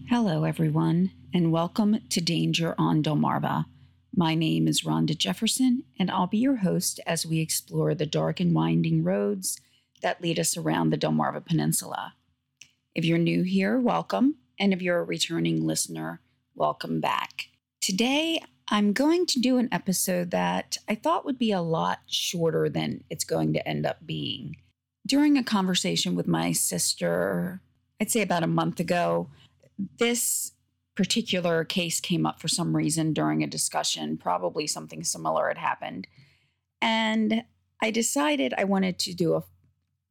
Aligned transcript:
Hello, 0.00 0.44
everyone, 0.44 1.12
and 1.32 1.52
welcome 1.52 2.00
to 2.08 2.20
Danger 2.20 2.74
on 2.76 3.02
Delmarva. 3.02 3.66
My 4.14 4.34
name 4.34 4.68
is 4.68 4.82
Rhonda 4.82 5.16
Jefferson, 5.16 5.84
and 5.98 6.10
I'll 6.10 6.26
be 6.26 6.38
your 6.38 6.56
host 6.56 7.00
as 7.06 7.24
we 7.24 7.40
explore 7.40 7.94
the 7.94 8.06
dark 8.06 8.40
and 8.40 8.54
winding 8.54 9.04
roads 9.04 9.58
that 10.02 10.20
lead 10.20 10.38
us 10.38 10.56
around 10.56 10.90
the 10.90 10.98
Delmarva 10.98 11.44
Peninsula. 11.44 12.14
If 12.94 13.04
you're 13.04 13.18
new 13.18 13.42
here, 13.42 13.78
welcome, 13.78 14.36
and 14.58 14.72
if 14.72 14.82
you're 14.82 14.98
a 14.98 15.04
returning 15.04 15.66
listener, 15.66 16.20
welcome 16.54 17.00
back. 17.00 17.48
Today, 17.80 18.40
I'm 18.68 18.92
going 18.92 19.26
to 19.26 19.40
do 19.40 19.58
an 19.58 19.68
episode 19.72 20.30
that 20.30 20.76
I 20.88 20.94
thought 20.94 21.24
would 21.24 21.38
be 21.38 21.52
a 21.52 21.60
lot 21.62 22.00
shorter 22.06 22.68
than 22.68 23.04
it's 23.10 23.24
going 23.24 23.52
to 23.54 23.68
end 23.68 23.86
up 23.86 24.06
being. 24.06 24.56
During 25.06 25.36
a 25.36 25.44
conversation 25.44 26.14
with 26.14 26.26
my 26.26 26.52
sister, 26.52 27.60
I'd 28.00 28.10
say 28.10 28.22
about 28.22 28.42
a 28.42 28.48
month 28.48 28.80
ago, 28.80 29.28
this 29.98 30.52
particular 30.94 31.64
case 31.64 32.00
came 32.00 32.26
up 32.26 32.40
for 32.40 32.48
some 32.48 32.76
reason 32.76 33.12
during 33.12 33.42
a 33.42 33.46
discussion. 33.46 34.16
Probably 34.18 34.66
something 34.66 35.04
similar 35.04 35.48
had 35.48 35.58
happened. 35.58 36.06
And 36.80 37.44
I 37.82 37.90
decided 37.90 38.54
I 38.56 38.64
wanted 38.64 38.98
to 39.00 39.14
do 39.14 39.34
a 39.34 39.44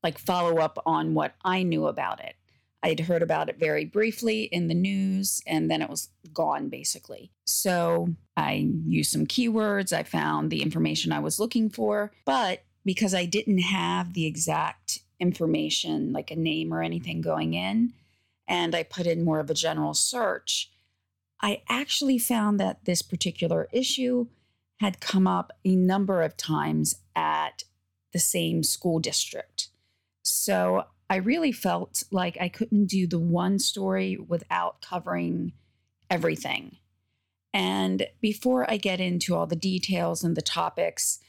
like 0.04 0.18
follow 0.18 0.58
up 0.58 0.80
on 0.86 1.14
what 1.14 1.36
I 1.44 1.64
knew 1.64 1.86
about 1.86 2.20
it. 2.24 2.36
I'd 2.84 3.02
heard 3.02 3.22
about 3.22 3.50
it 3.50 3.60
very 3.60 3.86
briefly 3.86 4.44
in 4.44 4.68
the 4.68 4.74
news 4.74 5.44
and 5.46 5.70
then 5.70 5.82
it 5.82 5.90
was 5.90 6.10
gone 6.34 6.70
basically. 6.70 7.32
So 7.46 8.16
I 8.36 8.68
used 8.88 9.12
some 9.12 9.28
keywords, 9.28 9.94
I 9.94 10.04
found 10.04 10.50
the 10.50 10.64
information 10.64 11.12
I 11.12 11.20
was 11.20 11.40
looking 11.40 11.70
for, 11.70 12.12
but 12.26 12.64
because 12.84 13.14
I 13.14 13.26
didn't 13.26 13.60
have 13.60 14.14
the 14.14 14.26
exact 14.26 15.00
information, 15.20 16.12
like 16.12 16.32
a 16.32 16.36
name 16.36 16.74
or 16.74 16.82
anything 16.82 17.22
going 17.22 17.54
in, 17.54 17.94
and 18.52 18.76
I 18.76 18.84
put 18.84 19.08
in 19.08 19.24
more 19.24 19.40
of 19.40 19.50
a 19.50 19.54
general 19.54 19.94
search, 19.94 20.70
I 21.42 21.62
actually 21.70 22.20
found 22.20 22.60
that 22.60 22.84
this 22.84 23.02
particular 23.02 23.70
issue 23.72 24.28
had 24.82 25.00
come 25.00 25.26
up 25.26 25.54
a 25.64 25.74
number 25.74 26.22
of 26.22 26.36
times 26.36 26.96
at 27.16 27.64
the 28.12 28.20
same 28.20 28.62
school 28.62 29.00
district. 29.00 29.70
So 30.24 30.84
I 31.10 31.16
really 31.16 31.54
felt 31.54 32.04
like 32.12 32.38
I 32.42 32.50
couldn't 32.50 32.88
do 32.88 33.08
the 33.08 33.20
one 33.20 33.58
story 33.58 34.18
without 34.18 34.82
covering 34.82 35.54
everything. 36.10 36.76
And 37.54 38.06
before 38.20 38.70
I 38.70 38.76
get 38.76 39.00
into 39.00 39.34
all 39.34 39.48
the 39.48 39.56
details 39.56 40.26
and 40.26 40.36
the 40.36 40.42
topics, 40.42 41.20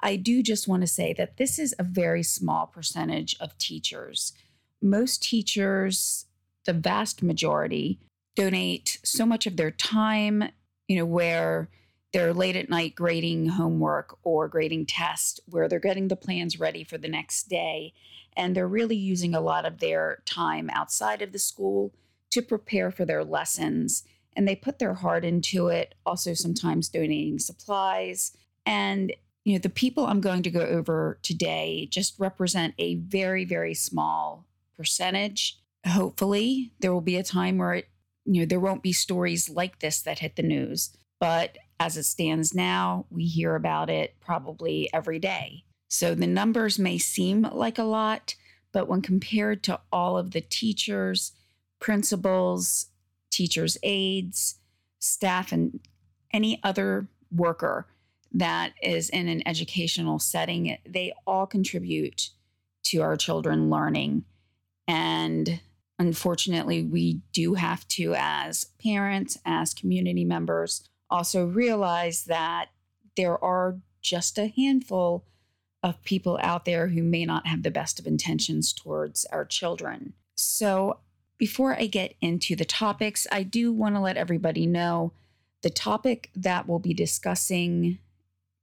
I 0.00 0.16
do 0.16 0.42
just 0.42 0.66
want 0.66 0.80
to 0.80 0.88
say 0.88 1.12
that 1.12 1.36
this 1.36 1.60
is 1.60 1.76
a 1.78 1.84
very 1.84 2.24
small 2.24 2.66
percentage 2.66 3.36
of 3.38 3.56
teachers. 3.56 4.32
Most 4.80 5.22
teachers, 5.22 6.26
the 6.64 6.72
vast 6.72 7.22
majority, 7.22 7.98
donate 8.36 8.98
so 9.04 9.26
much 9.26 9.46
of 9.46 9.56
their 9.56 9.70
time, 9.70 10.44
you 10.88 10.96
know, 10.96 11.06
where 11.06 11.68
they're 12.12 12.34
late 12.34 12.56
at 12.56 12.68
night 12.68 12.94
grading 12.94 13.48
homework 13.48 14.18
or 14.22 14.48
grading 14.48 14.86
tests, 14.86 15.40
where 15.46 15.68
they're 15.68 15.78
getting 15.78 16.08
the 16.08 16.16
plans 16.16 16.60
ready 16.60 16.84
for 16.84 16.98
the 16.98 17.08
next 17.08 17.48
day. 17.48 17.92
And 18.36 18.54
they're 18.54 18.68
really 18.68 18.96
using 18.96 19.34
a 19.34 19.40
lot 19.40 19.64
of 19.64 19.78
their 19.78 20.22
time 20.24 20.70
outside 20.72 21.22
of 21.22 21.32
the 21.32 21.38
school 21.38 21.92
to 22.30 22.42
prepare 22.42 22.90
for 22.90 23.04
their 23.04 23.24
lessons. 23.24 24.04
And 24.34 24.48
they 24.48 24.56
put 24.56 24.78
their 24.78 24.94
heart 24.94 25.24
into 25.24 25.68
it, 25.68 25.94
also 26.06 26.32
sometimes 26.32 26.88
donating 26.88 27.38
supplies. 27.38 28.36
And, 28.64 29.12
you 29.44 29.54
know, 29.54 29.58
the 29.58 29.68
people 29.68 30.06
I'm 30.06 30.22
going 30.22 30.42
to 30.44 30.50
go 30.50 30.60
over 30.60 31.18
today 31.22 31.88
just 31.90 32.18
represent 32.18 32.74
a 32.78 32.96
very, 32.96 33.44
very 33.44 33.74
small 33.74 34.46
percentage. 34.76 35.58
Hopefully, 35.86 36.72
there 36.80 36.92
will 36.92 37.00
be 37.00 37.16
a 37.16 37.24
time 37.24 37.58
where 37.58 37.74
it, 37.74 37.88
you 38.24 38.40
know, 38.40 38.46
there 38.46 38.60
won't 38.60 38.82
be 38.82 38.92
stories 38.92 39.50
like 39.50 39.80
this 39.80 40.02
that 40.02 40.20
hit 40.20 40.36
the 40.36 40.42
news. 40.42 40.96
But 41.18 41.58
as 41.80 41.96
it 41.96 42.04
stands 42.04 42.54
now, 42.54 43.06
we 43.10 43.24
hear 43.24 43.56
about 43.56 43.90
it 43.90 44.14
probably 44.20 44.88
every 44.92 45.18
day. 45.18 45.64
So 45.88 46.14
the 46.14 46.26
numbers 46.26 46.78
may 46.78 46.98
seem 46.98 47.42
like 47.42 47.78
a 47.78 47.84
lot, 47.84 48.34
but 48.72 48.88
when 48.88 49.02
compared 49.02 49.62
to 49.64 49.80
all 49.92 50.16
of 50.16 50.30
the 50.30 50.40
teachers, 50.40 51.32
principals, 51.80 52.86
teachers' 53.30 53.76
aides, 53.82 54.56
staff, 55.00 55.52
and 55.52 55.80
any 56.32 56.60
other 56.62 57.08
worker 57.30 57.86
that 58.32 58.72
is 58.82 59.10
in 59.10 59.28
an 59.28 59.46
educational 59.46 60.18
setting, 60.18 60.78
they 60.88 61.12
all 61.26 61.46
contribute 61.46 62.30
to 62.84 63.02
our 63.02 63.16
children 63.16 63.68
learning. 63.68 64.24
And 64.88 65.60
unfortunately, 65.98 66.82
we 66.82 67.22
do 67.32 67.54
have 67.54 67.86
to, 67.88 68.14
as 68.16 68.66
parents, 68.82 69.38
as 69.44 69.74
community 69.74 70.24
members, 70.24 70.88
also 71.10 71.44
realize 71.44 72.24
that 72.24 72.68
there 73.16 73.42
are 73.42 73.78
just 74.00 74.38
a 74.38 74.52
handful 74.56 75.24
of 75.82 76.02
people 76.02 76.38
out 76.42 76.64
there 76.64 76.88
who 76.88 77.02
may 77.02 77.24
not 77.24 77.46
have 77.46 77.62
the 77.62 77.70
best 77.70 77.98
of 77.98 78.06
intentions 78.06 78.72
towards 78.72 79.24
our 79.26 79.44
children. 79.44 80.14
So, 80.34 80.98
before 81.38 81.74
I 81.74 81.86
get 81.86 82.14
into 82.20 82.54
the 82.54 82.64
topics, 82.64 83.26
I 83.32 83.42
do 83.42 83.72
want 83.72 83.96
to 83.96 84.00
let 84.00 84.16
everybody 84.16 84.64
know 84.64 85.12
the 85.62 85.70
topic 85.70 86.30
that 86.36 86.68
we'll 86.68 86.78
be 86.78 86.94
discussing 86.94 87.98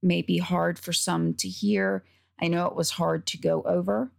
may 0.02 0.22
be 0.22 0.38
hard 0.38 0.78
for 0.78 0.92
some 0.92 1.34
to 1.34 1.48
hear. 1.48 2.04
I 2.40 2.48
know 2.48 2.66
it 2.66 2.74
was 2.74 2.90
hard 2.90 3.26
to 3.28 3.38
go 3.38 3.62
over, 3.62 4.10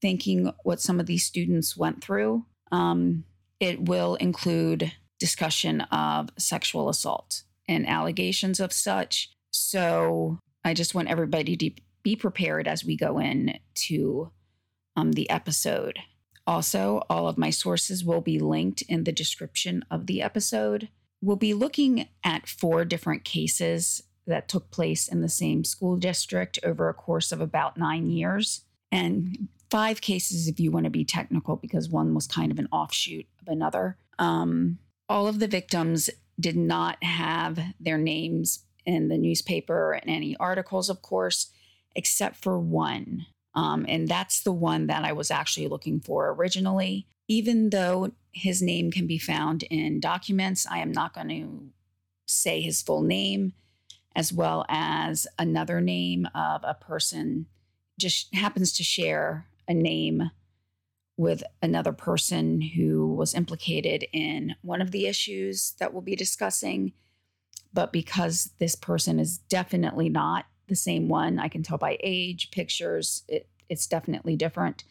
thinking 0.00 0.52
what 0.62 0.80
some 0.80 1.00
of 1.00 1.06
these 1.06 1.24
students 1.24 1.76
went 1.76 2.02
through. 2.02 2.44
Um, 2.72 3.24
it 3.60 3.82
will 3.82 4.16
include 4.16 4.92
discussion 5.18 5.80
of 5.82 6.30
sexual 6.38 6.88
assault 6.88 7.42
and 7.68 7.88
allegations 7.88 8.60
of 8.60 8.72
such. 8.72 9.30
So 9.50 10.38
I 10.64 10.74
just 10.74 10.94
want 10.94 11.08
everybody 11.08 11.56
to 11.56 11.70
be 12.02 12.16
prepared 12.16 12.68
as 12.68 12.84
we 12.84 12.96
go 12.96 13.18
in 13.18 13.58
to 13.74 14.30
um, 14.94 15.12
the 15.12 15.28
episode. 15.30 15.98
Also, 16.46 17.02
all 17.10 17.26
of 17.26 17.38
my 17.38 17.50
sources 17.50 18.04
will 18.04 18.20
be 18.20 18.38
linked 18.38 18.82
in 18.82 19.04
the 19.04 19.12
description 19.12 19.84
of 19.90 20.06
the 20.06 20.22
episode. 20.22 20.88
We'll 21.20 21.36
be 21.36 21.54
looking 21.54 22.08
at 22.22 22.46
four 22.46 22.84
different 22.84 23.24
cases 23.24 24.02
that 24.26 24.48
took 24.48 24.70
place 24.70 25.08
in 25.08 25.22
the 25.22 25.28
same 25.28 25.64
school 25.64 25.96
district 25.96 26.58
over 26.62 26.88
a 26.88 26.94
course 26.94 27.32
of 27.32 27.40
about 27.40 27.76
nine 27.76 28.08
years, 28.10 28.62
and 28.92 29.48
five 29.70 30.00
cases 30.00 30.48
if 30.48 30.60
you 30.60 30.70
want 30.70 30.84
to 30.84 30.90
be 30.90 31.04
technical, 31.04 31.56
because 31.56 31.88
one 31.88 32.14
was 32.14 32.26
kind 32.26 32.52
of 32.52 32.58
an 32.58 32.68
offshoot 32.72 33.26
of 33.40 33.48
another. 33.48 33.98
Um, 34.18 34.78
all 35.08 35.26
of 35.26 35.38
the 35.38 35.48
victims 35.48 36.10
did 36.38 36.56
not 36.56 37.02
have 37.02 37.58
their 37.80 37.98
names 37.98 38.64
in 38.84 39.08
the 39.08 39.18
newspaper 39.18 39.92
and 39.92 40.10
any 40.10 40.36
articles, 40.36 40.88
of 40.88 41.02
course, 41.02 41.50
except 41.94 42.36
for 42.36 42.58
one. 42.58 43.26
Um, 43.54 43.86
and 43.88 44.06
that's 44.06 44.42
the 44.42 44.52
one 44.52 44.86
that 44.86 45.04
I 45.04 45.12
was 45.12 45.30
actually 45.30 45.68
looking 45.68 46.00
for 46.00 46.30
originally. 46.30 47.06
Even 47.28 47.70
though 47.70 48.12
his 48.32 48.62
name 48.62 48.90
can 48.90 49.06
be 49.06 49.18
found 49.18 49.64
in 49.64 49.98
documents, 49.98 50.66
I 50.70 50.78
am 50.78 50.92
not 50.92 51.14
going 51.14 51.28
to 51.28 51.70
say 52.26 52.60
his 52.60 52.82
full 52.82 53.02
name, 53.02 53.54
as 54.14 54.32
well 54.32 54.64
as 54.68 55.26
another 55.38 55.80
name 55.80 56.28
of 56.34 56.62
a 56.64 56.74
person 56.74 57.46
just 57.98 58.32
happens 58.34 58.72
to 58.74 58.84
share 58.84 59.46
a 59.68 59.74
name 59.74 60.30
with 61.16 61.42
another 61.62 61.92
person 61.92 62.60
who 62.60 63.14
was 63.14 63.34
implicated 63.34 64.04
in 64.12 64.54
one 64.62 64.82
of 64.82 64.90
the 64.90 65.06
issues 65.06 65.74
that 65.78 65.92
we'll 65.92 66.02
be 66.02 66.16
discussing. 66.16 66.92
But 67.72 67.92
because 67.92 68.50
this 68.58 68.74
person 68.74 69.18
is 69.18 69.38
definitely 69.38 70.08
not 70.08 70.44
the 70.68 70.76
same 70.76 71.08
one, 71.08 71.38
I 71.38 71.48
can 71.48 71.62
tell 71.62 71.78
by 71.78 71.96
age, 72.02 72.50
pictures, 72.50 73.22
it, 73.28 73.48
it's 73.68 73.86
definitely 73.86 74.36
different. 74.36 74.84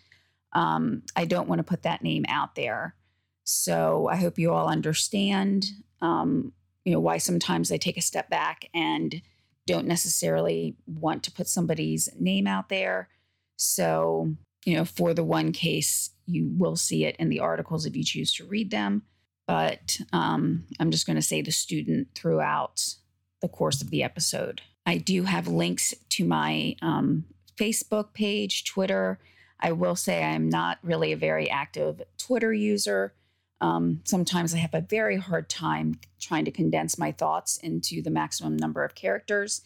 Um, 0.54 1.04
I 1.16 1.26
don't 1.26 1.48
want 1.48 1.60
to 1.60 1.64
put 1.64 1.84
that 1.84 2.02
name 2.02 2.26
out 2.28 2.56
there. 2.56 2.96
So 3.44 4.08
I 4.12 4.16
hope 4.16 4.40
you 4.40 4.52
all 4.52 4.68
understand, 4.68 5.66
um, 6.02 6.54
you 6.84 6.94
know, 6.94 7.00
why 7.00 7.20
sometimes 7.20 7.72
I 7.72 7.78
take 7.78 7.98
a 7.98 8.02
step 8.02 8.30
back 8.30 8.68
and 8.74 9.22
don't 9.68 9.88
necessarily 9.88 10.76
want 10.88 11.24
to 11.24 11.32
put 11.32 11.48
somebody's 11.48 12.10
name 12.20 12.48
out 12.48 12.70
there. 12.70 13.10
So, 13.58 14.36
you 14.66 14.76
know, 14.76 14.84
for 14.84 15.14
the 15.14 15.24
one 15.24 15.52
case, 15.52 16.10
you 16.26 16.50
will 16.58 16.76
see 16.76 17.06
it 17.06 17.16
in 17.18 17.30
the 17.30 17.40
articles 17.40 17.86
if 17.86 17.96
you 17.96 18.04
choose 18.04 18.34
to 18.34 18.46
read 18.46 18.72
them. 18.72 19.04
But 19.48 20.00
um, 20.12 20.66
I'm 20.80 20.90
just 20.90 21.06
going 21.06 21.18
to 21.18 21.22
say 21.22 21.42
the 21.42 21.52
student 21.52 22.08
throughout 22.16 22.96
the 23.42 23.48
course 23.48 23.82
of 23.82 23.92
the 23.92 24.02
episode. 24.02 24.62
I 24.88 24.98
do 24.98 25.24
have 25.24 25.48
links 25.48 25.94
to 26.10 26.26
my 26.26 26.76
um, 26.82 27.26
Facebook 27.58 28.14
page, 28.14 28.66
Twitter. 28.66 29.20
I 29.60 29.72
will 29.72 29.96
say 29.96 30.24
I'm 30.24 30.50
not 30.50 30.80
really 30.82 31.12
a 31.12 31.18
very 31.18 31.50
active 31.50 32.02
Twitter 32.18 32.52
user. 32.52 33.14
Um, 33.62 34.02
sometimes 34.04 34.54
I 34.54 34.58
have 34.58 34.74
a 34.74 34.82
very 34.82 35.18
hard 35.18 35.48
time 35.48 36.00
trying 36.20 36.46
to 36.46 36.52
condense 36.52 36.98
my 36.98 37.12
thoughts 37.12 37.58
into 37.58 38.02
the 38.02 38.10
maximum 38.10 38.58
number 38.58 38.84
of 38.84 38.96
characters. 38.96 39.62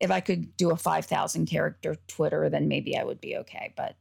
If 0.00 0.10
I 0.10 0.20
could 0.20 0.56
do 0.56 0.70
a 0.70 0.76
5,000 0.76 1.46
character 1.46 1.96
Twitter, 2.08 2.48
then 2.50 2.68
maybe 2.68 2.96
I 2.96 3.04
would 3.04 3.20
be 3.20 3.36
okay. 3.38 3.72
But 3.76 3.96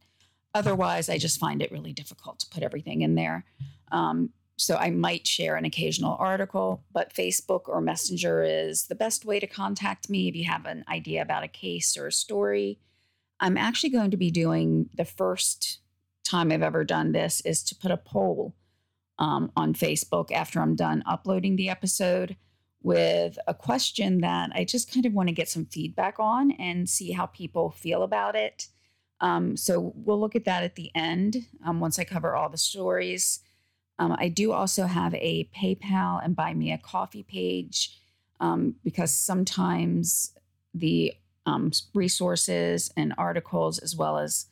Otherwise, 0.53 1.09
I 1.09 1.17
just 1.17 1.39
find 1.39 1.61
it 1.61 1.71
really 1.71 1.94
difficult 1.94 2.39
to 2.39 2.50
put 2.50 2.63
everything 2.63 3.01
in 3.01 3.15
there. 3.15 3.45
Um, 3.91 4.29
so 4.57 4.75
I 4.75 4.91
might 4.91 5.25
share 5.25 5.55
an 5.55 5.65
occasional 5.65 6.15
article, 6.19 6.83
but 6.91 7.13
Facebook 7.13 7.67
or 7.67 7.81
Messenger 7.81 8.44
is 8.44 8.88
the 8.88 8.95
best 8.95 9.25
way 9.25 9.39
to 9.39 9.47
contact 9.47 10.09
me 10.09 10.27
if 10.27 10.35
you 10.35 10.45
have 10.45 10.65
an 10.65 10.85
idea 10.88 11.21
about 11.21 11.44
a 11.44 11.47
case 11.47 11.97
or 11.97 12.07
a 12.07 12.11
story. 12.11 12.79
I'm 13.39 13.57
actually 13.57 13.89
going 13.89 14.11
to 14.11 14.17
be 14.17 14.31
doing 14.31 14.89
the 14.95 15.05
first 15.05 15.79
time 16.23 16.51
I've 16.51 16.61
ever 16.61 16.83
done 16.83 17.11
this 17.11 17.41
is 17.41 17.63
to 17.63 17.75
put 17.75 17.91
a 17.91 17.97
poll 17.97 18.55
um, 19.19 19.51
on 19.55 19.73
Facebook 19.73 20.31
after 20.31 20.61
I'm 20.61 20.75
done 20.75 21.03
uploading 21.05 21.55
the 21.55 21.69
episode 21.69 22.35
with 22.81 23.39
a 23.47 23.53
question 23.53 24.21
that 24.21 24.51
I 24.53 24.65
just 24.65 24.94
kind 24.94 25.05
of 25.05 25.13
want 25.13 25.29
to 25.29 25.35
get 25.35 25.50
some 25.50 25.65
feedback 25.65 26.15
on 26.19 26.51
and 26.51 26.89
see 26.89 27.11
how 27.11 27.25
people 27.27 27.71
feel 27.71 28.03
about 28.03 28.35
it. 28.35 28.67
Um, 29.23 29.55
so 29.55 29.93
we'll 29.95 30.19
look 30.19 30.35
at 30.35 30.43
that 30.43 30.63
at 30.63 30.75
the 30.75 30.91
end 30.93 31.47
um, 31.65 31.79
once 31.79 31.97
I 31.97 32.03
cover 32.03 32.35
all 32.35 32.49
the 32.49 32.57
stories. 32.57 33.39
Um, 33.97 34.13
I 34.19 34.27
do 34.27 34.51
also 34.51 34.85
have 34.85 35.15
a 35.15 35.49
PayPal 35.55 36.23
and 36.23 36.35
Buy 36.35 36.53
Me 36.53 36.73
a 36.73 36.77
Coffee 36.77 37.23
page 37.23 37.97
um, 38.41 38.75
because 38.83 39.13
sometimes 39.13 40.35
the 40.73 41.13
um, 41.45 41.71
resources 41.93 42.91
and 42.97 43.13
articles, 43.17 43.79
as 43.79 43.95
well 43.95 44.17
as 44.17 44.47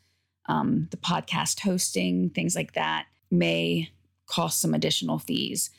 um, 0.48 0.88
the 0.92 0.98
podcast 0.98 1.60
hosting, 1.60 2.30
things 2.30 2.56
like 2.56 2.72
that, 2.74 3.08
may 3.30 3.92
cost 4.26 4.62
some 4.62 4.74
additional 4.74 5.20
fees. 5.20 5.70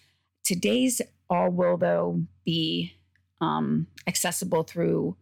Today's 0.44 1.00
all 1.30 1.48
will, 1.48 1.78
though, 1.78 2.22
be 2.44 2.92
accessible 4.06 4.62
through 4.62 5.16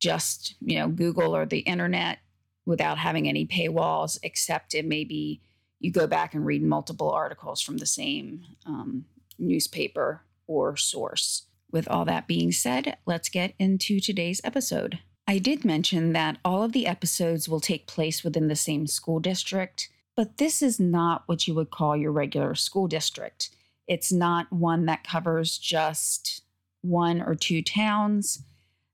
just 0.00 0.54
you 0.60 0.76
know 0.76 0.88
Google 0.88 1.36
or 1.36 1.46
the 1.46 1.60
internet 1.60 2.18
without 2.66 2.98
having 2.98 3.28
any 3.28 3.46
paywalls, 3.46 4.18
except 4.22 4.74
it 4.74 4.84
may 4.84 5.04
be 5.04 5.40
you 5.80 5.92
go 5.92 6.06
back 6.06 6.34
and 6.34 6.46
read 6.46 6.62
multiple 6.62 7.10
articles 7.10 7.60
from 7.60 7.76
the 7.76 7.86
same 7.86 8.42
um, 8.64 9.04
newspaper 9.38 10.22
or 10.46 10.76
source. 10.76 11.42
With 11.70 11.88
all 11.88 12.04
that 12.04 12.26
being 12.26 12.52
said, 12.52 12.96
let's 13.04 13.28
get 13.28 13.54
into 13.58 14.00
today's 14.00 14.40
episode. 14.44 15.00
I 15.26 15.38
did 15.38 15.64
mention 15.64 16.12
that 16.12 16.38
all 16.44 16.62
of 16.62 16.72
the 16.72 16.86
episodes 16.86 17.48
will 17.48 17.60
take 17.60 17.86
place 17.86 18.22
within 18.22 18.48
the 18.48 18.56
same 18.56 18.86
school 18.86 19.20
district, 19.20 19.88
but 20.16 20.38
this 20.38 20.62
is 20.62 20.78
not 20.78 21.24
what 21.26 21.48
you 21.48 21.54
would 21.54 21.70
call 21.70 21.96
your 21.96 22.12
regular 22.12 22.54
school 22.54 22.86
district. 22.86 23.50
It's 23.88 24.12
not 24.12 24.52
one 24.52 24.86
that 24.86 25.04
covers 25.06 25.58
just 25.58 26.42
one 26.82 27.20
or 27.20 27.34
two 27.34 27.62
towns. 27.62 28.42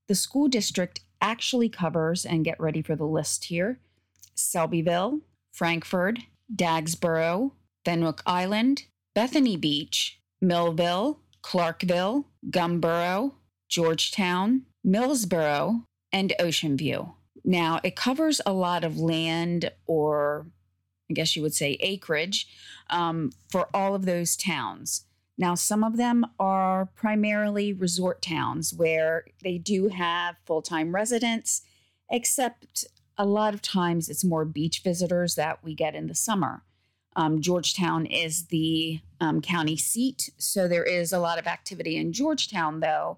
The 0.09 0.15
school 0.15 0.49
district 0.49 1.01
actually 1.21 1.69
covers, 1.69 2.25
and 2.25 2.45
get 2.45 2.61
ready 2.61 2.83
for 2.83 2.97
the 2.97 3.07
list 3.07 3.45
here 3.45 3.81
Selbyville, 4.37 5.21
Frankford, 5.53 6.21
Dagsboro, 6.55 7.53
Fenwick 7.85 8.21
Island, 8.27 8.85
Bethany 9.15 9.57
Beach, 9.57 10.21
Millville, 10.41 11.21
Clarksville, 11.43 12.27
Gumboro, 12.51 13.35
Georgetown, 13.69 14.63
Millsboro, 14.87 15.85
and 16.13 16.33
Ocean 16.39 16.77
View. 16.77 17.15
Now, 17.45 17.81
it 17.83 17.97
covers 17.97 18.41
a 18.45 18.53
lot 18.53 18.85
of 18.85 18.99
land, 18.99 19.71
or 19.87 20.47
I 21.11 21.15
guess 21.15 21.37
you 21.37 21.43
would 21.43 21.55
say 21.55 21.77
acreage, 21.81 22.47
um, 22.91 23.31
for 23.51 23.69
all 23.75 23.95
of 23.95 24.07
those 24.07 24.37
towns. 24.37 25.07
Now, 25.41 25.55
some 25.55 25.83
of 25.83 25.97
them 25.97 26.27
are 26.39 26.91
primarily 26.95 27.73
resort 27.73 28.21
towns 28.21 28.75
where 28.75 29.25
they 29.43 29.57
do 29.57 29.89
have 29.89 30.37
full 30.45 30.61
time 30.61 30.95
residents, 30.95 31.63
except 32.11 32.85
a 33.17 33.25
lot 33.25 33.55
of 33.55 33.63
times 33.63 34.11
it's 34.11 34.23
more 34.23 34.45
beach 34.45 34.83
visitors 34.85 35.37
that 35.37 35.65
we 35.65 35.75
get 35.75 35.95
in 35.95 36.09
the 36.09 36.15
summer. 36.15 36.63
Um, 37.17 37.41
Georgetown 37.41 38.05
is 38.05 38.49
the 38.49 39.01
um, 39.19 39.41
county 39.41 39.79
seat, 39.79 40.29
so 40.37 40.69
there 40.69 40.85
is 40.85 41.11
a 41.11 41.19
lot 41.19 41.39
of 41.39 41.47
activity 41.47 41.97
in 41.97 42.13
Georgetown, 42.13 42.81
though 42.81 43.17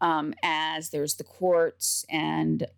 um, 0.00 0.32
as 0.44 0.90
there's 0.90 1.14
the 1.14 1.24
courts 1.24 2.06
and 2.08 2.68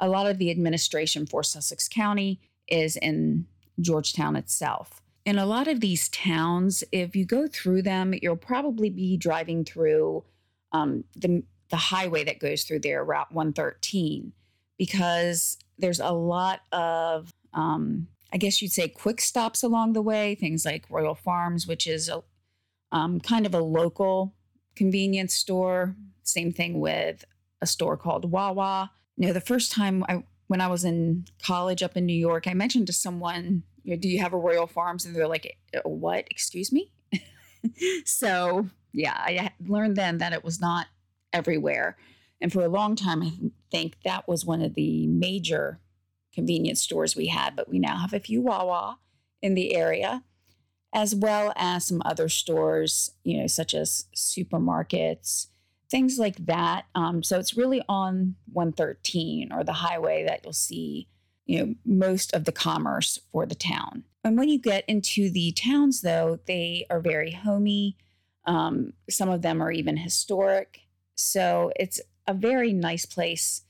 a 0.00 0.08
lot 0.08 0.26
of 0.26 0.38
the 0.38 0.50
administration 0.50 1.26
for 1.26 1.42
Sussex 1.42 1.86
County 1.86 2.40
is 2.66 2.96
in 2.96 3.46
Georgetown 3.78 4.36
itself. 4.36 5.02
In 5.28 5.36
a 5.36 5.44
lot 5.44 5.68
of 5.68 5.80
these 5.80 6.08
towns, 6.08 6.82
if 6.90 7.14
you 7.14 7.26
go 7.26 7.46
through 7.46 7.82
them, 7.82 8.14
you'll 8.22 8.34
probably 8.34 8.88
be 8.88 9.18
driving 9.18 9.62
through 9.62 10.24
um, 10.72 11.04
the, 11.14 11.42
the 11.68 11.76
highway 11.76 12.24
that 12.24 12.38
goes 12.38 12.62
through 12.62 12.78
there, 12.78 13.04
Route 13.04 13.30
113, 13.30 14.32
because 14.78 15.58
there's 15.76 16.00
a 16.00 16.12
lot 16.12 16.60
of, 16.72 17.34
um, 17.52 18.06
I 18.32 18.38
guess 18.38 18.62
you'd 18.62 18.72
say, 18.72 18.88
quick 18.88 19.20
stops 19.20 19.62
along 19.62 19.92
the 19.92 20.00
way, 20.00 20.34
things 20.34 20.64
like 20.64 20.86
Royal 20.88 21.14
Farms, 21.14 21.66
which 21.66 21.86
is 21.86 22.08
a, 22.08 22.22
um, 22.90 23.20
kind 23.20 23.44
of 23.44 23.54
a 23.54 23.60
local 23.60 24.34
convenience 24.76 25.34
store 25.34 25.94
same 26.22 26.52
thing 26.52 26.80
with 26.80 27.26
a 27.60 27.66
store 27.66 27.98
called 27.98 28.30
Wawa. 28.30 28.92
You 29.18 29.26
know, 29.26 29.34
the 29.34 29.42
first 29.42 29.72
time 29.72 30.04
I 30.08 30.22
when 30.46 30.62
I 30.62 30.68
was 30.68 30.84
in 30.84 31.26
college 31.44 31.82
up 31.82 31.96
in 31.96 32.06
New 32.06 32.16
York, 32.16 32.46
I 32.46 32.54
mentioned 32.54 32.86
to 32.86 32.92
someone, 32.92 33.64
you 33.88 33.94
know, 33.94 34.00
"Do 34.00 34.08
you 34.08 34.20
have 34.20 34.34
a 34.34 34.38
Royal 34.38 34.66
Farms?" 34.66 35.06
And 35.06 35.16
they're 35.16 35.26
like, 35.26 35.56
uh, 35.74 35.88
"What? 35.88 36.26
Excuse 36.30 36.70
me." 36.70 36.92
so 38.04 38.68
yeah, 38.92 39.14
I 39.16 39.52
learned 39.66 39.96
then 39.96 40.18
that 40.18 40.34
it 40.34 40.44
was 40.44 40.60
not 40.60 40.88
everywhere, 41.32 41.96
and 42.40 42.52
for 42.52 42.62
a 42.62 42.68
long 42.68 42.96
time, 42.96 43.22
I 43.22 43.32
think 43.70 43.96
that 44.04 44.28
was 44.28 44.44
one 44.44 44.60
of 44.60 44.74
the 44.74 45.06
major 45.06 45.80
convenience 46.34 46.82
stores 46.82 47.16
we 47.16 47.28
had. 47.28 47.56
But 47.56 47.70
we 47.70 47.78
now 47.78 47.96
have 47.96 48.12
a 48.12 48.20
few 48.20 48.42
Wawa 48.42 48.98
in 49.40 49.54
the 49.54 49.74
area, 49.74 50.22
as 50.92 51.14
well 51.14 51.54
as 51.56 51.86
some 51.86 52.02
other 52.04 52.28
stores, 52.28 53.12
you 53.24 53.40
know, 53.40 53.46
such 53.46 53.72
as 53.72 54.04
supermarkets 54.14 55.46
things 55.90 56.18
like 56.18 56.44
that. 56.46 56.84
Um, 56.94 57.22
so 57.22 57.38
it's 57.38 57.56
really 57.56 57.82
on 57.88 58.36
113 58.52 59.52
or 59.52 59.64
the 59.64 59.72
highway 59.72 60.24
that 60.26 60.40
you'll 60.44 60.52
see, 60.52 61.08
you 61.48 61.58
know, 61.58 61.74
most 61.84 62.32
of 62.34 62.44
the 62.44 62.52
commerce 62.52 63.18
for 63.32 63.46
the 63.46 63.54
town. 63.54 64.04
And 64.22 64.38
when 64.38 64.48
you 64.48 64.58
get 64.60 64.84
into 64.86 65.30
the 65.30 65.50
towns, 65.52 66.02
though, 66.02 66.38
they 66.46 66.86
are 66.90 67.00
very 67.00 67.32
homey. 67.32 67.96
Um, 68.44 68.92
some 69.08 69.30
of 69.30 69.42
them 69.42 69.62
are 69.62 69.72
even 69.72 69.96
historic. 69.96 70.82
So 71.14 71.72
it's 71.76 72.00
a 72.26 72.34
very 72.34 72.72
nice 72.72 73.06
place 73.06 73.62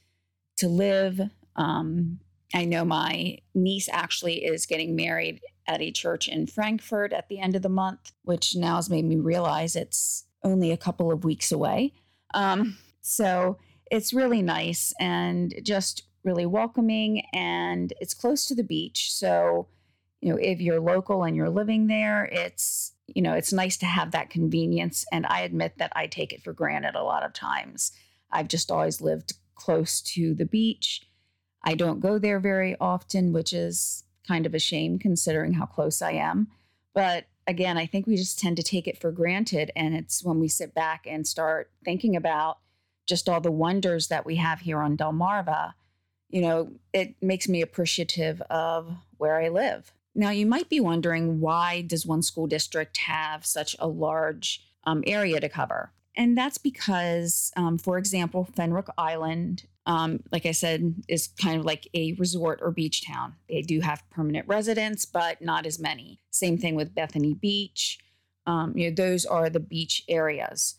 to 0.57 0.69
live. 0.69 1.21
Um, 1.55 2.19
I 2.53 2.65
know 2.65 2.85
my 2.85 3.39
niece 3.55 3.89
actually 3.91 4.45
is 4.45 4.67
getting 4.67 4.97
married 4.97 5.41
at 5.69 5.81
a 5.81 5.93
church 5.93 6.27
in 6.27 6.47
Frankford 6.47 7.13
at 7.13 7.29
the 7.29 7.39
end 7.39 7.55
of 7.55 7.63
the 7.63 7.69
month, 7.69 8.13
which 8.23 8.57
now 8.57 8.77
has 8.77 8.91
made 8.91 9.05
me 9.05 9.17
realize 9.17 9.77
it's 9.77 10.25
only 10.43 10.73
a 10.73 10.77
couple 10.77 11.13
of 11.13 11.25
weeks 11.25 11.53
away. 11.53 11.93
Um, 12.35 12.79
so 13.03 13.59
it's 13.91 14.13
really 14.13 14.43
nice 14.43 14.93
and 14.99 15.55
just 15.63 16.08
really 16.29 16.47
welcoming, 16.47 17.23
and 17.33 17.93
it's 18.01 18.15
close 18.15 18.47
to 18.47 18.55
the 18.55 18.63
beach. 18.63 19.13
So, 19.13 19.69
you 20.21 20.31
know, 20.31 20.39
if 20.41 20.61
you're 20.61 20.81
local 20.81 21.25
and 21.25 21.35
you're 21.35 21.51
living 21.51 21.87
there, 21.87 22.27
it's 22.27 22.93
you 23.15 23.23
know, 23.23 23.33
it's 23.33 23.53
nice 23.53 23.79
to 23.79 23.87
have 23.87 24.11
that 24.11 24.31
convenience. 24.31 25.05
And 25.11 25.27
I 25.27 25.41
admit 25.41 25.79
that 25.79 25.93
I 25.97 26.07
take 26.07 26.33
it 26.33 26.43
for 26.43 26.53
granted 26.53 26.95
a 26.95 27.03
lot 27.03 27.25
of 27.25 27.33
times. 27.33 27.93
I've 28.31 28.49
just 28.49 28.71
always 28.71 29.01
lived 29.01 29.33
close 29.55 30.03
to 30.03 30.35
the 30.35 30.45
beach. 30.45 31.03
I 31.65 31.75
don't 31.75 32.01
go 32.01 32.19
there 32.19 32.39
very 32.39 32.77
often, 32.81 33.33
which 33.33 33.53
is 33.53 34.05
kind 34.27 34.45
of 34.45 34.55
a 34.55 34.59
shame 34.59 34.99
considering 34.99 35.55
how 35.55 35.65
close 35.65 36.03
I 36.03 36.13
am. 36.13 36.49
But 36.95 37.25
again, 37.47 37.79
I 37.79 37.87
think 37.87 38.07
we 38.07 38.17
just 38.17 38.39
tend 38.39 38.59
to 38.59 38.63
take 38.63 38.87
it 38.87 39.01
for 39.01 39.11
granted. 39.11 39.73
And 39.75 39.95
it's 39.95 40.23
when 40.23 40.39
we 40.39 40.49
sit 40.49 40.75
back 40.75 41.07
and 41.07 41.27
start 41.27 41.71
thinking 41.85 42.15
about 42.15 42.59
just 43.07 43.29
all 43.29 43.41
the 43.41 43.51
wonders 43.51 44.09
that 44.09 44.27
we 44.27 44.37
have 44.37 44.61
here 44.61 44.81
on 44.81 44.99
Delmarva, 44.99 45.73
you 46.29 46.41
know, 46.41 46.73
it 46.93 47.15
makes 47.23 47.49
me 47.49 47.63
appreciative 47.63 48.41
of 48.43 48.97
where 49.17 49.41
I 49.41 49.49
live. 49.49 49.93
Now, 50.15 50.31
you 50.31 50.47
might 50.47 50.69
be 50.69 50.81
wondering 50.81 51.41
why 51.41 51.83
does 51.83 52.07
one 52.07 52.23
school 52.23 52.47
district 52.47 52.99
have 52.99 53.47
such 53.47 53.77
a 53.79 53.87
large 53.87 54.67
um, 54.85 55.03
area 55.07 55.41
to 55.41 55.49
cover? 55.49 55.93
And 56.17 56.37
that's 56.37 56.59
because, 56.59 57.53
um, 57.57 57.79
for 57.79 57.99
example, 57.99 58.49
Fenwick 58.57 58.89
Island 58.99 59.65
um, 59.89 60.21
like 60.31 60.45
I 60.45 60.53
said, 60.53 60.95
is 61.09 61.29
kind 61.41 61.59
of 61.59 61.65
like 61.65 61.89
a 61.95 62.13
resort 62.19 62.61
or 62.63 62.71
beach 62.71 63.07
town. 63.07 63.37
They 63.49 63.63
do 63.63 63.81
have 63.81 64.05
permanent 64.11 64.47
residents, 64.47 65.07
but 65.07 65.41
not 65.41 65.65
as 65.65 65.81
many. 65.81 66.21
Same 66.31 66.59
thing 66.59 66.75
with 66.75 66.95
Bethany 66.95 67.33
Beach. 67.33 67.99
Um, 68.47 68.77
you 68.77 68.91
know, 68.91 68.95
those 68.95 69.25
are 69.25 69.49
the 69.49 69.61
beach 69.61 70.05
areas. 70.07 70.77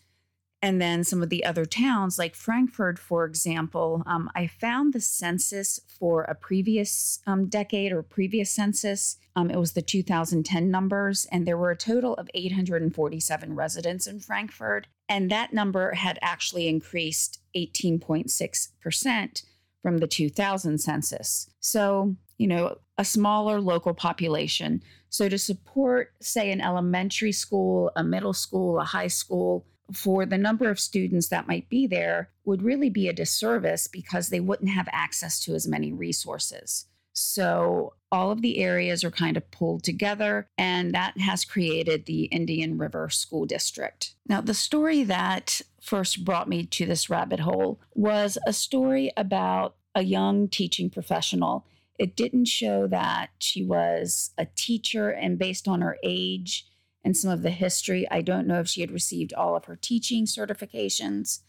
And 0.61 0.81
then 0.81 1.05
some 1.05 1.23
of 1.23 1.29
the 1.29 1.45
other 1.45 1.65
towns, 1.65 2.19
like 2.19 2.35
Frankford, 2.35 2.99
for 2.99 3.23
example, 3.23 4.03
um, 4.05 4.29
I 4.35 4.47
found 4.47 4.93
the 4.93 4.99
census 4.99 5.79
for 5.87 6.23
a 6.23 6.35
previous 6.35 7.19
um, 7.25 7.45
decade 7.45 7.93
or 7.93 8.03
previous 8.03 8.51
census. 8.51 9.17
Um, 9.37 9.49
it 9.49 9.57
was 9.57 9.71
the 9.71 9.81
2010 9.81 10.69
numbers, 10.69 11.25
and 11.31 11.47
there 11.47 11.57
were 11.57 11.71
a 11.71 11.77
total 11.77 12.13
of 12.15 12.29
847 12.33 13.55
residents 13.55 14.05
in 14.05 14.19
Frankford. 14.19 14.87
And 15.07 15.31
that 15.31 15.53
number 15.53 15.93
had 15.93 16.19
actually 16.21 16.67
increased 16.67 17.39
18.6% 17.55 19.43
from 19.81 19.97
the 19.99 20.07
2000 20.07 20.77
census. 20.77 21.49
So, 21.61 22.15
you 22.37 22.47
know, 22.47 22.77
a 22.97 23.05
smaller 23.05 23.61
local 23.61 23.93
population. 23.93 24.83
So 25.09 25.29
to 25.29 25.37
support, 25.37 26.13
say, 26.21 26.51
an 26.51 26.59
elementary 26.59 27.31
school, 27.31 27.91
a 27.95 28.03
middle 28.03 28.33
school, 28.33 28.77
a 28.77 28.83
high 28.83 29.07
school, 29.07 29.65
for 29.93 30.25
the 30.25 30.37
number 30.37 30.69
of 30.69 30.79
students 30.79 31.29
that 31.29 31.47
might 31.47 31.69
be 31.69 31.87
there 31.87 32.29
would 32.45 32.61
really 32.61 32.89
be 32.89 33.07
a 33.07 33.13
disservice 33.13 33.87
because 33.87 34.29
they 34.29 34.39
wouldn't 34.39 34.71
have 34.71 34.87
access 34.91 35.39
to 35.41 35.53
as 35.55 35.67
many 35.67 35.91
resources. 35.91 36.85
So 37.13 37.93
all 38.11 38.31
of 38.31 38.41
the 38.41 38.59
areas 38.59 39.03
are 39.03 39.11
kind 39.11 39.35
of 39.35 39.51
pulled 39.51 39.83
together, 39.83 40.47
and 40.57 40.93
that 40.93 41.17
has 41.17 41.43
created 41.43 42.05
the 42.05 42.25
Indian 42.25 42.77
River 42.77 43.09
School 43.09 43.45
District. 43.45 44.15
Now, 44.27 44.41
the 44.41 44.53
story 44.53 45.03
that 45.03 45.61
first 45.81 46.23
brought 46.23 46.47
me 46.47 46.65
to 46.65 46.85
this 46.85 47.09
rabbit 47.09 47.41
hole 47.41 47.79
was 47.93 48.37
a 48.47 48.53
story 48.53 49.11
about 49.17 49.75
a 49.95 50.03
young 50.03 50.47
teaching 50.47 50.89
professional. 50.89 51.65
It 51.97 52.15
didn't 52.15 52.45
show 52.45 52.87
that 52.87 53.31
she 53.39 53.63
was 53.63 54.31
a 54.37 54.45
teacher, 54.55 55.09
and 55.09 55.37
based 55.37 55.67
on 55.67 55.81
her 55.81 55.97
age 56.03 56.67
and 57.03 57.15
some 57.15 57.31
of 57.31 57.41
the 57.41 57.49
history, 57.49 58.05
I 58.11 58.21
don't 58.21 58.47
know 58.47 58.59
if 58.59 58.67
she 58.67 58.81
had 58.81 58.91
received 58.91 59.33
all 59.33 59.55
of 59.55 59.65
her 59.65 59.75
teaching 59.75 60.25
certifications, 60.25 61.39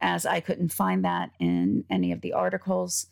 as 0.00 0.24
I 0.26 0.40
couldn't 0.40 0.72
find 0.72 1.04
that 1.04 1.30
in 1.38 1.84
any 1.90 2.12
of 2.12 2.20
the 2.20 2.32
articles. 2.32 3.06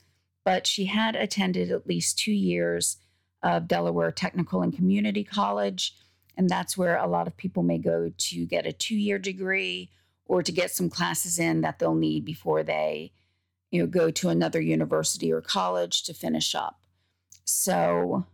But 0.44 0.66
she 0.66 0.87
had 0.87 1.14
attended 1.14 1.70
at 1.70 1.87
least 1.87 2.18
two 2.18 2.32
years 2.32 2.96
of 3.42 3.68
Delaware 3.68 4.11
Technical 4.11 4.62
and 4.62 4.75
Community 4.75 5.22
College. 5.22 5.94
And 6.37 6.49
that's 6.49 6.76
where 6.76 6.96
a 6.96 7.06
lot 7.06 7.26
of 7.26 7.37
people 7.37 7.62
may 7.62 7.78
go 7.78 8.11
to 8.16 8.46
get 8.46 8.66
a 8.66 8.72
two 8.72 8.96
year 8.96 9.18
degree 9.18 9.90
or 10.26 10.42
to 10.42 10.52
get 10.52 10.70
some 10.70 10.88
classes 10.88 11.38
in 11.38 11.61
that 11.61 11.78
they'll 11.78 11.94
need 11.94 12.25
before 12.25 12.62
they 12.62 13.12
you 13.72 13.80
know 13.80 13.87
go 13.87 14.11
to 14.11 14.28
another 14.28 14.61
university 14.61 15.32
or 15.32 15.40
college 15.40 16.04
to 16.04 16.14
finish 16.14 16.54
up 16.54 16.80
so 17.44 18.25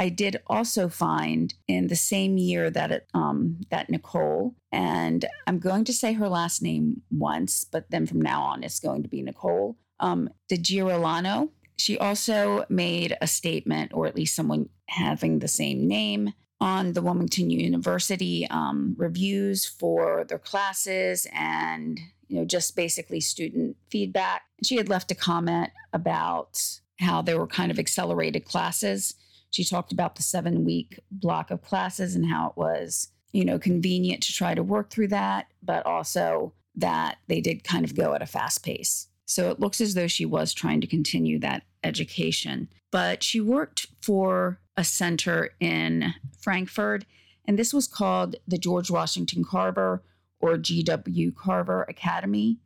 I 0.00 0.08
did 0.08 0.40
also 0.46 0.88
find 0.88 1.52
in 1.68 1.88
the 1.88 1.94
same 1.94 2.38
year 2.38 2.70
that 2.70 2.90
it, 2.90 3.06
um, 3.12 3.60
that 3.70 3.90
Nicole, 3.90 4.54
and 4.72 5.26
I'm 5.46 5.58
going 5.58 5.84
to 5.84 5.92
say 5.92 6.14
her 6.14 6.26
last 6.26 6.62
name 6.62 7.02
once, 7.10 7.64
but 7.64 7.90
then 7.90 8.06
from 8.06 8.22
now 8.22 8.42
on 8.42 8.64
it's 8.64 8.80
going 8.80 9.02
to 9.02 9.10
be 9.10 9.20
Nicole 9.20 9.76
um, 10.00 10.30
DiGirolamo. 10.50 11.50
She 11.76 11.98
also 11.98 12.64
made 12.70 13.14
a 13.20 13.26
statement, 13.26 13.92
or 13.92 14.06
at 14.06 14.16
least 14.16 14.34
someone 14.34 14.70
having 14.86 15.38
the 15.38 15.48
same 15.48 15.86
name, 15.86 16.32
on 16.62 16.94
the 16.94 17.02
Wilmington 17.02 17.50
University 17.50 18.46
um, 18.48 18.94
reviews 18.96 19.66
for 19.66 20.24
their 20.24 20.38
classes 20.38 21.26
and 21.32 22.00
you 22.28 22.38
know 22.38 22.46
just 22.46 22.74
basically 22.74 23.20
student 23.20 23.76
feedback. 23.90 24.44
She 24.64 24.76
had 24.76 24.88
left 24.88 25.10
a 25.10 25.14
comment 25.14 25.70
about 25.92 26.80
how 27.00 27.20
there 27.20 27.38
were 27.38 27.46
kind 27.46 27.70
of 27.70 27.78
accelerated 27.78 28.46
classes 28.46 29.14
she 29.50 29.64
talked 29.64 29.92
about 29.92 30.16
the 30.16 30.22
seven 30.22 30.64
week 30.64 31.00
block 31.10 31.50
of 31.50 31.62
classes 31.62 32.14
and 32.14 32.26
how 32.26 32.48
it 32.48 32.56
was, 32.56 33.08
you 33.32 33.44
know, 33.44 33.58
convenient 33.58 34.22
to 34.22 34.32
try 34.32 34.54
to 34.54 34.62
work 34.62 34.90
through 34.90 35.08
that, 35.08 35.46
but 35.62 35.84
also 35.84 36.52
that 36.76 37.18
they 37.26 37.40
did 37.40 37.64
kind 37.64 37.84
of 37.84 37.96
go 37.96 38.14
at 38.14 38.22
a 38.22 38.26
fast 38.26 38.64
pace. 38.64 39.08
So 39.26 39.50
it 39.50 39.60
looks 39.60 39.80
as 39.80 39.94
though 39.94 40.08
she 40.08 40.24
was 40.24 40.52
trying 40.52 40.80
to 40.80 40.86
continue 40.86 41.38
that 41.40 41.64
education. 41.84 42.68
But 42.90 43.22
she 43.22 43.40
worked 43.40 43.86
for 44.02 44.60
a 44.76 44.84
center 44.84 45.50
in 45.60 46.14
Frankford, 46.40 47.06
and 47.46 47.58
this 47.58 47.74
was 47.74 47.86
called 47.86 48.36
the 48.46 48.58
George 48.58 48.90
Washington 48.90 49.44
Carver 49.44 50.02
or 50.40 50.56
GW 50.56 51.34
Carver 51.36 51.82
Academy. 51.84 52.58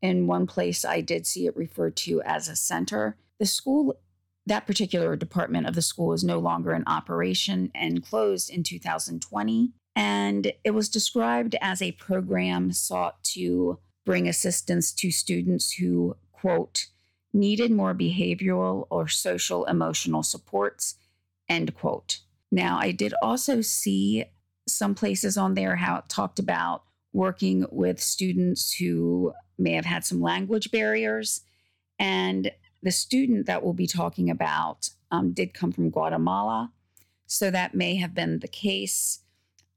In 0.00 0.26
one 0.26 0.46
place, 0.46 0.84
I 0.84 1.00
did 1.00 1.26
see 1.26 1.46
it 1.46 1.56
referred 1.56 1.96
to 1.98 2.22
as 2.22 2.48
a 2.48 2.56
center. 2.56 3.16
The 3.38 3.46
school 3.46 3.96
that 4.46 4.66
particular 4.66 5.16
department 5.16 5.66
of 5.66 5.74
the 5.74 5.82
school 5.82 6.12
is 6.12 6.24
no 6.24 6.38
longer 6.38 6.74
in 6.74 6.84
operation 6.86 7.70
and 7.74 8.04
closed 8.04 8.50
in 8.50 8.62
2020. 8.62 9.72
And 9.94 10.52
it 10.64 10.70
was 10.70 10.88
described 10.88 11.54
as 11.60 11.80
a 11.80 11.92
program 11.92 12.72
sought 12.72 13.22
to 13.24 13.78
bring 14.04 14.26
assistance 14.28 14.92
to 14.92 15.10
students 15.10 15.72
who, 15.72 16.16
quote, 16.32 16.86
needed 17.32 17.70
more 17.70 17.94
behavioral 17.94 18.86
or 18.90 19.08
social 19.08 19.64
emotional 19.66 20.22
supports, 20.22 20.96
end 21.48 21.74
quote. 21.74 22.20
Now, 22.50 22.78
I 22.78 22.92
did 22.92 23.14
also 23.22 23.60
see 23.60 24.24
some 24.68 24.94
places 24.94 25.36
on 25.36 25.54
there 25.54 25.76
how 25.76 25.96
it 25.96 26.08
talked 26.08 26.38
about 26.38 26.82
working 27.12 27.66
with 27.70 28.00
students 28.00 28.72
who 28.74 29.32
may 29.58 29.72
have 29.72 29.84
had 29.84 30.04
some 30.04 30.20
language 30.20 30.70
barriers. 30.70 31.42
And 31.98 32.50
the 32.82 32.90
student 32.90 33.46
that 33.46 33.62
we'll 33.62 33.72
be 33.72 33.86
talking 33.86 34.28
about 34.28 34.90
um, 35.10 35.32
did 35.32 35.54
come 35.54 35.72
from 35.72 35.90
Guatemala. 35.90 36.72
So 37.26 37.50
that 37.50 37.74
may 37.74 37.96
have 37.96 38.14
been 38.14 38.40
the 38.40 38.48
case. 38.48 39.20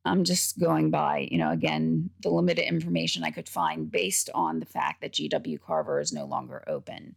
I'm 0.03 0.23
just 0.23 0.59
going 0.59 0.91
by, 0.91 1.27
you 1.31 1.37
know, 1.37 1.51
again, 1.51 2.09
the 2.21 2.29
limited 2.29 2.67
information 2.67 3.23
I 3.23 3.31
could 3.31 3.49
find 3.49 3.91
based 3.91 4.29
on 4.33 4.59
the 4.59 4.65
fact 4.65 5.01
that 5.01 5.13
GW 5.13 5.59
Carver 5.61 5.99
is 5.99 6.13
no 6.13 6.25
longer 6.25 6.63
open. 6.67 7.15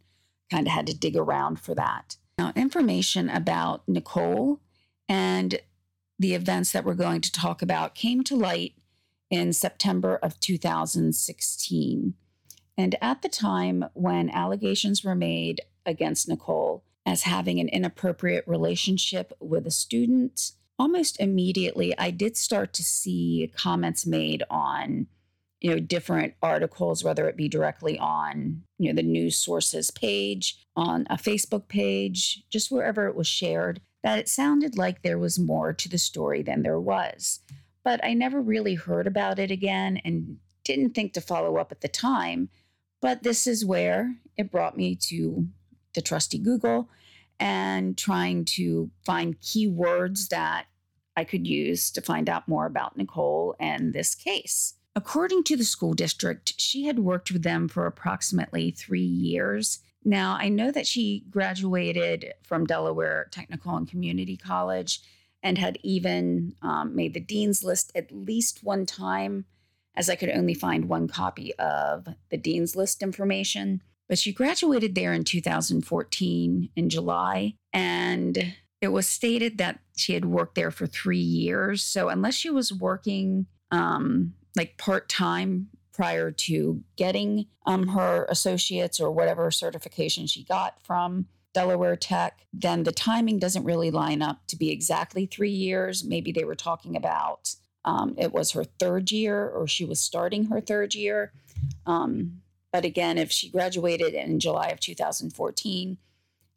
Kind 0.49 0.67
of 0.67 0.73
had 0.73 0.87
to 0.87 0.97
dig 0.97 1.15
around 1.15 1.59
for 1.59 1.75
that. 1.75 2.17
Now, 2.37 2.53
information 2.55 3.29
about 3.29 3.87
Nicole 3.87 4.61
and 5.07 5.59
the 6.17 6.33
events 6.33 6.71
that 6.71 6.83
we're 6.83 6.93
going 6.93 7.21
to 7.21 7.31
talk 7.31 7.61
about 7.61 7.95
came 7.95 8.23
to 8.25 8.35
light 8.35 8.73
in 9.29 9.53
September 9.53 10.17
of 10.17 10.39
2016. 10.39 12.13
And 12.77 12.95
at 13.01 13.21
the 13.21 13.29
time 13.29 13.85
when 13.93 14.29
allegations 14.29 15.03
were 15.03 15.15
made 15.15 15.61
against 15.89 16.29
Nicole 16.29 16.83
as 17.05 17.23
having 17.23 17.59
an 17.59 17.67
inappropriate 17.69 18.47
relationship 18.47 19.33
with 19.39 19.65
a 19.65 19.71
student. 19.71 20.51
Almost 20.77 21.19
immediately, 21.19 21.97
I 21.97 22.11
did 22.11 22.37
start 22.37 22.71
to 22.73 22.83
see 22.83 23.51
comments 23.57 24.05
made 24.05 24.43
on, 24.49 25.07
you 25.59 25.71
know, 25.71 25.79
different 25.79 26.35
articles, 26.41 27.03
whether 27.03 27.27
it 27.27 27.35
be 27.35 27.49
directly 27.49 27.97
on, 27.99 28.63
you 28.77 28.89
know, 28.89 28.95
the 28.95 29.03
news 29.03 29.35
sources 29.35 29.91
page, 29.91 30.65
on 30.75 31.05
a 31.09 31.17
Facebook 31.17 31.67
page, 31.67 32.43
just 32.49 32.71
wherever 32.71 33.07
it 33.07 33.15
was 33.15 33.27
shared, 33.27 33.81
that 34.03 34.19
it 34.19 34.29
sounded 34.29 34.77
like 34.77 35.01
there 35.01 35.19
was 35.19 35.37
more 35.37 35.73
to 35.73 35.89
the 35.89 35.97
story 35.97 36.41
than 36.41 36.63
there 36.63 36.79
was. 36.79 37.41
But 37.83 38.03
I 38.03 38.13
never 38.13 38.39
really 38.39 38.75
heard 38.75 39.07
about 39.07 39.39
it 39.39 39.51
again 39.51 39.99
and 40.05 40.37
didn't 40.63 40.91
think 40.91 41.13
to 41.13 41.21
follow 41.21 41.57
up 41.57 41.71
at 41.71 41.81
the 41.81 41.87
time. 41.87 42.49
But 43.01 43.23
this 43.23 43.47
is 43.47 43.65
where 43.65 44.15
it 44.37 44.51
brought 44.51 44.77
me 44.77 44.95
to 45.07 45.47
the 45.93 46.01
trusty 46.01 46.37
Google 46.37 46.89
and 47.39 47.97
trying 47.97 48.45
to 48.45 48.89
find 49.05 49.39
keywords 49.39 50.29
that 50.29 50.65
I 51.15 51.23
could 51.23 51.47
use 51.47 51.91
to 51.91 52.01
find 52.01 52.29
out 52.29 52.47
more 52.47 52.65
about 52.65 52.97
Nicole 52.97 53.55
and 53.59 53.93
this 53.93 54.15
case. 54.15 54.75
According 54.95 55.43
to 55.45 55.55
the 55.55 55.63
school 55.63 55.93
district, 55.93 56.53
she 56.57 56.85
had 56.85 56.99
worked 56.99 57.31
with 57.31 57.43
them 57.43 57.67
for 57.67 57.85
approximately 57.85 58.71
three 58.71 59.01
years. 59.01 59.79
Now, 60.03 60.37
I 60.39 60.49
know 60.49 60.71
that 60.71 60.87
she 60.87 61.25
graduated 61.29 62.33
from 62.43 62.65
Delaware 62.65 63.27
Technical 63.31 63.75
and 63.75 63.89
Community 63.89 64.35
College 64.35 65.01
and 65.43 65.57
had 65.57 65.77
even 65.83 66.55
um, 66.61 66.95
made 66.95 67.13
the 67.13 67.19
dean's 67.19 67.63
list 67.63 67.91
at 67.95 68.11
least 68.11 68.63
one 68.63 68.85
time, 68.85 69.45
as 69.95 70.09
I 70.09 70.15
could 70.15 70.29
only 70.29 70.53
find 70.53 70.85
one 70.89 71.07
copy 71.07 71.53
of 71.55 72.07
the 72.29 72.37
dean's 72.37 72.75
list 72.75 73.03
information. 73.03 73.81
But 74.09 74.17
she 74.17 74.33
graduated 74.33 74.95
there 74.95 75.13
in 75.13 75.23
2014 75.23 76.69
in 76.75 76.89
July. 76.89 77.53
And 77.71 78.55
it 78.81 78.89
was 78.89 79.07
stated 79.07 79.59
that 79.59 79.79
she 79.95 80.13
had 80.13 80.25
worked 80.25 80.55
there 80.55 80.71
for 80.71 80.87
three 80.87 81.17
years. 81.17 81.83
So 81.83 82.09
unless 82.09 82.33
she 82.33 82.49
was 82.49 82.73
working 82.73 83.45
um, 83.71 84.33
like 84.55 84.77
part 84.77 85.07
time 85.07 85.69
prior 85.93 86.31
to 86.31 86.81
getting 86.95 87.45
um, 87.65 87.89
her 87.89 88.25
associates 88.29 88.99
or 88.99 89.11
whatever 89.11 89.51
certification 89.51 90.25
she 90.25 90.43
got 90.43 90.81
from 90.83 91.27
Delaware 91.53 91.95
Tech, 91.95 92.45
then 92.53 92.83
the 92.83 92.91
timing 92.91 93.37
doesn't 93.37 93.65
really 93.65 93.91
line 93.91 94.21
up 94.21 94.47
to 94.47 94.55
be 94.55 94.71
exactly 94.71 95.25
three 95.25 95.51
years. 95.51 96.03
Maybe 96.03 96.31
they 96.31 96.45
were 96.45 96.55
talking 96.55 96.95
about 96.95 97.55
um, 97.85 98.15
it 98.17 98.31
was 98.31 98.51
her 98.51 98.63
third 98.63 99.11
year 99.11 99.47
or 99.47 99.67
she 99.67 99.83
was 99.83 99.99
starting 99.99 100.45
her 100.45 100.61
third 100.61 100.95
year. 100.95 101.33
Um, 101.85 102.41
but 102.71 102.85
again, 102.85 103.17
if 103.17 103.31
she 103.31 103.49
graduated 103.49 104.13
in 104.13 104.39
July 104.39 104.67
of 104.67 104.79
2014 104.79 105.97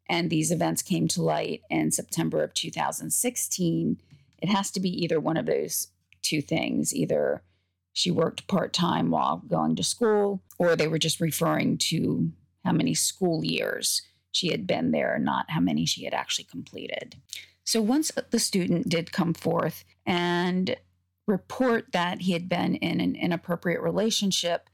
and 0.07 0.29
these 0.29 0.51
events 0.51 0.81
came 0.81 1.07
to 1.09 1.21
light 1.21 1.61
in 1.69 1.91
September 1.91 2.43
of 2.43 2.53
2016, 2.53 4.01
it 4.39 4.49
has 4.49 4.71
to 4.71 4.79
be 4.79 4.89
either 4.89 5.19
one 5.19 5.37
of 5.37 5.45
those 5.45 5.87
two 6.21 6.41
things. 6.41 6.93
Either 6.93 7.43
she 7.93 8.11
worked 8.11 8.47
part 8.47 8.73
time 8.73 9.09
while 9.09 9.37
going 9.47 9.75
to 9.75 9.83
school, 9.83 10.43
or 10.59 10.75
they 10.75 10.87
were 10.87 10.99
just 10.99 11.21
referring 11.21 11.77
to 11.77 12.31
how 12.65 12.71
many 12.71 12.93
school 12.93 13.43
years 13.43 14.01
she 14.31 14.49
had 14.49 14.65
been 14.65 14.91
there, 14.91 15.17
not 15.19 15.49
how 15.49 15.59
many 15.59 15.85
she 15.85 16.03
had 16.03 16.13
actually 16.13 16.45
completed. 16.45 17.15
So 17.63 17.81
once 17.81 18.11
the 18.31 18.39
student 18.39 18.89
did 18.89 19.11
come 19.11 19.33
forth 19.33 19.85
and 20.05 20.75
report 21.27 21.91
that 21.93 22.21
he 22.21 22.33
had 22.33 22.49
been 22.49 22.75
in 22.75 22.99
an 22.99 23.15
inappropriate 23.15 23.81
relationship 23.81 24.69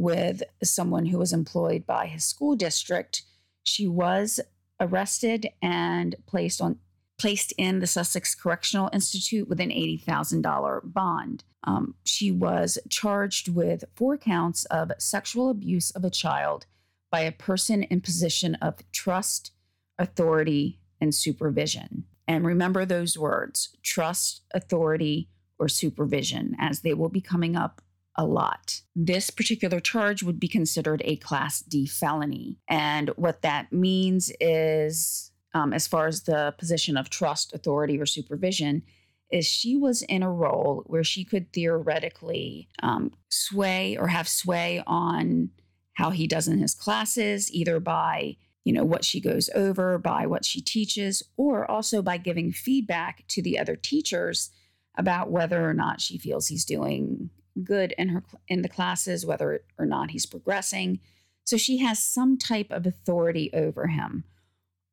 with 0.00 0.42
someone 0.62 1.06
who 1.06 1.18
was 1.18 1.32
employed 1.32 1.86
by 1.86 2.06
his 2.06 2.24
school 2.24 2.56
district. 2.56 3.22
She 3.62 3.86
was 3.86 4.40
arrested 4.80 5.50
and 5.62 6.16
placed 6.26 6.60
on 6.60 6.78
placed 7.18 7.52
in 7.58 7.80
the 7.80 7.86
Sussex 7.86 8.34
Correctional 8.34 8.88
Institute 8.94 9.46
with 9.46 9.60
an 9.60 9.68
$80,000 9.68 10.80
bond. 10.90 11.44
Um, 11.64 11.94
she 12.02 12.32
was 12.32 12.78
charged 12.88 13.46
with 13.46 13.84
four 13.94 14.16
counts 14.16 14.64
of 14.64 14.90
sexual 14.96 15.50
abuse 15.50 15.90
of 15.90 16.02
a 16.02 16.08
child 16.08 16.64
by 17.10 17.20
a 17.20 17.32
person 17.32 17.82
in 17.82 18.00
position 18.00 18.54
of 18.62 18.78
trust, 18.90 19.52
authority, 19.98 20.80
and 20.98 21.14
supervision. 21.14 22.04
And 22.26 22.46
remember 22.46 22.86
those 22.86 23.18
words 23.18 23.76
trust, 23.82 24.40
authority, 24.54 25.28
or 25.58 25.68
supervision, 25.68 26.56
as 26.58 26.80
they 26.80 26.94
will 26.94 27.10
be 27.10 27.20
coming 27.20 27.54
up 27.54 27.82
a 28.20 28.26
lot. 28.26 28.82
This 28.94 29.30
particular 29.30 29.80
charge 29.80 30.22
would 30.22 30.38
be 30.38 30.46
considered 30.46 31.00
a 31.06 31.16
Class 31.16 31.60
D 31.60 31.86
felony. 31.86 32.58
And 32.68 33.08
what 33.16 33.40
that 33.40 33.72
means 33.72 34.30
is, 34.40 35.32
um, 35.54 35.72
as 35.72 35.86
far 35.86 36.06
as 36.06 36.24
the 36.24 36.54
position 36.58 36.98
of 36.98 37.08
trust, 37.08 37.54
authority, 37.54 37.98
or 37.98 38.04
supervision, 38.04 38.82
is 39.30 39.46
she 39.46 39.74
was 39.74 40.02
in 40.02 40.22
a 40.22 40.30
role 40.30 40.82
where 40.86 41.02
she 41.02 41.24
could 41.24 41.50
theoretically 41.54 42.68
um, 42.82 43.12
sway 43.30 43.96
or 43.96 44.08
have 44.08 44.28
sway 44.28 44.82
on 44.86 45.48
how 45.94 46.10
he 46.10 46.26
does 46.26 46.46
in 46.46 46.58
his 46.58 46.74
classes, 46.74 47.50
either 47.50 47.80
by 47.80 48.36
you 48.64 48.74
know 48.74 48.84
what 48.84 49.02
she 49.02 49.18
goes 49.18 49.48
over, 49.54 49.96
by 49.96 50.26
what 50.26 50.44
she 50.44 50.60
teaches, 50.60 51.22
or 51.38 51.68
also 51.70 52.02
by 52.02 52.18
giving 52.18 52.52
feedback 52.52 53.24
to 53.28 53.40
the 53.40 53.58
other 53.58 53.76
teachers 53.76 54.50
about 54.94 55.30
whether 55.30 55.66
or 55.66 55.72
not 55.72 56.02
she 56.02 56.18
feels 56.18 56.48
he's 56.48 56.66
doing 56.66 57.30
good 57.62 57.94
in 57.98 58.08
her 58.10 58.22
in 58.48 58.62
the 58.62 58.68
classes, 58.68 59.26
whether 59.26 59.62
or 59.78 59.86
not 59.86 60.10
he's 60.10 60.26
progressing. 60.26 61.00
So 61.44 61.56
she 61.56 61.78
has 61.78 61.98
some 61.98 62.38
type 62.38 62.70
of 62.70 62.86
authority 62.86 63.50
over 63.52 63.88
him. 63.88 64.24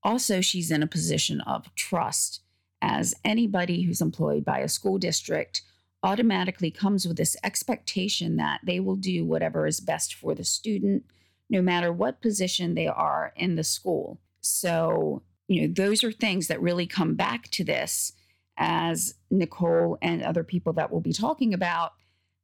Also, 0.03 0.41
she's 0.41 0.71
in 0.71 0.83
a 0.83 0.87
position 0.87 1.41
of 1.41 1.73
trust 1.75 2.41
as 2.81 3.15
anybody 3.25 3.83
who's 3.83 4.01
employed 4.01 4.45
by 4.45 4.59
a 4.59 4.67
school 4.67 4.97
district 4.97 5.61
automatically 6.03 6.71
comes 6.71 7.07
with 7.07 7.17
this 7.17 7.35
expectation 7.43 8.37
that 8.37 8.61
they 8.63 8.79
will 8.79 8.95
do 8.95 9.25
whatever 9.25 9.65
is 9.65 9.79
best 9.79 10.13
for 10.13 10.35
the 10.35 10.43
student, 10.43 11.03
no 11.49 11.61
matter 11.61 11.91
what 11.91 12.21
position 12.21 12.75
they 12.75 12.87
are 12.87 13.33
in 13.35 13.55
the 13.55 13.63
school. 13.63 14.19
So, 14.41 15.23
you 15.47 15.61
know, 15.61 15.73
those 15.73 16.03
are 16.03 16.11
things 16.11 16.47
that 16.47 16.61
really 16.61 16.85
come 16.85 17.15
back 17.15 17.49
to 17.51 17.63
this 17.63 18.13
as 18.57 19.15
Nicole 19.29 19.97
and 20.01 20.23
other 20.23 20.43
people 20.43 20.73
that 20.73 20.91
we'll 20.91 21.01
be 21.01 21.13
talking 21.13 21.53
about 21.53 21.93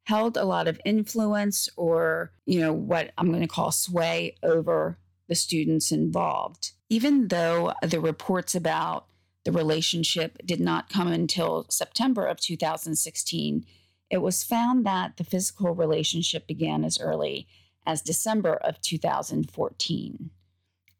held 0.03 0.38
a 0.38 0.45
lot 0.45 0.67
of 0.67 0.79
influence 0.86 1.69
or, 1.77 2.31
you 2.45 2.60
know, 2.60 2.74
what 2.74 3.12
I'm 3.17 3.29
going 3.29 3.41
to 3.41 3.48
call 3.48 3.72
sway 3.72 4.36
over 4.43 4.98
the 5.27 5.36
students 5.36 5.91
involved. 5.91 6.72
Even 6.89 7.29
though 7.29 7.74
the 7.81 8.00
reports 8.00 8.53
about 8.53 9.07
the 9.45 9.51
relationship 9.51 10.38
did 10.45 10.60
not 10.60 10.89
come 10.89 11.07
until 11.07 11.65
September 11.69 12.25
of 12.25 12.39
2016, 12.39 13.65
it 14.10 14.17
was 14.17 14.43
found 14.43 14.86
that 14.86 15.17
the 15.17 15.24
physical 15.24 15.74
relationship 15.74 16.48
began 16.48 16.83
as 16.83 17.00
early 17.00 17.48
as 17.86 18.01
December 18.01 18.53
of 18.55 18.79
2014 18.81 20.29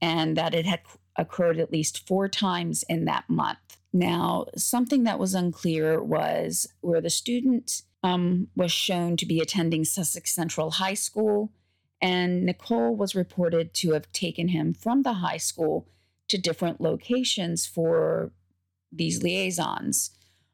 and 0.01 0.36
that 0.36 0.53
it 0.53 0.65
had 0.65 0.81
occurred 1.15 1.60
at 1.60 1.72
least 1.72 2.07
four 2.07 2.27
times 2.27 2.83
in 2.89 3.05
that 3.05 3.29
month. 3.29 3.77
Now, 3.93 4.48
something 4.57 5.03
that 5.03 5.19
was 5.19 5.36
unclear 5.36 6.03
was 6.03 6.67
where 6.81 7.01
the 7.01 7.10
student 7.10 7.83
um, 8.03 8.48
was 8.55 8.72
shown 8.72 9.17
to 9.17 9.25
be 9.25 9.39
attending 9.39 9.86
Sussex 9.86 10.33
Central 10.33 10.72
High 10.72 10.93
School, 10.93 11.51
and 12.01 12.45
Nicole 12.45 12.95
was 12.95 13.15
reported 13.15 13.74
to 13.75 13.93
have 13.93 14.12
taken 14.12 14.50
him 14.50 14.74
from 14.74 15.03
the 15.03 15.13
high 15.13 15.38
school 15.38 15.88
to 16.27 16.38
different 16.38 16.81
locations 16.81 17.65
for 17.65 18.31
these 18.91 19.24
liaisons. 19.24 20.12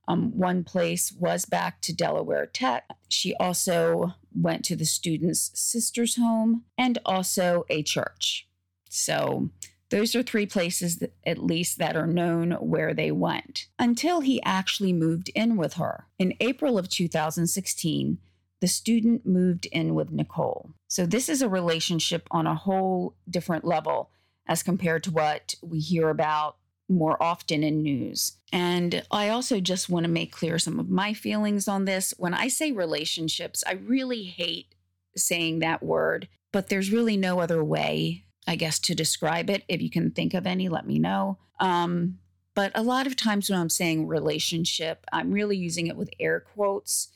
Um, 0.07 0.35
one 0.37 0.63
place 0.63 1.11
was 1.11 1.45
back 1.45 1.81
to 1.81 1.93
Delaware 1.93 2.47
Tech. 2.47 2.85
She 3.09 3.35
also 3.35 4.15
went 4.33 4.65
to 4.65 4.75
the 4.75 4.85
student's 4.85 5.51
sister's 5.53 6.15
home 6.15 6.63
and 6.77 6.97
also 7.05 7.65
a 7.69 7.83
church. 7.83 8.47
So 8.89 9.51
those 9.89 10.15
are 10.15 10.23
three 10.23 10.45
places, 10.45 10.97
that, 10.97 11.13
at 11.25 11.43
least, 11.43 11.79
that 11.79 11.95
are 11.95 12.07
known 12.07 12.51
where 12.53 12.93
they 12.93 13.11
went 13.11 13.67
until 13.77 14.21
he 14.21 14.41
actually 14.43 14.93
moved 14.93 15.29
in 15.33 15.57
with 15.57 15.73
her. 15.73 16.05
In 16.17 16.35
April 16.39 16.77
of 16.77 16.89
2016, 16.89 18.19
the 18.61 18.67
student 18.67 19.25
moved 19.25 19.65
in 19.67 19.95
with 19.95 20.11
Nicole. 20.11 20.71
So, 20.87 21.05
this 21.05 21.29
is 21.29 21.41
a 21.41 21.49
relationship 21.49 22.27
on 22.31 22.45
a 22.45 22.55
whole 22.55 23.15
different 23.29 23.65
level 23.65 24.11
as 24.47 24.63
compared 24.63 25.03
to 25.03 25.11
what 25.11 25.55
we 25.61 25.79
hear 25.79 26.09
about 26.09 26.57
more 26.89 27.21
often 27.21 27.63
in 27.63 27.83
news. 27.83 28.37
And 28.51 29.03
I 29.11 29.29
also 29.29 29.59
just 29.59 29.89
want 29.89 30.05
to 30.05 30.11
make 30.11 30.31
clear 30.31 30.57
some 30.57 30.79
of 30.79 30.89
my 30.89 31.13
feelings 31.13 31.67
on 31.67 31.85
this. 31.85 32.13
When 32.17 32.33
I 32.33 32.47
say 32.47 32.71
relationships, 32.71 33.63
I 33.65 33.73
really 33.73 34.23
hate 34.23 34.73
saying 35.15 35.59
that 35.59 35.83
word, 35.83 36.27
but 36.51 36.69
there's 36.69 36.91
really 36.91 37.15
no 37.15 37.39
other 37.39 37.63
way 37.63 38.25
I 38.49 38.55
guess, 38.55 38.79
to 38.79 38.95
describe 38.95 39.47
it. 39.51 39.63
If 39.67 39.79
you 39.79 39.91
can 39.91 40.09
think 40.09 40.33
of 40.33 40.47
any, 40.47 40.69
let 40.69 40.87
me 40.87 40.97
know. 40.97 41.37
Um, 41.59 42.17
but 42.55 42.71
a 42.73 42.81
lot 42.81 43.05
of 43.05 43.15
times 43.15 43.47
when 43.47 43.59
I'm 43.59 43.69
saying 43.69 44.07
relationship, 44.07 45.05
I'm 45.13 45.31
really 45.31 45.55
using 45.55 45.85
it 45.85 45.95
with 45.95 46.09
air 46.19 46.39
quotes 46.39 47.09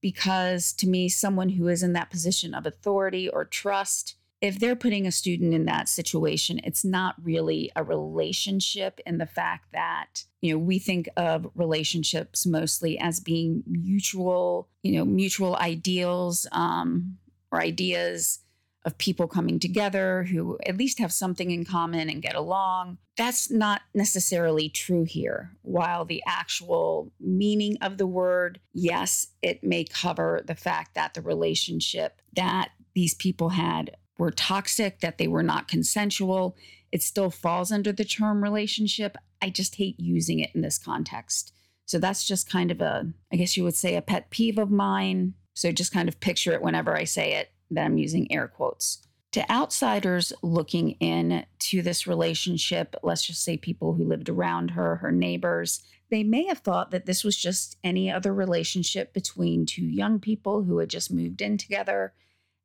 because 0.00 0.72
to 0.72 0.88
me, 0.88 1.08
someone 1.08 1.50
who 1.50 1.68
is 1.68 1.84
in 1.84 1.92
that 1.92 2.10
position 2.10 2.54
of 2.54 2.66
authority 2.66 3.28
or 3.28 3.44
trust, 3.44 4.16
if 4.40 4.58
they're 4.58 4.74
putting 4.74 5.06
a 5.06 5.12
student 5.12 5.54
in 5.54 5.64
that 5.66 5.88
situation, 5.88 6.60
it's 6.64 6.84
not 6.84 7.14
really 7.22 7.70
a 7.76 7.84
relationship 7.84 8.98
in 9.06 9.18
the 9.18 9.26
fact 9.26 9.66
that, 9.72 10.24
you 10.40 10.52
know, 10.52 10.58
we 10.58 10.80
think 10.80 11.08
of 11.16 11.48
relationships 11.54 12.46
mostly 12.46 12.98
as 12.98 13.20
being 13.20 13.62
mutual, 13.64 14.68
you 14.82 14.98
know, 14.98 15.04
mutual 15.04 15.54
ideals 15.54 16.48
um, 16.50 17.16
or 17.52 17.60
ideas 17.60 18.40
of 18.84 18.96
people 18.96 19.28
coming 19.28 19.58
together 19.58 20.24
who 20.24 20.58
at 20.64 20.76
least 20.76 20.98
have 20.98 21.12
something 21.12 21.50
in 21.50 21.64
common 21.64 22.08
and 22.08 22.22
get 22.22 22.34
along. 22.34 22.96
That's 23.16 23.50
not 23.50 23.82
necessarily 23.94 24.70
true 24.70 25.04
here. 25.04 25.50
While 25.62 26.06
the 26.06 26.22
actual 26.26 27.12
meaning 27.20 27.76
of 27.82 27.98
the 27.98 28.06
word, 28.06 28.58
yes, 28.72 29.28
it 29.42 29.62
may 29.62 29.84
cover 29.84 30.42
the 30.46 30.54
fact 30.54 30.94
that 30.94 31.12
the 31.12 31.20
relationship 31.20 32.22
that 32.34 32.70
these 32.94 33.14
people 33.14 33.50
had 33.50 33.96
were 34.18 34.30
toxic, 34.30 35.00
that 35.00 35.18
they 35.18 35.28
were 35.28 35.42
not 35.42 35.68
consensual. 35.68 36.56
It 36.90 37.02
still 37.02 37.30
falls 37.30 37.70
under 37.70 37.92
the 37.92 38.04
term 38.04 38.42
relationship. 38.42 39.16
I 39.42 39.50
just 39.50 39.76
hate 39.76 40.00
using 40.00 40.40
it 40.40 40.50
in 40.54 40.62
this 40.62 40.78
context. 40.78 41.52
So 41.84 41.98
that's 41.98 42.26
just 42.26 42.48
kind 42.48 42.70
of 42.70 42.80
a, 42.80 43.12
I 43.32 43.36
guess 43.36 43.56
you 43.56 43.64
would 43.64 43.76
say, 43.76 43.96
a 43.96 44.02
pet 44.02 44.30
peeve 44.30 44.58
of 44.58 44.70
mine. 44.70 45.34
So 45.54 45.72
just 45.72 45.92
kind 45.92 46.08
of 46.08 46.20
picture 46.20 46.52
it 46.52 46.62
whenever 46.62 46.96
I 46.96 47.04
say 47.04 47.34
it 47.34 47.50
that 47.70 47.84
I'm 47.84 47.98
using 47.98 48.30
air 48.32 48.48
quotes. 48.48 49.06
To 49.32 49.48
outsiders 49.50 50.32
looking 50.42 50.92
in 50.92 51.46
to 51.60 51.82
this 51.82 52.06
relationship, 52.06 52.96
let's 53.02 53.24
just 53.24 53.44
say 53.44 53.56
people 53.56 53.94
who 53.94 54.04
lived 54.04 54.28
around 54.28 54.72
her, 54.72 54.96
her 54.96 55.12
neighbors, 55.12 55.82
they 56.10 56.24
may 56.24 56.46
have 56.46 56.58
thought 56.58 56.90
that 56.90 57.06
this 57.06 57.22
was 57.22 57.36
just 57.36 57.76
any 57.84 58.10
other 58.10 58.34
relationship 58.34 59.12
between 59.12 59.66
two 59.66 59.84
young 59.84 60.18
people 60.18 60.64
who 60.64 60.78
had 60.78 60.90
just 60.90 61.12
moved 61.12 61.40
in 61.40 61.56
together 61.56 62.12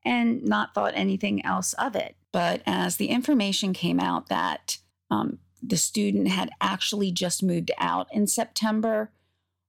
and 0.04 0.44
not 0.44 0.74
thought 0.74 0.94
anything 0.96 1.46
else 1.46 1.74
of 1.74 1.96
it. 1.96 2.16
But 2.32 2.64
as 2.66 2.98
the 2.98 3.10
information 3.10 3.74
came 3.74 4.00
out 4.00 4.30
that 4.30 4.80
um, 5.12 5.40
the 5.62 5.78
student 5.78 6.28
had 6.28 6.50
actually 6.60 7.12
just 7.12 7.44
moved 7.44 7.72
out 7.78 8.08
in 8.12 8.28
September, 8.28 9.12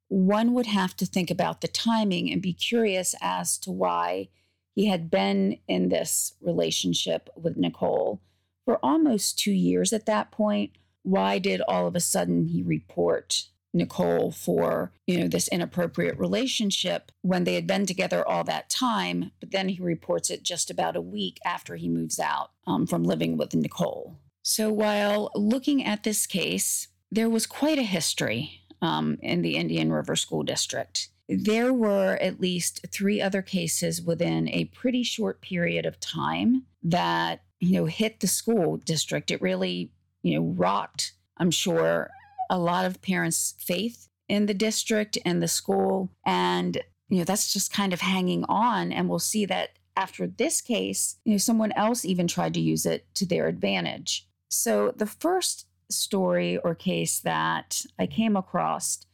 one 0.08 0.54
would 0.54 0.66
have 0.66 0.96
to 0.96 1.06
think 1.06 1.30
about 1.30 1.60
the 1.60 1.68
timing 1.68 2.30
and 2.32 2.40
be 2.40 2.52
curious 2.52 3.14
as 3.20 3.58
to 3.58 3.70
why 3.70 4.28
he 4.76 4.86
had 4.86 5.10
been 5.10 5.58
in 5.66 5.88
this 5.88 6.34
relationship 6.40 7.30
with 7.34 7.56
Nicole 7.56 8.20
for 8.66 8.78
almost 8.84 9.38
two 9.38 9.52
years 9.52 9.92
at 9.92 10.06
that 10.06 10.30
point. 10.30 10.72
Why 11.02 11.38
did 11.38 11.62
all 11.66 11.86
of 11.86 11.96
a 11.96 12.00
sudden 12.00 12.48
he 12.48 12.62
report 12.62 13.44
Nicole 13.72 14.30
for, 14.30 14.92
you 15.06 15.18
know, 15.18 15.28
this 15.28 15.48
inappropriate 15.48 16.18
relationship 16.18 17.10
when 17.22 17.44
they 17.44 17.54
had 17.54 17.66
been 17.66 17.86
together 17.86 18.26
all 18.26 18.44
that 18.44 18.68
time, 18.68 19.32
but 19.40 19.50
then 19.50 19.70
he 19.70 19.82
reports 19.82 20.28
it 20.30 20.42
just 20.42 20.70
about 20.70 20.96
a 20.96 21.00
week 21.00 21.38
after 21.44 21.76
he 21.76 21.88
moves 21.88 22.20
out 22.20 22.50
um, 22.66 22.86
from 22.86 23.02
living 23.02 23.36
with 23.36 23.54
Nicole. 23.54 24.18
So 24.42 24.70
while 24.70 25.30
looking 25.34 25.82
at 25.84 26.02
this 26.02 26.26
case, 26.26 26.88
there 27.10 27.30
was 27.30 27.46
quite 27.46 27.78
a 27.78 27.82
history 27.82 28.62
um, 28.82 29.18
in 29.22 29.40
the 29.40 29.56
Indian 29.56 29.90
River 29.90 30.16
School 30.16 30.42
District 30.42 31.08
there 31.28 31.72
were 31.72 32.18
at 32.20 32.40
least 32.40 32.86
three 32.92 33.20
other 33.20 33.42
cases 33.42 34.00
within 34.00 34.48
a 34.48 34.66
pretty 34.66 35.02
short 35.02 35.40
period 35.40 35.84
of 35.84 35.98
time 36.00 36.64
that 36.82 37.42
you 37.60 37.72
know 37.72 37.86
hit 37.86 38.20
the 38.20 38.26
school 38.26 38.76
district. 38.76 39.30
It 39.30 39.42
really 39.42 39.90
you 40.22 40.34
know 40.34 40.46
rocked 40.56 41.12
i'm 41.36 41.50
sure 41.50 42.10
a 42.50 42.58
lot 42.58 42.84
of 42.84 43.02
parents 43.02 43.54
faith 43.58 44.08
in 44.28 44.46
the 44.46 44.54
district 44.54 45.18
and 45.24 45.42
the 45.42 45.48
school. 45.48 46.10
And 46.24 46.78
you 47.08 47.18
know 47.18 47.24
that's 47.24 47.52
just 47.52 47.72
kind 47.72 47.92
of 47.92 48.00
hanging 48.00 48.44
on. 48.48 48.92
And 48.92 49.08
we'll 49.08 49.18
see 49.18 49.46
that 49.46 49.70
after 49.96 50.26
this 50.26 50.60
case 50.60 51.16
you 51.24 51.32
know 51.32 51.38
someone 51.38 51.72
else 51.72 52.04
even 52.04 52.28
tried 52.28 52.54
to 52.54 52.60
use 52.60 52.86
it 52.86 53.06
to 53.14 53.26
their 53.26 53.48
advantage. 53.48 54.28
So 54.48 54.92
the 54.96 55.06
first 55.06 55.66
story 55.90 56.58
or 56.58 56.74
case 56.74 57.20
that 57.20 57.82
I 57.98 58.06
came 58.06 58.36
across 58.36 59.06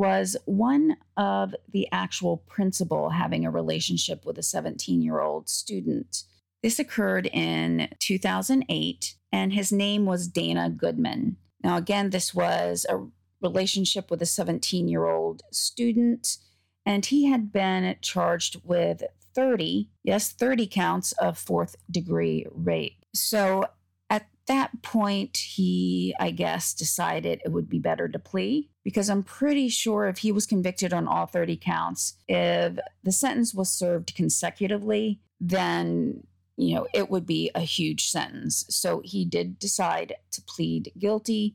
was 0.00 0.34
one 0.46 0.96
of 1.18 1.54
the 1.74 1.86
actual 1.92 2.38
principal 2.48 3.10
having 3.10 3.44
a 3.44 3.50
relationship 3.50 4.24
with 4.24 4.38
a 4.38 4.42
17 4.42 5.02
year 5.02 5.20
old 5.20 5.46
student. 5.46 6.22
This 6.62 6.78
occurred 6.78 7.26
in 7.26 7.86
2008, 7.98 9.14
and 9.30 9.52
his 9.52 9.70
name 9.70 10.06
was 10.06 10.26
Dana 10.26 10.70
Goodman. 10.70 11.36
Now, 11.62 11.76
again, 11.76 12.08
this 12.08 12.34
was 12.34 12.86
a 12.88 13.06
relationship 13.42 14.10
with 14.10 14.22
a 14.22 14.26
17 14.26 14.88
year 14.88 15.04
old 15.04 15.42
student, 15.52 16.38
and 16.86 17.04
he 17.04 17.26
had 17.26 17.52
been 17.52 17.94
charged 18.00 18.62
with 18.64 19.02
30, 19.34 19.90
yes, 20.02 20.32
30 20.32 20.66
counts 20.66 21.12
of 21.12 21.36
fourth 21.36 21.76
degree 21.90 22.46
rape. 22.54 23.04
So 23.14 23.66
at 24.08 24.28
that 24.46 24.80
point, 24.80 25.36
he, 25.36 26.14
I 26.18 26.30
guess, 26.30 26.72
decided 26.72 27.42
it 27.44 27.52
would 27.52 27.68
be 27.68 27.78
better 27.78 28.08
to 28.08 28.18
plea 28.18 28.69
because 28.90 29.08
I'm 29.08 29.22
pretty 29.22 29.68
sure 29.68 30.08
if 30.08 30.18
he 30.18 30.32
was 30.32 30.46
convicted 30.46 30.92
on 30.92 31.06
all 31.06 31.26
30 31.26 31.56
counts, 31.58 32.14
if 32.26 32.76
the 33.04 33.12
sentence 33.12 33.54
was 33.54 33.70
served 33.70 34.16
consecutively, 34.16 35.20
then 35.40 36.24
you 36.56 36.74
know, 36.74 36.88
it 36.92 37.08
would 37.08 37.24
be 37.24 37.52
a 37.54 37.60
huge 37.60 38.08
sentence. 38.08 38.66
So 38.68 39.00
he 39.04 39.24
did 39.24 39.60
decide 39.60 40.16
to 40.32 40.42
plead 40.42 40.92
guilty. 40.98 41.54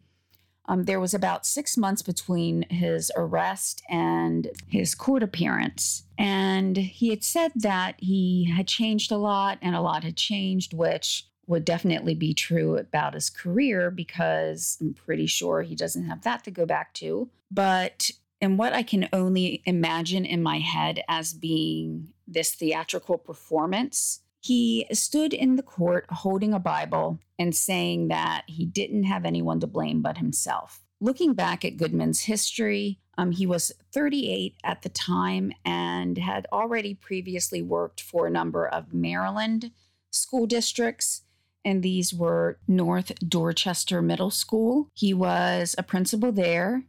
Um, 0.68 0.86
there 0.86 1.02
was 1.02 1.14
about 1.14 1.46
six 1.46 1.78
months 1.78 2.02
between 2.02 2.64
his 2.70 3.12
arrest 3.18 3.84
and 3.90 4.50
his 4.68 4.96
court 4.96 5.22
appearance. 5.22 6.06
And 6.18 6.78
he 6.78 7.10
had 7.10 7.24
said 7.24 7.52
that 7.58 7.96
he 8.00 8.50
had 8.50 8.68
changed 8.68 9.12
a 9.12 9.18
lot 9.18 9.60
and 9.62 9.76
a 9.76 9.82
lot 9.82 10.06
had 10.06 10.16
changed, 10.16 10.74
which 10.74 11.28
would 11.48 11.66
definitely 11.66 12.16
be 12.16 12.34
true 12.34 12.78
about 12.78 13.14
his 13.14 13.30
career 13.30 13.92
because 13.92 14.78
I'm 14.82 14.94
pretty 14.94 15.28
sure 15.28 15.62
he 15.62 15.76
doesn't 15.76 16.06
have 16.06 16.24
that 16.24 16.44
to 16.46 16.52
go 16.52 16.66
back 16.66 16.94
to. 16.96 17.30
But 17.52 18.12
in 18.42 18.58
what 18.58 18.74
I 18.74 18.84
can 18.84 19.08
only 19.14 19.62
imagine 19.66 20.26
in 20.26 20.44
my 20.44 20.60
head 20.60 21.02
as 21.08 21.34
being 21.34 22.10
this 22.28 22.54
theatrical 22.54 23.18
performance, 23.18 24.22
he 24.42 24.86
stood 24.92 25.34
in 25.34 25.56
the 25.56 25.64
court 25.64 26.06
holding 26.10 26.54
a 26.54 26.60
Bible 26.60 27.20
and 27.40 27.56
saying 27.56 28.10
that 28.10 28.44
he 28.48 28.66
didn't 28.66 29.04
have 29.04 29.26
anyone 29.26 29.60
to 29.60 29.68
blame 29.68 30.02
but 30.02 30.18
himself. 30.18 30.82
Looking 31.02 31.34
back 31.34 31.66
at 31.66 31.78
Goodman's 31.78 32.22
history, 32.22 33.00
um, 33.18 33.32
he 33.32 33.46
was 33.46 33.72
38 33.94 34.56
at 34.64 34.82
the 34.82 34.90
time 34.90 35.52
and 35.64 36.18
had 36.18 36.48
already 36.52 36.94
previously 36.94 37.62
worked 37.62 38.02
for 38.02 38.28
a 38.28 38.32
number 38.32 38.68
of 38.68 38.94
Maryland 38.94 39.72
school 40.12 40.46
districts 40.46 41.24
and 41.66 41.82
these 41.82 42.14
were 42.14 42.60
North 42.68 43.12
Dorchester 43.28 44.02
Middle 44.02 44.30
School. 44.30 44.88
He 44.94 45.14
was 45.14 45.76
a 45.78 45.84
principal 45.84 46.32
there. 46.32 46.84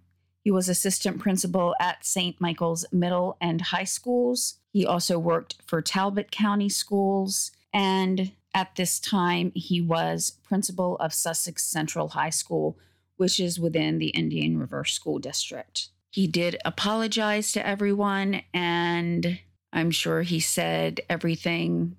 He 0.45 0.51
was 0.53 0.69
assistant 0.69 1.19
principal 1.19 1.75
at 1.81 2.05
St. 2.05 2.41
Michael's 2.41 2.85
Middle 2.93 3.37
and 3.41 3.61
High 3.61 3.85
Schools. 3.85 4.59
He 4.73 4.87
also 4.87 5.19
worked 5.19 5.57
for 5.67 5.83
Talbot 5.83 6.31
County 6.31 6.69
Schools. 6.69 7.51
And 7.73 8.31
at 8.55 8.77
this 8.77 9.01
time, 9.01 9.51
he 9.55 9.81
was 9.81 10.39
principal 10.45 10.97
of 10.99 11.13
Sussex 11.13 11.65
Central 11.65 12.09
High 12.09 12.31
School, 12.31 12.79
which 13.17 13.41
is 13.41 13.59
within 13.59 13.99
the 13.99 14.11
Indian 14.11 14.59
River 14.59 14.85
School 14.85 15.19
District. 15.19 15.89
He 16.11 16.27
did 16.27 16.57
apologize 16.65 17.53
to 17.53 17.67
everyone, 17.67 18.43
and 18.55 19.41
I'm 19.73 19.91
sure 19.91 20.23
he 20.23 20.41
said 20.41 21.01
everything 21.11 21.97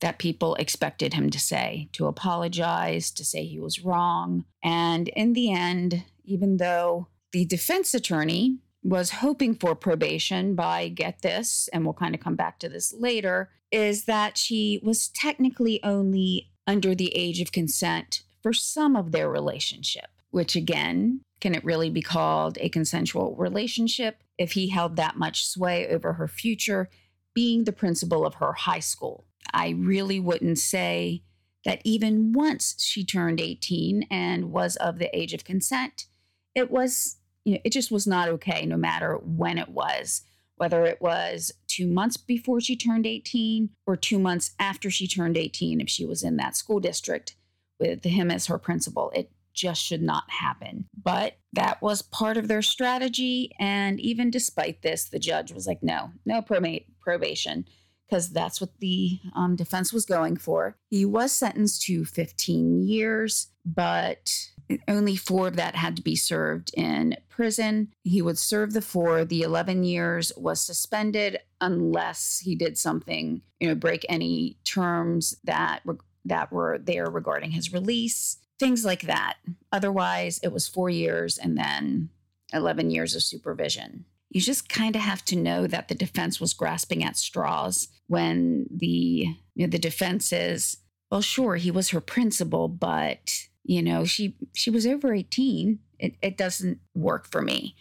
that 0.00 0.18
people 0.18 0.54
expected 0.56 1.14
him 1.14 1.30
to 1.30 1.38
say 1.38 1.88
to 1.92 2.06
apologize, 2.06 3.10
to 3.12 3.24
say 3.24 3.44
he 3.44 3.60
was 3.60 3.84
wrong. 3.84 4.44
And 4.62 5.08
in 5.08 5.34
the 5.34 5.52
end, 5.52 6.04
even 6.24 6.56
though 6.56 7.08
the 7.32 7.44
defense 7.44 7.94
attorney 7.94 8.58
was 8.82 9.10
hoping 9.10 9.54
for 9.54 9.74
probation 9.74 10.54
by 10.54 10.88
get 10.88 11.22
this, 11.22 11.68
and 11.72 11.84
we'll 11.84 11.94
kind 11.94 12.14
of 12.14 12.20
come 12.20 12.36
back 12.36 12.58
to 12.60 12.68
this 12.68 12.94
later, 12.98 13.50
is 13.70 14.06
that 14.06 14.38
she 14.38 14.80
was 14.82 15.08
technically 15.08 15.82
only 15.84 16.50
under 16.66 16.94
the 16.94 17.14
age 17.14 17.40
of 17.40 17.52
consent 17.52 18.22
for 18.42 18.52
some 18.52 18.96
of 18.96 19.12
their 19.12 19.28
relationship, 19.28 20.08
which 20.30 20.56
again, 20.56 21.20
can 21.40 21.54
it 21.54 21.64
really 21.64 21.90
be 21.90 22.02
called 22.02 22.58
a 22.60 22.68
consensual 22.68 23.34
relationship 23.36 24.22
if 24.38 24.52
he 24.52 24.70
held 24.70 24.96
that 24.96 25.16
much 25.16 25.46
sway 25.46 25.86
over 25.88 26.14
her 26.14 26.28
future, 26.28 26.88
being 27.34 27.64
the 27.64 27.72
principal 27.72 28.24
of 28.24 28.34
her 28.34 28.52
high 28.52 28.80
school? 28.80 29.26
I 29.52 29.70
really 29.70 30.20
wouldn't 30.20 30.58
say 30.58 31.22
that 31.64 31.82
even 31.84 32.32
once 32.32 32.76
she 32.78 33.04
turned 33.04 33.40
18 33.40 34.06
and 34.10 34.52
was 34.52 34.76
of 34.76 34.98
the 34.98 35.14
age 35.16 35.34
of 35.34 35.44
consent, 35.44 36.06
it 36.54 36.70
was, 36.70 37.18
you 37.44 37.54
know, 37.54 37.60
it 37.64 37.72
just 37.72 37.90
was 37.90 38.06
not 38.06 38.28
okay, 38.28 38.64
no 38.66 38.76
matter 38.76 39.16
when 39.16 39.58
it 39.58 39.68
was, 39.68 40.22
whether 40.56 40.84
it 40.84 41.00
was 41.00 41.52
two 41.66 41.86
months 41.86 42.16
before 42.16 42.60
she 42.60 42.76
turned 42.76 43.06
18 43.06 43.70
or 43.86 43.96
two 43.96 44.18
months 44.18 44.52
after 44.58 44.90
she 44.90 45.06
turned 45.06 45.36
18, 45.36 45.80
if 45.80 45.88
she 45.88 46.06
was 46.06 46.22
in 46.22 46.36
that 46.36 46.56
school 46.56 46.80
district 46.80 47.36
with 47.78 48.04
him 48.04 48.30
as 48.30 48.46
her 48.46 48.58
principal. 48.58 49.10
It 49.14 49.30
just 49.54 49.82
should 49.82 50.02
not 50.02 50.30
happen. 50.30 50.86
But 51.02 51.36
that 51.52 51.82
was 51.82 52.02
part 52.02 52.36
of 52.36 52.48
their 52.48 52.62
strategy. 52.62 53.52
And 53.58 53.98
even 54.00 54.30
despite 54.30 54.82
this, 54.82 55.04
the 55.04 55.18
judge 55.18 55.52
was 55.52 55.66
like, 55.66 55.82
no, 55.82 56.12
no 56.24 56.42
probation 56.42 57.64
because 58.10 58.30
that's 58.30 58.60
what 58.60 58.78
the 58.80 59.20
um, 59.34 59.54
defense 59.54 59.92
was 59.92 60.04
going 60.04 60.36
for. 60.36 60.76
He 60.90 61.04
was 61.04 61.30
sentenced 61.32 61.82
to 61.82 62.04
15 62.04 62.82
years, 62.82 63.48
but 63.64 64.50
only 64.88 65.16
four 65.16 65.48
of 65.48 65.56
that 65.56 65.76
had 65.76 65.96
to 65.96 66.02
be 66.02 66.16
served 66.16 66.72
in 66.74 67.16
prison. 67.28 67.92
He 68.02 68.20
would 68.20 68.38
serve 68.38 68.72
the 68.72 68.82
four. 68.82 69.24
The 69.24 69.42
11 69.42 69.84
years 69.84 70.32
was 70.36 70.60
suspended 70.60 71.38
unless 71.60 72.40
he 72.40 72.56
did 72.56 72.76
something, 72.76 73.42
you 73.60 73.68
know, 73.68 73.74
break 73.74 74.04
any 74.08 74.58
terms 74.64 75.36
that 75.44 75.82
that 76.26 76.52
were 76.52 76.78
there 76.78 77.06
regarding 77.06 77.52
his 77.52 77.72
release, 77.72 78.38
things 78.58 78.84
like 78.84 79.02
that. 79.02 79.38
Otherwise, 79.72 80.38
it 80.42 80.52
was 80.52 80.68
four 80.68 80.90
years 80.90 81.38
and 81.38 81.56
then 81.56 82.10
11 82.52 82.90
years 82.90 83.14
of 83.14 83.22
supervision 83.22 84.04
you 84.30 84.40
just 84.40 84.68
kind 84.68 84.94
of 84.94 85.02
have 85.02 85.24
to 85.26 85.36
know 85.36 85.66
that 85.66 85.88
the 85.88 85.94
defense 85.94 86.40
was 86.40 86.54
grasping 86.54 87.04
at 87.04 87.16
straws 87.16 87.88
when 88.10 88.66
the 88.70 89.36
you 89.54 89.66
know, 89.66 89.70
the 89.70 89.78
defense 89.78 90.32
is 90.32 90.78
well 91.10 91.22
sure 91.22 91.56
he 91.56 91.70
was 91.70 91.90
her 91.90 92.00
principal 92.00 92.68
but 92.68 93.46
you 93.64 93.82
know 93.82 94.04
she 94.04 94.36
she 94.52 94.70
was 94.70 94.86
over 94.86 95.14
18 95.14 95.78
it, 96.00 96.14
it 96.22 96.36
doesn't 96.36 96.80
work 96.94 97.30
for 97.30 97.42
me. 97.42 97.76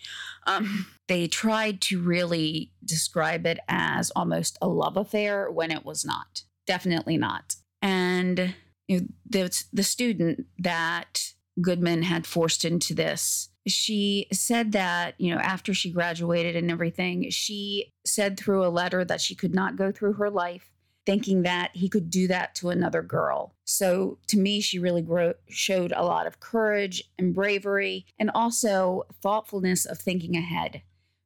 Um, 0.45 0.87
they 1.07 1.27
tried 1.27 1.81
to 1.81 2.01
really 2.01 2.71
describe 2.83 3.45
it 3.45 3.59
as 3.67 4.11
almost 4.11 4.57
a 4.61 4.67
love 4.67 4.97
affair 4.97 5.49
when 5.49 5.71
it 5.71 5.85
was 5.85 6.05
not. 6.05 6.43
Definitely 6.67 7.17
not. 7.17 7.55
And 7.81 8.55
you 8.87 9.01
know, 9.01 9.07
the, 9.29 9.63
the 9.71 9.83
student 9.83 10.45
that 10.57 11.31
goodman 11.61 12.03
had 12.03 12.27
forced 12.27 12.65
into 12.65 12.93
this 12.93 13.48
she 13.67 14.27
said 14.31 14.71
that, 14.71 15.15
you 15.17 15.33
know, 15.33 15.41
after 15.41 15.73
she 15.73 15.91
graduated 15.91 16.55
and 16.55 16.71
everything, 16.71 17.29
she 17.29 17.91
said 18.05 18.37
through 18.37 18.65
a 18.65 18.69
letter 18.69 19.03
that 19.05 19.21
she 19.21 19.35
could 19.35 19.53
not 19.53 19.75
go 19.75 19.91
through 19.91 20.13
her 20.13 20.29
life 20.29 20.71
thinking 21.05 21.41
that 21.41 21.71
he 21.73 21.89
could 21.89 22.11
do 22.11 22.27
that 22.27 22.53
to 22.53 22.69
another 22.69 23.01
girl. 23.01 23.55
So 23.65 24.19
to 24.27 24.37
me, 24.37 24.61
she 24.61 24.77
really 24.77 25.01
gro- 25.01 25.33
showed 25.49 25.91
a 25.95 26.03
lot 26.03 26.27
of 26.27 26.39
courage 26.39 27.03
and 27.17 27.33
bravery 27.33 28.05
and 28.19 28.29
also 28.35 29.03
thoughtfulness 29.21 29.85
of 29.85 29.97
thinking 29.97 30.35
ahead 30.35 30.83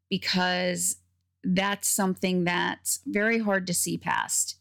because 0.10 0.98
that's 1.44 1.90
something 1.90 2.46
that's 2.46 3.02
very 3.06 3.40
hard 3.40 3.68
to 3.68 3.74
see 3.74 3.98
past. 3.98 4.58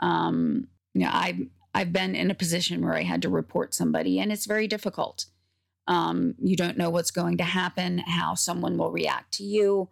Um, 0.00 0.68
you 0.92 1.00
know, 1.00 1.10
I've 1.12 1.40
I've 1.74 1.92
been 1.92 2.14
in 2.14 2.30
a 2.30 2.34
position 2.34 2.84
where 2.84 2.94
I 2.94 3.04
had 3.04 3.22
to 3.22 3.28
report 3.28 3.72
somebody, 3.72 4.18
and 4.18 4.30
it's 4.30 4.46
very 4.46 4.66
difficult. 4.66 5.26
Um, 5.88 6.34
you 6.38 6.54
don't 6.54 6.78
know 6.78 6.90
what's 6.90 7.10
going 7.10 7.38
to 7.38 7.44
happen, 7.44 7.98
how 7.98 8.34
someone 8.34 8.76
will 8.76 8.92
react 8.92 9.32
to 9.34 9.42
you, 9.42 9.88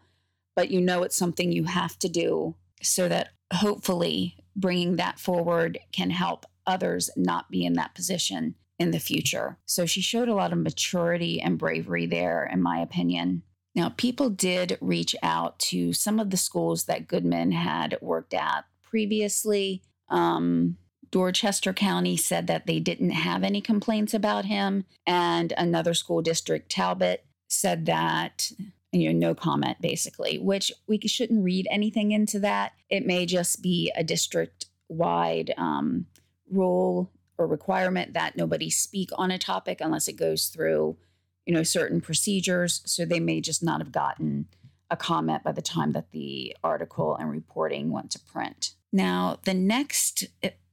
but 0.55 0.71
you 0.71 0.81
know 0.81 1.03
it's 1.03 1.17
something 1.17 1.51
you 1.51 1.65
have 1.65 1.99
to 2.01 2.09
do 2.09 2.55
so 2.83 3.09
that 3.09 3.31
hopefully 3.53 4.37
bringing 4.55 4.97
that 4.97 5.19
forward 5.19 5.79
can 5.93 6.11
help 6.11 6.47
others 6.67 7.11
not 7.17 7.51
be 7.51 7.65
in 7.65 7.73
that 7.75 7.95
position 7.95 8.55
in 8.79 8.91
the 8.91 9.01
future. 9.01 9.59
So 9.65 9.87
she 9.87 10.01
showed 10.03 10.29
a 10.29 10.35
lot 10.35 10.53
of 10.53 10.59
maturity 10.59 11.41
and 11.41 11.59
bravery 11.59 12.07
there, 12.07 12.45
in 12.45 12.63
my 12.63 12.79
opinion. 12.79 13.43
Now, 13.75 13.91
people 13.91 14.31
did 14.31 14.79
reach 14.81 15.15
out 15.23 15.59
to 15.61 15.93
some 15.93 16.19
of 16.21 16.31
the 16.31 16.37
schools 16.37 16.85
that 16.85 17.09
Goodman 17.09 17.53
had 17.53 17.99
worked 18.01 18.35
at 18.35 18.65
previously. 18.83 19.83
Um, 20.09 20.79
Dorchester 21.11 21.73
County 21.73 22.17
said 22.17 22.47
that 22.47 22.67
they 22.67 22.81
didn't 22.81 23.11
have 23.11 23.43
any 23.43 23.61
complaints 23.61 24.15
about 24.15 24.45
him. 24.45 24.85
And 25.07 25.53
another 25.57 25.95
school 25.95 26.23
district, 26.23 26.71
Talbot, 26.71 27.25
said 27.49 27.87
that, 27.87 28.51
you 28.93 29.13
know, 29.13 29.29
no 29.29 29.35
comment 29.35 29.81
basically, 29.81 30.39
which 30.39 30.73
we 30.87 30.99
shouldn't 31.01 31.45
read 31.45 31.67
anything 31.71 32.13
into 32.13 32.39
that. 32.41 32.73
It 32.91 33.07
may 33.07 33.27
just 33.27 33.63
be 33.63 33.93
a 33.97 34.05
district 34.05 34.67
wide 34.89 35.53
um, 35.57 36.07
rule 36.51 37.11
or 37.39 37.47
requirement 37.47 38.15
that 38.15 38.37
nobody 38.37 38.71
speak 38.71 39.11
on 39.17 39.31
a 39.31 39.39
topic 39.39 39.81
unless 39.81 40.09
it 40.09 40.17
goes 40.17 40.47
through, 40.47 40.97
you 41.45 41.55
know, 41.55 41.63
certain 41.63 42.01
procedures. 42.01 42.83
So 42.87 43.05
they 43.05 43.21
may 43.21 43.41
just 43.41 43.63
not 43.63 43.81
have 43.81 43.93
gotten 43.93 44.47
a 44.91 44.97
comment 44.97 45.43
by 45.43 45.53
the 45.53 45.63
time 45.63 45.93
that 45.93 46.13
the 46.13 46.57
article 46.63 47.17
and 47.17 47.31
reporting 47.31 47.91
went 47.91 48.11
to 48.13 48.21
print. 48.21 48.73
Now, 48.93 49.39
the 49.45 49.55
next 49.55 50.25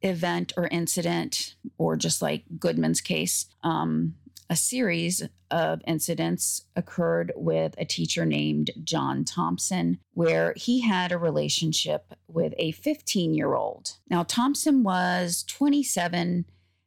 event 0.03 0.53
or 0.57 0.67
incident, 0.67 1.55
or 1.77 1.95
just 1.95 2.21
like 2.21 2.43
Goodman's 2.59 3.01
case, 3.01 3.47
um, 3.63 4.15
a 4.49 4.55
series 4.55 5.27
of 5.49 5.81
incidents 5.87 6.63
occurred 6.75 7.31
with 7.35 7.75
a 7.77 7.85
teacher 7.85 8.25
named 8.25 8.71
John 8.83 9.23
Thompson, 9.23 9.99
where 10.13 10.53
he 10.55 10.81
had 10.81 11.11
a 11.11 11.17
relationship 11.17 12.13
with 12.27 12.53
a 12.57 12.71
15 12.71 13.33
year 13.33 13.55
old. 13.55 13.97
Now, 14.09 14.23
Thompson 14.23 14.83
was 14.83 15.43
27. 15.47 16.45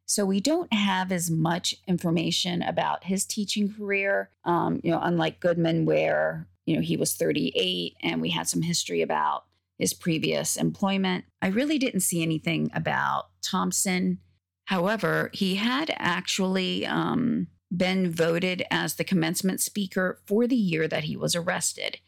So 0.08 0.24
we 0.24 0.40
don't 0.40 0.72
have 0.72 1.10
as 1.10 1.30
much 1.30 1.74
information 1.88 2.62
about 2.62 3.04
his 3.04 3.24
teaching 3.24 3.72
career. 3.72 4.30
Um, 4.44 4.80
you 4.84 4.92
know, 4.92 5.00
unlike 5.02 5.40
Goodman, 5.40 5.84
where 5.84 6.46
you 6.64 6.76
know 6.76 6.82
he 6.82 6.96
was 6.96 7.14
38, 7.14 7.96
and 8.02 8.20
we 8.20 8.30
had 8.30 8.48
some 8.48 8.62
history 8.62 9.02
about 9.02 9.44
his 9.78 9.94
previous 9.94 10.56
employment. 10.56 11.24
I 11.42 11.48
really 11.48 11.78
didn't 11.78 12.00
see 12.00 12.22
anything 12.22 12.70
about 12.74 13.26
Thompson. 13.42 14.18
However, 14.66 15.30
he 15.32 15.56
had 15.56 15.94
actually 15.98 16.86
um, 16.86 17.48
been 17.74 18.10
voted 18.10 18.64
as 18.70 18.94
the 18.94 19.04
commencement 19.04 19.60
speaker 19.60 20.20
for 20.26 20.46
the 20.46 20.56
year 20.56 20.88
that 20.88 21.04
he 21.04 21.16
was 21.16 21.34
arrested. 21.34 21.98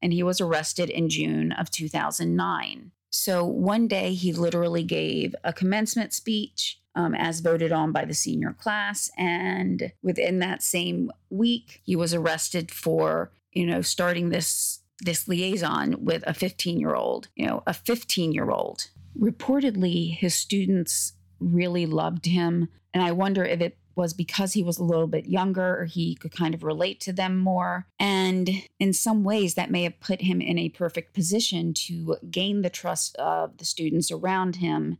And 0.00 0.12
he 0.12 0.22
was 0.22 0.40
arrested 0.40 0.90
in 0.90 1.08
June 1.08 1.52
of 1.52 1.70
2009. 1.70 2.92
So 3.10 3.44
one 3.44 3.88
day 3.88 4.14
he 4.14 4.32
literally 4.32 4.84
gave 4.84 5.34
a 5.42 5.52
commencement 5.52 6.12
speech 6.12 6.80
um, 6.94 7.14
as 7.14 7.40
voted 7.40 7.72
on 7.72 7.92
by 7.92 8.04
the 8.04 8.14
senior 8.14 8.52
class. 8.52 9.10
And 9.16 9.92
within 10.02 10.40
that 10.40 10.62
same 10.62 11.10
week, 11.30 11.80
he 11.84 11.96
was 11.96 12.12
arrested 12.12 12.70
for, 12.70 13.32
you 13.52 13.66
know, 13.66 13.82
starting 13.82 14.28
this 14.28 14.77
this 15.00 15.28
liaison 15.28 16.04
with 16.04 16.24
a 16.26 16.34
15 16.34 16.78
year 16.78 16.94
old, 16.94 17.28
you 17.36 17.46
know, 17.46 17.62
a 17.66 17.74
15 17.74 18.32
year 18.32 18.50
old. 18.50 18.88
Reportedly, 19.18 20.16
his 20.16 20.34
students 20.34 21.14
really 21.40 21.86
loved 21.86 22.26
him. 22.26 22.68
And 22.92 23.02
I 23.02 23.12
wonder 23.12 23.44
if 23.44 23.60
it 23.60 23.78
was 23.94 24.14
because 24.14 24.52
he 24.52 24.62
was 24.62 24.78
a 24.78 24.84
little 24.84 25.08
bit 25.08 25.26
younger 25.26 25.80
or 25.80 25.84
he 25.84 26.14
could 26.14 26.30
kind 26.30 26.54
of 26.54 26.62
relate 26.62 27.00
to 27.00 27.12
them 27.12 27.36
more. 27.36 27.86
And 27.98 28.48
in 28.78 28.92
some 28.92 29.24
ways, 29.24 29.54
that 29.54 29.72
may 29.72 29.82
have 29.82 30.00
put 30.00 30.22
him 30.22 30.40
in 30.40 30.56
a 30.56 30.68
perfect 30.68 31.14
position 31.14 31.74
to 31.74 32.16
gain 32.30 32.62
the 32.62 32.70
trust 32.70 33.16
of 33.16 33.58
the 33.58 33.64
students 33.64 34.10
around 34.10 34.56
him 34.56 34.98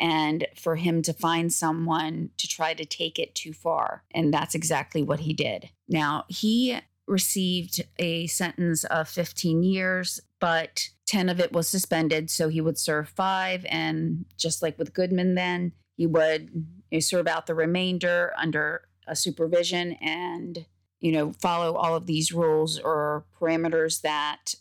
and 0.00 0.46
for 0.56 0.76
him 0.76 1.02
to 1.02 1.12
find 1.12 1.52
someone 1.52 2.30
to 2.38 2.48
try 2.48 2.72
to 2.72 2.86
take 2.86 3.18
it 3.18 3.34
too 3.34 3.52
far. 3.52 4.04
And 4.12 4.32
that's 4.32 4.54
exactly 4.54 5.02
what 5.02 5.20
he 5.20 5.34
did. 5.34 5.68
Now, 5.86 6.24
he 6.28 6.80
received 7.10 7.84
a 7.98 8.26
sentence 8.28 8.84
of 8.84 9.08
15 9.08 9.62
years, 9.62 10.20
but 10.38 10.88
10 11.06 11.28
of 11.28 11.40
it 11.40 11.52
was 11.52 11.68
suspended. 11.68 12.30
So 12.30 12.48
he 12.48 12.60
would 12.60 12.78
serve 12.78 13.08
five. 13.08 13.66
And 13.68 14.24
just 14.36 14.62
like 14.62 14.78
with 14.78 14.94
Goodman, 14.94 15.34
then 15.34 15.72
he 15.96 16.06
would 16.06 16.64
you 16.90 17.00
serve 17.02 17.26
out 17.26 17.46
the 17.46 17.54
remainder 17.54 18.32
under 18.38 18.82
a 19.06 19.14
supervision 19.14 19.92
and 20.00 20.64
you 20.98 21.12
know 21.12 21.32
follow 21.32 21.74
all 21.74 21.94
of 21.94 22.06
these 22.06 22.32
rules 22.32 22.78
or 22.78 23.26
parameters 23.38 24.00
that 24.00 24.54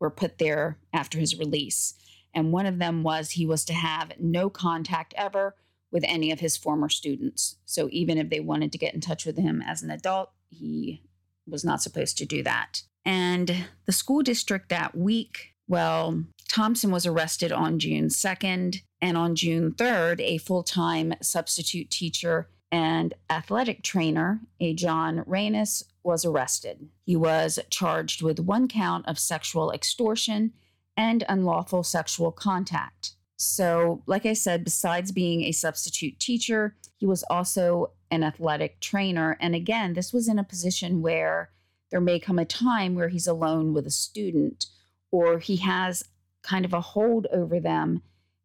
were 0.00 0.10
put 0.10 0.38
there 0.38 0.78
after 0.92 1.18
his 1.18 1.38
release 1.38 1.94
and 2.34 2.52
one 2.52 2.66
of 2.66 2.78
them 2.78 3.02
was 3.02 3.30
he 3.30 3.46
was 3.46 3.64
to 3.64 3.72
have 3.72 4.12
no 4.18 4.50
contact 4.50 5.14
ever 5.16 5.54
with 5.90 6.04
any 6.06 6.30
of 6.30 6.40
his 6.40 6.56
former 6.56 6.88
students 6.88 7.56
so 7.64 7.88
even 7.90 8.18
if 8.18 8.28
they 8.28 8.40
wanted 8.40 8.70
to 8.72 8.78
get 8.78 8.94
in 8.94 9.00
touch 9.00 9.24
with 9.24 9.38
him 9.38 9.62
as 9.66 9.82
an 9.82 9.90
adult 9.90 10.30
he 10.50 11.02
was 11.46 11.64
not 11.64 11.82
supposed 11.82 12.18
to 12.18 12.26
do 12.26 12.42
that 12.42 12.82
and 13.04 13.66
the 13.86 13.92
school 13.92 14.22
district 14.22 14.68
that 14.68 14.96
week 14.96 15.54
well 15.68 16.22
thompson 16.48 16.90
was 16.90 17.06
arrested 17.06 17.52
on 17.52 17.78
june 17.78 18.08
2nd 18.08 18.80
and 19.02 19.18
on 19.18 19.34
June 19.34 19.72
3rd, 19.72 20.20
a 20.20 20.38
full 20.38 20.62
time 20.62 21.12
substitute 21.20 21.90
teacher 21.90 22.48
and 22.70 23.12
athletic 23.28 23.82
trainer, 23.82 24.40
a 24.60 24.72
John 24.72 25.24
Reynes, 25.26 25.84
was 26.04 26.24
arrested. 26.24 26.88
He 27.04 27.16
was 27.16 27.58
charged 27.68 28.22
with 28.22 28.40
one 28.40 28.68
count 28.68 29.06
of 29.06 29.18
sexual 29.18 29.72
extortion 29.72 30.52
and 30.96 31.24
unlawful 31.28 31.82
sexual 31.82 32.32
contact. 32.32 33.16
So, 33.36 34.02
like 34.06 34.24
I 34.24 34.34
said, 34.34 34.62
besides 34.62 35.10
being 35.10 35.42
a 35.42 35.52
substitute 35.52 36.18
teacher, 36.20 36.76
he 36.96 37.06
was 37.06 37.24
also 37.24 37.90
an 38.12 38.22
athletic 38.22 38.78
trainer. 38.78 39.38
And 39.40 39.54
again, 39.54 39.94
this 39.94 40.12
was 40.12 40.28
in 40.28 40.38
a 40.38 40.44
position 40.44 41.00
where 41.00 41.50
there 41.90 42.00
may 42.00 42.20
come 42.20 42.38
a 42.38 42.44
time 42.44 42.94
where 42.94 43.08
he's 43.08 43.26
alone 43.26 43.72
with 43.72 43.86
a 43.86 43.90
student 43.90 44.66
or 45.10 45.38
he 45.38 45.56
has 45.56 46.04
kind 46.42 46.66
of 46.66 46.74
a 46.74 46.80
hold 46.80 47.26
over 47.32 47.58
them 47.58 48.02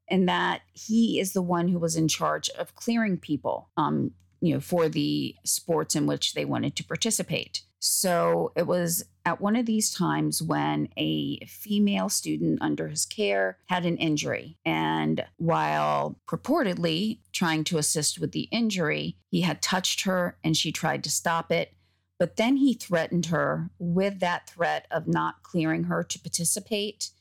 and 0.10 0.28
that 0.30 0.62
he 0.72 1.20
is 1.20 1.34
the 1.34 1.42
one 1.42 1.68
who 1.68 1.80
was 1.80 1.98
in 1.98 2.08
charge 2.08 2.50
of 2.52 2.76
clearing 2.76 3.18
people, 3.18 3.70
um, 3.76 4.12
you 4.40 4.54
know, 4.54 4.62
for 4.62 4.88
the 4.88 5.36
sports 5.44 5.96
in 5.96 6.08
which 6.08 6.34
they 6.34 6.46
wanted 6.46 6.78
to 6.78 6.86
participate. 6.86 7.64
So 7.88 8.52
it 8.56 8.68
was 8.68 9.06
at 9.26 9.40
one 9.42 9.56
of 9.56 9.66
these 9.66 9.94
times 9.94 10.42
when 10.42 10.90
a 10.98 11.40
female 11.48 12.10
student 12.10 12.60
under 12.62 12.90
his 12.90 13.06
care 13.06 13.58
had 13.68 13.86
an 13.86 13.98
injury. 13.98 14.58
And 14.66 15.26
while 15.38 16.20
purportedly 16.28 17.20
trying 17.32 17.64
to 17.66 17.78
assist 17.78 18.20
with 18.20 18.34
the 18.34 18.50
injury, 18.52 19.18
he 19.30 19.42
had 19.42 19.62
touched 19.62 20.02
her 20.02 20.38
and 20.44 20.56
she 20.56 20.72
tried 20.72 21.04
to 21.06 21.10
stop 21.10 21.52
it. 21.52 21.74
But 22.20 22.36
then 22.36 22.58
he 22.58 22.74
threatened 22.74 23.28
her 23.28 23.70
with 23.80 24.20
that 24.20 24.50
threat 24.50 24.88
of 24.92 25.08
not 25.08 25.44
clearing 25.44 25.86
her 25.86 26.04
to 26.04 26.20
participate 26.20 27.12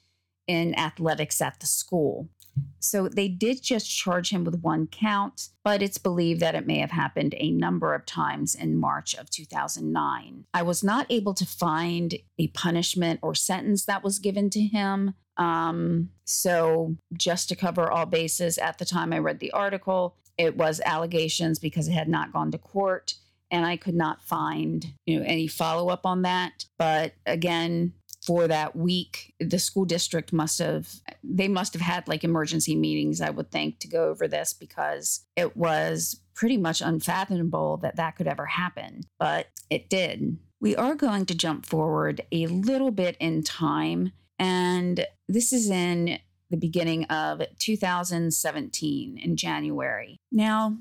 in 0.46 0.78
athletics 0.78 1.40
at 1.40 1.60
the 1.60 1.66
school. 1.66 2.28
So 2.78 3.08
they 3.08 3.28
did 3.28 3.62
just 3.62 3.90
charge 3.90 4.30
him 4.30 4.44
with 4.44 4.60
one 4.60 4.86
count, 4.86 5.48
but 5.64 5.82
it's 5.82 5.98
believed 5.98 6.40
that 6.40 6.54
it 6.54 6.66
may 6.66 6.78
have 6.78 6.92
happened 6.92 7.34
a 7.38 7.50
number 7.50 7.94
of 7.94 8.06
times 8.06 8.54
in 8.54 8.76
March 8.76 9.14
of 9.14 9.28
2009. 9.30 10.44
I 10.54 10.62
was 10.62 10.84
not 10.84 11.06
able 11.10 11.34
to 11.34 11.46
find 11.46 12.14
a 12.38 12.48
punishment 12.48 13.20
or 13.22 13.34
sentence 13.34 13.84
that 13.86 14.04
was 14.04 14.18
given 14.18 14.50
to 14.50 14.60
him. 14.60 15.14
Um, 15.36 16.10
so, 16.24 16.96
just 17.12 17.48
to 17.50 17.56
cover 17.56 17.90
all 17.90 18.06
bases, 18.06 18.56
at 18.56 18.78
the 18.78 18.86
time 18.86 19.12
I 19.12 19.18
read 19.18 19.40
the 19.40 19.50
article, 19.50 20.16
it 20.38 20.56
was 20.56 20.80
allegations 20.86 21.58
because 21.58 21.88
it 21.88 21.92
had 21.92 22.08
not 22.08 22.32
gone 22.32 22.50
to 22.52 22.58
court 22.58 23.14
and 23.50 23.64
I 23.64 23.76
could 23.76 23.94
not 23.94 24.22
find, 24.22 24.94
you 25.06 25.18
know, 25.18 25.24
any 25.26 25.46
follow 25.46 25.88
up 25.88 26.04
on 26.04 26.22
that. 26.22 26.64
But 26.78 27.14
again, 27.26 27.92
for 28.26 28.48
that 28.48 28.74
week 28.74 29.34
the 29.40 29.58
school 29.58 29.84
district 29.84 30.32
must 30.32 30.58
have 30.58 30.88
they 31.22 31.48
must 31.48 31.72
have 31.72 31.82
had 31.82 32.06
like 32.08 32.24
emergency 32.24 32.74
meetings 32.74 33.20
i 33.20 33.30
would 33.30 33.50
think 33.50 33.78
to 33.78 33.88
go 33.88 34.08
over 34.08 34.26
this 34.26 34.52
because 34.52 35.24
it 35.36 35.56
was 35.56 36.20
pretty 36.34 36.56
much 36.56 36.80
unfathomable 36.80 37.76
that 37.78 37.96
that 37.96 38.16
could 38.16 38.26
ever 38.26 38.46
happen 38.46 39.00
but 39.18 39.46
it 39.70 39.88
did 39.88 40.36
we 40.60 40.74
are 40.74 40.94
going 40.94 41.24
to 41.26 41.34
jump 41.34 41.64
forward 41.64 42.20
a 42.32 42.46
little 42.46 42.90
bit 42.90 43.16
in 43.20 43.42
time 43.42 44.12
and 44.38 45.06
this 45.28 45.52
is 45.52 45.70
in 45.70 46.18
the 46.50 46.56
beginning 46.56 47.04
of 47.06 47.42
2017 47.58 49.18
in 49.18 49.36
January. 49.36 50.20
Now, 50.30 50.76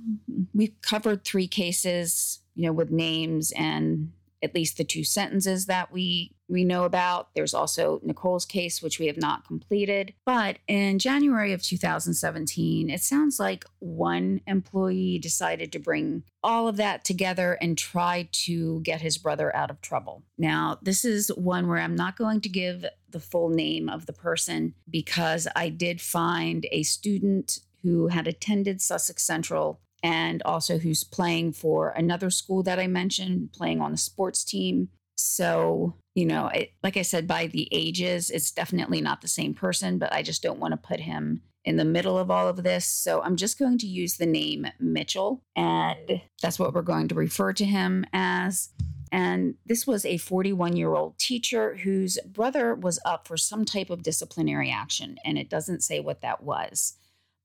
we've 0.54 0.80
covered 0.82 1.24
three 1.24 1.48
cases, 1.48 2.42
you 2.54 2.68
know, 2.68 2.74
with 2.74 2.92
names 2.92 3.52
and 3.56 4.12
at 4.44 4.54
least 4.54 4.78
the 4.78 4.84
two 4.84 5.04
sentences 5.04 5.66
that 5.66 5.92
we 5.92 6.35
we 6.48 6.64
know 6.64 6.84
about. 6.84 7.34
There's 7.34 7.54
also 7.54 8.00
Nicole's 8.04 8.46
case, 8.46 8.82
which 8.82 9.00
we 9.00 9.08
have 9.08 9.18
not 9.18 9.48
completed. 9.48 10.14
But 10.26 10.58
in 10.68 11.00
January 11.00 11.54
of 11.54 11.62
2017, 11.62 12.90
it 12.90 13.02
sounds 13.02 13.40
like 13.40 13.66
one 13.80 14.42
employee 14.48 15.20
decided 15.20 15.72
to 15.72 15.80
bring 15.80 16.24
all 16.44 16.68
of 16.68 16.78
that 16.78 17.04
together 17.04 17.58
and 17.62 17.78
try 17.78 18.30
to 18.32 18.82
get 18.82 19.02
his 19.02 19.18
brother 19.18 19.56
out 19.56 19.72
of 19.72 19.82
trouble. 19.82 20.24
Now, 20.38 20.78
this 20.82 21.04
is 21.04 21.30
one 21.30 21.68
where 21.68 21.80
I'm 21.80 21.96
not 21.96 22.18
going 22.18 22.42
to 22.42 22.50
give 22.50 22.86
the 23.10 23.20
full 23.20 23.50
name 23.50 23.90
of 23.90 24.06
the 24.06 24.14
person 24.14 24.76
because 24.90 25.48
I 25.56 25.70
did 25.70 26.02
find 26.02 26.68
a 26.72 26.84
student 26.84 27.60
who 27.82 28.08
had 28.08 28.28
attended 28.28 28.82
Sussex 28.82 29.24
Central 29.24 29.80
and 30.04 30.44
also 30.44 30.78
who's 30.78 31.04
playing 31.04 31.54
for 31.54 31.90
another 31.90 32.30
school 32.30 32.62
that 32.64 32.80
I 32.80 32.86
mentioned, 32.88 33.54
playing 33.54 33.82
on 33.82 33.92
the 33.92 33.98
sports 33.98 34.44
team. 34.44 34.90
So, 35.16 35.96
you 36.14 36.26
know, 36.26 36.48
it, 36.48 36.72
like 36.84 36.98
I 36.98 37.02
said, 37.04 37.28
by 37.28 37.48
the 37.48 37.68
ages, 37.72 38.30
it's 38.30 38.52
definitely 38.52 39.02
not 39.02 39.22
the 39.22 39.28
same 39.28 39.54
person, 39.54 39.98
but 39.98 40.14
I 40.14 40.22
just 40.24 40.44
don't 40.44 40.60
want 40.60 40.74
to 40.74 40.88
put 40.88 41.00
him 41.00 41.42
in 41.64 41.78
the 41.78 41.86
middle 41.86 42.18
of 42.18 42.30
all 42.30 42.48
of 42.48 42.64
this. 42.64 42.86
So 42.86 43.22
I'm 43.22 43.36
just 43.38 43.58
going 43.58 43.78
to 43.80 43.88
use 43.88 44.18
the 44.18 44.26
name 44.26 44.68
Mitchell, 44.80 45.42
and 45.56 46.22
that's 46.42 46.60
what 46.60 46.74
we're 46.74 46.82
going 46.84 47.08
to 47.08 47.16
refer 47.16 47.54
to 47.54 47.66
him 47.66 48.06
as. 48.14 48.70
And 49.12 49.56
this 49.66 49.88
was 49.88 50.06
a 50.06 50.18
41 50.18 50.76
year 50.76 50.94
old 50.94 51.18
teacher 51.18 51.76
whose 51.78 52.20
brother 52.26 52.76
was 52.76 53.00
up 53.06 53.28
for 53.28 53.38
some 53.38 53.64
type 53.66 53.90
of 53.90 54.04
disciplinary 54.04 54.70
action, 54.70 55.18
and 55.24 55.38
it 55.38 55.50
doesn't 55.50 55.84
say 55.84 56.00
what 56.00 56.22
that 56.22 56.44
was. 56.44 56.98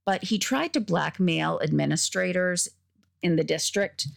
but 0.07 0.25
he 0.25 0.39
tried 0.39 0.73
to 0.73 0.81
blackmail 0.81 1.61
administrators 1.63 2.69
in 3.23 3.37
the 3.37 3.45
district 3.45 4.09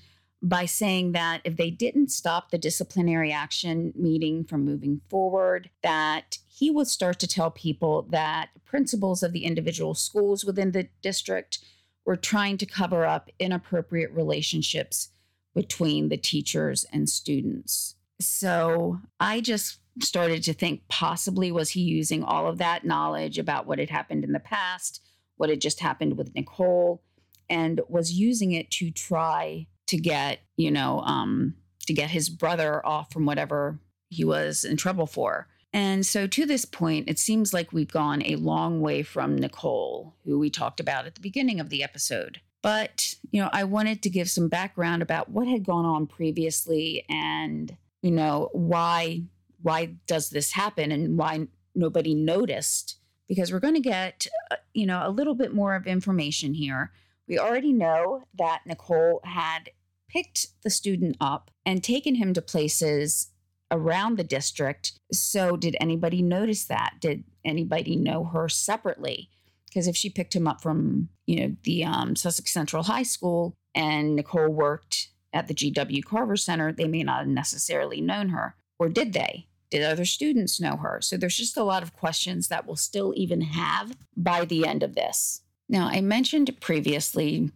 by 0.44 0.66
saying 0.66 1.14
that 1.14 1.40
if 1.46 1.56
they 1.56 1.72
didn't 1.72 2.12
stop 2.12 2.52
the 2.52 2.58
disciplinary 2.58 3.32
action 3.32 3.94
meeting 3.96 4.44
from 4.44 4.66
moving 4.66 5.00
forward, 5.10 5.70
that 5.82 6.38
he 6.46 6.70
would 6.70 6.88
start 6.88 7.18
to 7.20 7.28
tell 7.28 7.50
people 7.50 8.02
that 8.10 8.50
principals 8.66 9.24
of 9.24 9.32
the 9.32 9.46
individual 9.46 9.96
schools 9.96 10.44
within 10.44 10.72
the 10.72 10.90
district 11.02 11.60
were 12.06 12.18
trying 12.18 12.58
to 12.58 12.66
cover 12.66 13.06
up 13.06 13.30
inappropriate 13.40 14.12
relationships 14.12 15.10
between 15.56 16.10
the 16.10 16.18
teachers 16.18 16.86
and 16.92 17.10
students. 17.10 17.96
So 18.20 19.00
I 19.22 19.40
just 19.40 19.80
started 20.02 20.44
to 20.44 20.54
think 20.54 20.88
possibly 20.90 21.54
was 21.54 21.70
he 21.70 21.82
using 21.82 22.22
all 22.22 22.48
of 22.48 22.58
that 22.58 22.84
knowledge 22.84 23.38
about 23.40 23.66
what 23.66 23.80
had 23.80 23.90
happened 23.90 24.26
in 24.26 24.34
the 24.34 24.40
past, 24.40 25.02
what 25.38 25.50
had 25.50 25.62
just 25.62 25.80
happened 25.80 26.18
with 26.18 26.36
Nicole, 26.36 27.02
and 27.50 27.80
was 27.88 28.14
using 28.14 28.52
it 28.52 28.70
to 28.72 28.92
try 28.92 29.68
to 29.94 30.00
get, 30.00 30.40
you 30.58 30.72
know, 30.72 31.02
um, 31.02 31.54
to 31.86 31.94
get 31.94 32.10
his 32.10 32.28
brother 32.28 32.84
off 32.84 33.14
from 33.14 33.28
whatever 33.28 33.80
he 34.10 34.26
was 34.26 34.66
in 34.66 34.76
trouble 34.76 35.06
for. 35.06 35.48
And 35.72 36.04
so 36.04 36.26
to 36.26 36.48
this 36.48 36.66
point, 36.66 37.08
it 37.08 37.20
seems 37.20 37.54
like 37.54 37.72
we've 37.72 37.92
gone 37.92 38.24
a 38.26 38.38
long 38.38 38.82
way 38.82 39.04
from 39.04 39.36
Nicole, 39.36 40.16
who 40.26 40.40
we 40.40 40.50
talked 40.50 40.80
about 40.80 41.06
at 41.06 41.14
the 41.14 41.22
beginning 41.22 41.60
of 41.60 41.70
the 41.70 41.84
episode. 41.84 42.42
But, 42.64 43.14
you 43.32 43.40
know, 43.40 43.52
I 43.54 43.66
wanted 43.66 44.02
to 44.02 44.10
give 44.10 44.32
some 44.32 44.50
background 44.50 45.04
about 45.04 45.30
what 45.30 45.48
had 45.48 45.64
gone 45.64 45.86
on 45.86 46.08
previously 46.08 47.06
and, 47.08 47.78
you 48.02 48.12
know, 48.12 48.50
why 48.54 49.26
why 49.62 49.94
does 50.08 50.32
this 50.32 50.54
happen 50.54 50.92
and 50.92 51.20
why 51.20 51.48
nobody 51.76 52.16
noticed 52.16 52.98
because 53.28 53.54
we're 53.54 53.60
going 53.60 53.76
to 53.76 53.80
get, 53.80 54.26
uh, 54.52 54.56
you 54.74 54.88
know, 54.88 55.04
a 55.06 55.10
little 55.10 55.36
bit 55.36 55.54
more 55.54 55.76
of 55.76 55.86
information 55.86 56.56
here 56.56 56.92
we 57.28 57.40
already 57.40 57.74
know 57.74 58.24
that 58.38 58.62
Nicole 58.66 59.22
had 59.24 59.70
picked 60.14 60.48
the 60.64 60.70
student 60.70 61.18
up 61.20 61.50
and 61.66 61.84
taken 61.84 62.16
him 62.16 62.34
to 62.34 62.42
places 62.42 63.32
around 63.72 64.18
the 64.18 64.24
district. 64.24 64.94
So, 65.12 65.58
did 65.58 65.76
anybody 65.82 66.22
notice 66.22 66.66
that? 66.66 66.96
Did 67.02 67.24
anybody 67.44 67.96
know 67.96 68.24
her 68.26 68.48
separately? 68.48 69.30
Because 69.66 69.88
if 69.88 69.96
she 69.96 70.10
picked 70.10 70.36
him 70.36 70.48
up 70.48 70.62
from, 70.62 71.10
you 71.26 71.40
know, 71.40 71.56
the 71.64 71.84
um, 71.84 72.16
Sussex 72.16 72.54
Central 72.54 72.84
High 72.84 73.04
School 73.04 73.56
and 73.74 74.16
Nicole 74.16 74.50
worked 74.50 75.10
at 75.34 75.48
the 75.48 75.56
GW 75.56 76.06
Carver 76.06 76.38
Center, 76.38 76.72
they 76.72 76.88
may 76.88 77.02
not 77.02 77.20
have 77.20 77.28
necessarily 77.28 78.00
known 78.00 78.30
her. 78.30 78.56
Or 78.78 78.88
did 78.88 79.14
they? 79.14 79.48
Did 79.72 79.84
other 79.84 80.06
students 80.06 80.62
know 80.62 80.78
her? 80.78 81.00
So 81.02 81.18
there's 81.18 81.38
just 81.38 81.58
a 81.58 81.64
lot 81.64 81.82
of 81.82 81.96
questions 81.96 82.50
that 82.50 82.68
we'll 82.68 82.76
still 82.76 83.14
even 83.16 83.42
have 83.42 83.98
by 84.16 84.46
the 84.46 84.68
end 84.68 84.84
of 84.84 84.94
this. 84.94 85.42
Now, 85.68 85.88
I 85.88 86.02
mentioned 86.02 86.56
previously, 86.62 87.50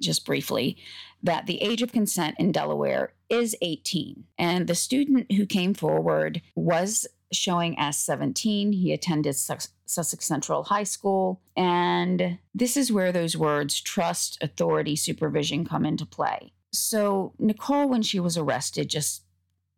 just 0.00 0.24
briefly, 0.24 0.76
that 1.24 1.46
the 1.46 1.60
age 1.62 1.82
of 1.82 1.90
consent 1.90 2.36
in 2.38 2.52
Delaware 2.52 3.14
is 3.28 3.56
18. 3.60 4.24
And 4.38 4.66
the 4.66 4.74
student 4.74 5.32
who 5.32 5.46
came 5.46 5.74
forward 5.74 6.42
was 6.54 7.08
showing 7.32 7.74
as 7.78 7.98
17. 7.98 8.72
He 8.72 8.92
attended 8.92 9.34
Sussex 9.34 10.26
Central 10.26 10.64
High 10.64 10.84
School. 10.84 11.40
And 11.56 12.38
this 12.54 12.76
is 12.76 12.92
where 12.92 13.10
those 13.10 13.36
words 13.36 13.80
trust, 13.80 14.38
authority, 14.40 14.94
supervision 14.94 15.64
come 15.64 15.84
into 15.84 16.06
play. 16.06 16.52
So, 16.72 17.32
Nicole, 17.38 17.88
when 17.88 18.02
she 18.02 18.20
was 18.20 18.36
arrested, 18.36 18.90
just 18.90 19.22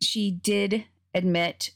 she 0.03 0.31
did 0.31 0.85
admit 1.15 1.71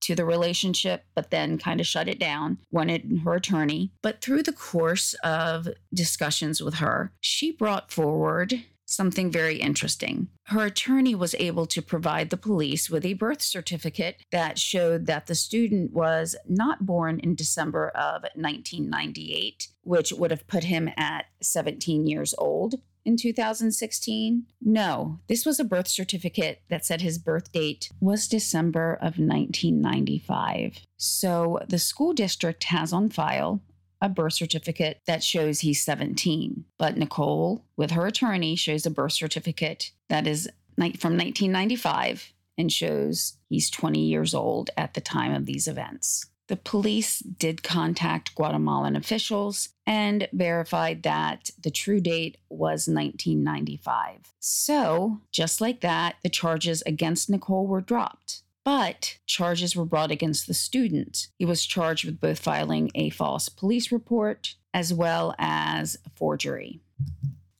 to 0.00 0.14
the 0.14 0.24
relationship, 0.24 1.04
but 1.14 1.30
then 1.30 1.58
kind 1.58 1.80
of 1.80 1.86
shut 1.86 2.08
it 2.08 2.20
down, 2.20 2.58
wanted 2.70 3.20
her 3.24 3.34
attorney. 3.34 3.90
But 4.00 4.20
through 4.20 4.44
the 4.44 4.52
course 4.52 5.14
of 5.24 5.68
discussions 5.92 6.62
with 6.62 6.74
her, 6.74 7.12
she 7.20 7.50
brought 7.52 7.90
forward 7.90 8.62
something 8.88 9.30
very 9.30 9.56
interesting. 9.56 10.28
Her 10.44 10.64
attorney 10.64 11.14
was 11.14 11.34
able 11.38 11.66
to 11.66 11.82
provide 11.82 12.30
the 12.30 12.36
police 12.36 12.88
with 12.88 13.04
a 13.04 13.12
birth 13.12 13.42
certificate 13.42 14.22
that 14.32 14.58
showed 14.58 15.06
that 15.06 15.26
the 15.26 15.34
student 15.34 15.92
was 15.92 16.34
not 16.48 16.86
born 16.86 17.20
in 17.20 17.34
December 17.34 17.90
of 17.90 18.22
1998, 18.34 19.68
which 19.82 20.12
would 20.12 20.30
have 20.30 20.46
put 20.46 20.64
him 20.64 20.88
at 20.96 21.26
17 21.42 22.06
years 22.06 22.34
old 22.38 22.76
in 23.04 23.16
2016? 23.16 24.44
No, 24.60 25.20
this 25.28 25.46
was 25.46 25.58
a 25.58 25.64
birth 25.64 25.88
certificate 25.88 26.62
that 26.68 26.84
said 26.84 27.00
his 27.00 27.18
birth 27.18 27.52
date 27.52 27.90
was 28.00 28.28
December 28.28 28.94
of 28.94 29.18
1995. 29.18 30.80
So 30.96 31.60
the 31.68 31.78
school 31.78 32.12
district 32.12 32.64
has 32.64 32.92
on 32.92 33.08
file 33.08 33.62
a 34.00 34.08
birth 34.08 34.34
certificate 34.34 35.00
that 35.06 35.22
shows 35.22 35.60
he's 35.60 35.82
17. 35.82 36.64
But 36.78 36.96
Nicole, 36.96 37.64
with 37.76 37.92
her 37.92 38.06
attorney, 38.06 38.56
shows 38.56 38.86
a 38.86 38.90
birth 38.90 39.12
certificate 39.12 39.92
that 40.08 40.26
is 40.26 40.48
from 40.76 41.16
1995 41.16 42.32
and 42.56 42.72
shows 42.72 43.36
he's 43.48 43.70
20 43.70 44.00
years 44.00 44.34
old 44.34 44.70
at 44.76 44.94
the 44.94 45.00
time 45.00 45.32
of 45.32 45.46
these 45.46 45.66
events. 45.66 46.26
The 46.48 46.56
police 46.56 47.18
did 47.18 47.62
contact 47.62 48.34
Guatemalan 48.34 48.96
officials 48.96 49.68
and 49.86 50.28
verified 50.32 51.02
that 51.02 51.50
the 51.62 51.70
true 51.70 52.00
date 52.00 52.38
was 52.48 52.88
1995. 52.88 54.32
So, 54.40 55.20
just 55.30 55.60
like 55.60 55.82
that, 55.82 56.16
the 56.22 56.30
charges 56.30 56.82
against 56.86 57.28
Nicole 57.28 57.66
were 57.66 57.82
dropped. 57.82 58.42
But 58.68 59.16
charges 59.24 59.74
were 59.74 59.86
brought 59.86 60.10
against 60.10 60.46
the 60.46 60.52
student. 60.52 61.28
He 61.38 61.46
was 61.46 61.64
charged 61.64 62.04
with 62.04 62.20
both 62.20 62.38
filing 62.38 62.90
a 62.94 63.08
false 63.08 63.48
police 63.48 63.90
report 63.90 64.56
as 64.74 64.92
well 64.92 65.34
as 65.38 65.96
forgery. 66.14 66.82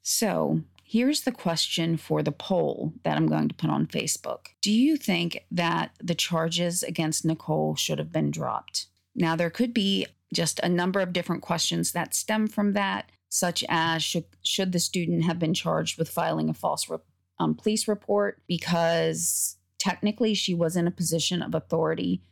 So, 0.03 0.61
Here's 0.85 1.23
the 1.23 1.33
question 1.33 1.97
for 1.99 2.23
the 2.23 2.33
poll 2.33 2.95
that 3.05 3.17
I'm 3.17 3.27
going 3.27 3.49
to 3.49 3.55
put 3.55 3.69
on 3.69 3.87
Facebook. 3.87 4.49
Do 4.63 4.73
you 4.73 4.97
think 4.97 5.45
that 5.51 5.91
the 6.03 6.15
charges 6.15 6.83
against 6.83 7.27
Nicole 7.27 7.75
should 7.75 7.99
have 7.99 8.11
been 8.11 8.31
dropped? 8.31 8.87
Now, 9.15 9.37
there 9.37 9.51
could 9.51 9.75
be 9.75 10.07
just 10.33 10.61
a 10.61 10.69
number 10.69 11.01
of 11.01 11.13
different 11.13 11.43
questions 11.43 11.93
that 11.93 12.15
stem 12.15 12.49
from 12.49 12.73
that, 12.73 13.13
such 13.29 13.63
as 13.69 14.03
should, 14.03 14.25
should 14.43 14.73
the 14.73 14.79
student 14.79 15.25
have 15.25 15.39
been 15.39 15.53
charged 15.53 15.99
with 15.99 16.09
filing 16.09 16.49
a 16.49 16.55
false 16.55 16.89
re- 16.89 16.99
um, 17.39 17.55
police 17.55 17.87
report 17.87 18.41
because 18.49 19.58
technically 19.79 20.35
she 20.35 20.55
was 20.55 20.77
in 20.77 20.87
a 20.87 20.93
position 20.93 21.43
of 21.43 21.55
authority, 21.55 22.23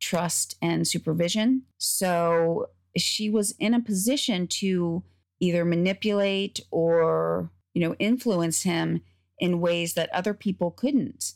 trust, 0.00 0.56
and 0.60 0.86
supervision. 0.86 1.62
So 1.78 2.70
she 2.96 3.30
was 3.30 3.54
in 3.58 3.74
a 3.74 3.80
position 3.80 4.46
to 4.46 5.02
either 5.40 5.64
manipulate 5.64 6.60
or 6.70 7.50
you 7.76 7.86
know, 7.86 7.94
influence 7.98 8.62
him 8.62 9.02
in 9.38 9.60
ways 9.60 9.92
that 9.92 10.08
other 10.10 10.32
people 10.32 10.70
couldn't. 10.70 11.34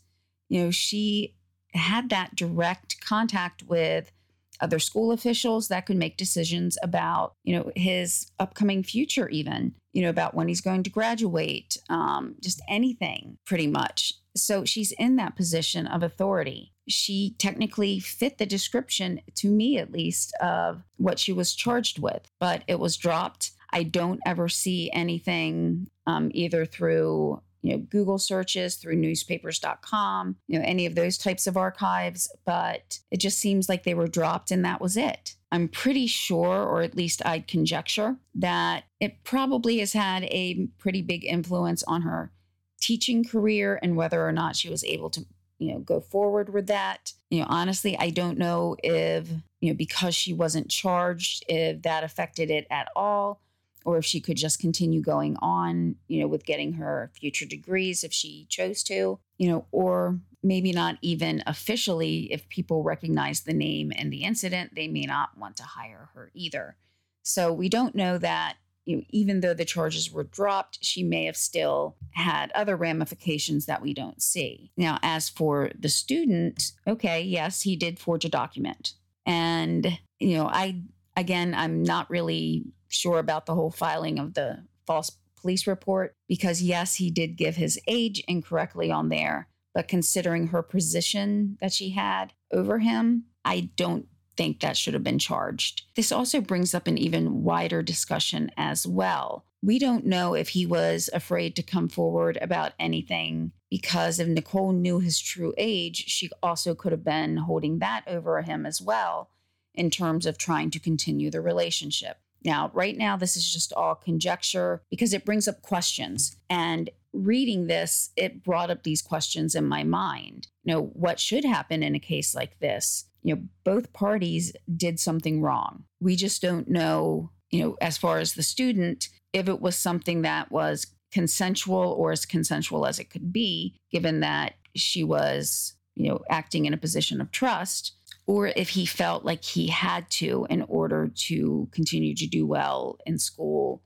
You 0.48 0.64
know, 0.64 0.70
she 0.70 1.34
had 1.74 2.08
that 2.08 2.34
direct 2.34 2.98
contact 3.04 3.62
with 3.64 4.10
other 4.58 4.78
school 4.78 5.12
officials 5.12 5.68
that 5.68 5.84
could 5.84 5.98
make 5.98 6.16
decisions 6.16 6.78
about, 6.82 7.34
you 7.44 7.54
know, 7.54 7.70
his 7.76 8.30
upcoming 8.38 8.82
future, 8.82 9.28
even, 9.28 9.74
you 9.92 10.00
know, 10.00 10.08
about 10.08 10.34
when 10.34 10.48
he's 10.48 10.62
going 10.62 10.82
to 10.82 10.88
graduate, 10.88 11.76
um, 11.90 12.36
just 12.40 12.62
anything 12.70 13.36
pretty 13.44 13.66
much. 13.66 14.14
So 14.36 14.64
she's 14.64 14.92
in 14.92 15.16
that 15.16 15.36
position 15.36 15.86
of 15.86 16.02
authority. 16.02 16.72
She 16.88 17.34
technically 17.38 18.00
fit 18.00 18.38
the 18.38 18.46
description, 18.46 19.20
to 19.36 19.50
me 19.50 19.78
at 19.78 19.92
least, 19.92 20.34
of 20.40 20.82
what 20.96 21.18
she 21.18 21.32
was 21.32 21.54
charged 21.54 21.98
with, 21.98 22.30
but 22.38 22.62
it 22.66 22.78
was 22.78 22.96
dropped. 22.96 23.52
I 23.72 23.84
don't 23.84 24.20
ever 24.26 24.48
see 24.48 24.90
anything 24.92 25.88
um, 26.06 26.30
either 26.34 26.64
through 26.64 27.42
you 27.62 27.72
know 27.72 27.78
Google 27.78 28.18
searches, 28.18 28.76
through 28.76 28.96
newspapers.com, 28.96 30.36
you 30.48 30.58
know 30.58 30.64
any 30.64 30.86
of 30.86 30.94
those 30.94 31.18
types 31.18 31.46
of 31.46 31.56
archives, 31.56 32.34
but 32.44 32.98
it 33.10 33.18
just 33.18 33.38
seems 33.38 33.68
like 33.68 33.82
they 33.82 33.94
were 33.94 34.06
dropped 34.06 34.50
and 34.50 34.64
that 34.64 34.80
was 34.80 34.96
it. 34.96 35.36
I'm 35.52 35.68
pretty 35.68 36.06
sure, 36.06 36.62
or 36.64 36.80
at 36.82 36.96
least 36.96 37.26
I'd 37.26 37.48
conjecture, 37.48 38.16
that 38.36 38.84
it 39.00 39.24
probably 39.24 39.78
has 39.78 39.92
had 39.92 40.24
a 40.24 40.68
pretty 40.78 41.02
big 41.02 41.24
influence 41.24 41.82
on 41.84 42.02
her 42.02 42.32
teaching 42.80 43.24
career 43.24 43.78
and 43.82 43.96
whether 43.96 44.26
or 44.26 44.32
not 44.32 44.56
she 44.56 44.68
was 44.68 44.84
able 44.84 45.10
to 45.10 45.24
you 45.58 45.72
know 45.72 45.78
go 45.80 46.00
forward 46.00 46.52
with 46.52 46.66
that 46.66 47.12
you 47.28 47.40
know 47.40 47.46
honestly 47.48 47.96
i 47.98 48.08
don't 48.08 48.38
know 48.38 48.76
if 48.82 49.28
you 49.60 49.70
know 49.70 49.76
because 49.76 50.14
she 50.14 50.32
wasn't 50.32 50.70
charged 50.70 51.44
if 51.48 51.82
that 51.82 52.02
affected 52.02 52.50
it 52.50 52.66
at 52.70 52.88
all 52.96 53.40
or 53.84 53.98
if 53.98 54.04
she 54.04 54.20
could 54.20 54.36
just 54.36 54.60
continue 54.60 55.00
going 55.00 55.36
on, 55.40 55.96
you 56.06 56.20
know, 56.20 56.26
with 56.26 56.44
getting 56.44 56.74
her 56.74 57.10
future 57.14 57.46
degrees 57.46 58.04
if 58.04 58.12
she 58.12 58.46
chose 58.48 58.82
to, 58.84 59.18
you 59.38 59.48
know, 59.48 59.66
or 59.72 60.18
maybe 60.42 60.72
not 60.72 60.98
even 61.02 61.42
officially 61.46 62.32
if 62.32 62.48
people 62.48 62.82
recognize 62.82 63.40
the 63.40 63.52
name 63.52 63.92
and 63.96 64.12
the 64.12 64.24
incident, 64.24 64.74
they 64.74 64.88
may 64.88 65.02
not 65.02 65.36
want 65.36 65.56
to 65.56 65.62
hire 65.62 66.10
her 66.14 66.30
either. 66.34 66.76
So 67.22 67.52
we 67.52 67.68
don't 67.68 67.94
know 67.94 68.18
that 68.18 68.56
you 68.86 68.96
know, 68.96 69.02
even 69.10 69.40
though 69.40 69.54
the 69.54 69.64
charges 69.64 70.10
were 70.10 70.24
dropped, 70.24 70.78
she 70.82 71.02
may 71.02 71.24
have 71.24 71.36
still 71.36 71.96
had 72.12 72.50
other 72.52 72.76
ramifications 72.76 73.66
that 73.66 73.82
we 73.82 73.94
don't 73.94 74.22
see. 74.22 74.72
Now, 74.76 74.98
as 75.02 75.28
for 75.28 75.70
the 75.78 75.88
student, 75.88 76.72
okay, 76.86 77.22
yes, 77.22 77.62
he 77.62 77.76
did 77.76 77.98
forge 77.98 78.24
a 78.24 78.28
document. 78.28 78.94
And, 79.26 79.98
you 80.18 80.36
know, 80.36 80.46
I 80.46 80.82
Again, 81.16 81.54
I'm 81.54 81.82
not 81.82 82.08
really 82.08 82.64
sure 82.88 83.18
about 83.18 83.46
the 83.46 83.54
whole 83.54 83.70
filing 83.70 84.18
of 84.18 84.34
the 84.34 84.64
false 84.86 85.10
police 85.36 85.66
report 85.66 86.14
because, 86.28 86.62
yes, 86.62 86.94
he 86.94 87.10
did 87.10 87.36
give 87.36 87.56
his 87.56 87.78
age 87.86 88.22
incorrectly 88.28 88.90
on 88.90 89.10
there. 89.10 89.48
But 89.74 89.86
considering 89.86 90.48
her 90.48 90.62
position 90.62 91.58
that 91.60 91.72
she 91.72 91.90
had 91.90 92.32
over 92.50 92.78
him, 92.78 93.24
I 93.44 93.70
don't 93.76 94.06
think 94.36 94.60
that 94.60 94.76
should 94.76 94.94
have 94.94 95.04
been 95.04 95.18
charged. 95.18 95.82
This 95.96 96.12
also 96.12 96.40
brings 96.40 96.74
up 96.74 96.86
an 96.86 96.98
even 96.98 97.42
wider 97.42 97.82
discussion 97.82 98.50
as 98.56 98.86
well. 98.86 99.44
We 99.62 99.78
don't 99.78 100.06
know 100.06 100.34
if 100.34 100.50
he 100.50 100.64
was 100.64 101.10
afraid 101.12 101.54
to 101.56 101.62
come 101.62 101.88
forward 101.88 102.38
about 102.40 102.72
anything 102.78 103.52
because 103.68 104.18
if 104.18 104.26
Nicole 104.26 104.72
knew 104.72 105.00
his 105.00 105.20
true 105.20 105.52
age, 105.58 106.04
she 106.08 106.30
also 106.42 106.74
could 106.74 106.92
have 106.92 107.04
been 107.04 107.36
holding 107.38 107.78
that 107.78 108.04
over 108.06 108.42
him 108.42 108.64
as 108.64 108.80
well 108.80 109.30
in 109.74 109.90
terms 109.90 110.26
of 110.26 110.38
trying 110.38 110.70
to 110.70 110.80
continue 110.80 111.30
the 111.30 111.40
relationship. 111.40 112.18
Now, 112.44 112.70
right 112.72 112.96
now, 112.96 113.16
this 113.16 113.36
is 113.36 113.52
just 113.52 113.72
all 113.74 113.94
conjecture 113.94 114.82
because 114.90 115.12
it 115.12 115.24
brings 115.24 115.46
up 115.46 115.62
questions. 115.62 116.36
And 116.48 116.90
reading 117.12 117.66
this, 117.66 118.10
it 118.16 118.42
brought 118.42 118.70
up 118.70 118.82
these 118.82 119.02
questions 119.02 119.54
in 119.54 119.66
my 119.66 119.84
mind. 119.84 120.48
You 120.64 120.72
know, 120.72 120.82
what 120.94 121.20
should 121.20 121.44
happen 121.44 121.82
in 121.82 121.94
a 121.94 122.00
case 122.00 122.34
like 122.34 122.58
this? 122.60 123.04
You 123.22 123.34
know, 123.34 123.42
both 123.64 123.92
parties 123.92 124.52
did 124.76 124.98
something 124.98 125.42
wrong. 125.42 125.84
We 126.00 126.16
just 126.16 126.40
don't 126.42 126.68
know, 126.68 127.30
you 127.50 127.62
know, 127.62 127.76
as 127.80 127.98
far 127.98 128.18
as 128.18 128.34
the 128.34 128.42
student, 128.42 129.08
if 129.32 129.48
it 129.48 129.60
was 129.60 129.76
something 129.76 130.22
that 130.22 130.50
was 130.50 130.86
consensual 131.12 131.94
or 131.98 132.12
as 132.12 132.24
consensual 132.24 132.86
as 132.86 132.98
it 132.98 133.10
could 133.10 133.32
be, 133.32 133.74
given 133.90 134.20
that 134.20 134.54
she 134.74 135.04
was, 135.04 135.74
you 135.96 136.08
know, 136.08 136.20
acting 136.30 136.66
in 136.66 136.74
a 136.74 136.78
position 136.78 137.20
of 137.20 137.30
trust 137.30 137.92
or 138.26 138.48
if 138.48 138.68
he 138.70 138.86
felt 138.86 139.24
like 139.24 139.42
he 139.42 139.66
had 139.66 140.08
to 140.08 140.46
in 140.48 140.62
order 140.62 141.10
to 141.14 141.68
continue 141.72 142.14
to 142.14 142.26
do 142.26 142.46
well 142.46 142.96
in 143.04 143.18
school. 143.18 143.82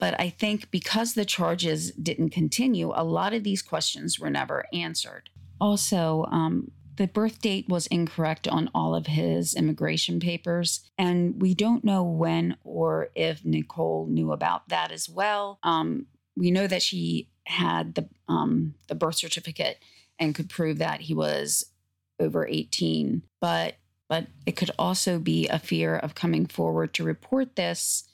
But 0.00 0.20
I 0.20 0.30
think 0.30 0.70
because 0.72 1.14
the 1.14 1.24
charges 1.24 1.92
didn't 1.92 2.30
continue, 2.30 2.92
a 2.92 3.04
lot 3.04 3.32
of 3.32 3.44
these 3.44 3.62
questions 3.62 4.18
were 4.18 4.30
never 4.30 4.66
answered. 4.72 5.30
Also, 5.60 6.26
um, 6.30 6.72
the 6.96 7.06
birth 7.06 7.40
date 7.40 7.68
was 7.68 7.86
incorrect 7.88 8.46
on 8.48 8.70
all 8.74 8.94
of 8.94 9.06
his 9.06 9.54
immigration 9.54 10.20
papers, 10.20 10.88
and 10.98 11.40
we 11.40 11.54
don't 11.54 11.84
know 11.84 12.02
when 12.02 12.56
or 12.64 13.10
if 13.14 13.44
Nicole 13.44 14.06
knew 14.06 14.32
about 14.32 14.68
that 14.68 14.92
as 14.92 15.08
well. 15.08 15.58
Um, 15.62 16.06
we 16.36 16.50
know 16.50 16.66
that 16.66 16.82
she 16.82 17.28
had 17.46 17.94
the 17.94 18.08
um, 18.28 18.74
the 18.88 18.94
birth 18.94 19.16
certificate 19.16 19.78
and 20.18 20.34
could 20.34 20.48
prove 20.48 20.78
that 20.78 21.02
he 21.02 21.14
was 21.14 21.64
over 22.20 22.46
18, 22.46 23.22
but 23.40 23.76
but 24.08 24.26
it 24.46 24.52
could 24.52 24.70
also 24.78 25.18
be 25.18 25.48
a 25.48 25.58
fear 25.58 25.96
of 25.96 26.14
coming 26.14 26.46
forward 26.46 26.92
to 26.94 27.04
report 27.04 27.56
this 27.56 28.04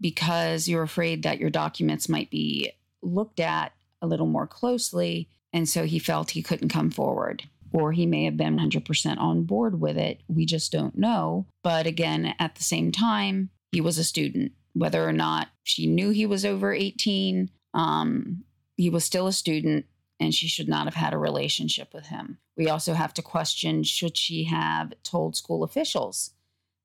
because 0.00 0.68
you're 0.68 0.82
afraid 0.82 1.22
that 1.22 1.38
your 1.38 1.50
documents 1.50 2.08
might 2.08 2.30
be 2.30 2.72
looked 3.02 3.40
at 3.40 3.72
a 4.02 4.06
little 4.06 4.26
more 4.26 4.46
closely. 4.46 5.28
And 5.52 5.68
so 5.68 5.84
he 5.84 5.98
felt 5.98 6.30
he 6.30 6.42
couldn't 6.42 6.68
come 6.70 6.90
forward. 6.90 7.48
Or 7.72 7.92
he 7.92 8.06
may 8.06 8.24
have 8.24 8.36
been 8.36 8.58
100% 8.58 9.18
on 9.18 9.44
board 9.44 9.80
with 9.80 9.96
it. 9.96 10.22
We 10.28 10.44
just 10.44 10.72
don't 10.72 10.98
know. 10.98 11.46
But 11.62 11.86
again, 11.86 12.34
at 12.38 12.56
the 12.56 12.62
same 12.62 12.90
time, 12.90 13.50
he 13.72 13.80
was 13.80 13.98
a 13.98 14.04
student. 14.04 14.52
Whether 14.72 15.06
or 15.08 15.12
not 15.12 15.48
she 15.62 15.86
knew 15.86 16.10
he 16.10 16.26
was 16.26 16.44
over 16.44 16.72
18, 16.72 17.50
um, 17.74 18.44
he 18.76 18.90
was 18.90 19.04
still 19.04 19.26
a 19.26 19.32
student 19.32 19.86
and 20.18 20.34
she 20.34 20.48
should 20.48 20.68
not 20.68 20.84
have 20.84 20.94
had 20.94 21.12
a 21.12 21.18
relationship 21.18 21.94
with 21.94 22.06
him. 22.06 22.38
We 22.56 22.68
also 22.68 22.92
have 22.92 23.14
to 23.14 23.22
question 23.22 23.82
should 23.82 24.16
she 24.16 24.44
have 24.44 24.92
told 25.02 25.34
school 25.34 25.64
officials 25.64 26.32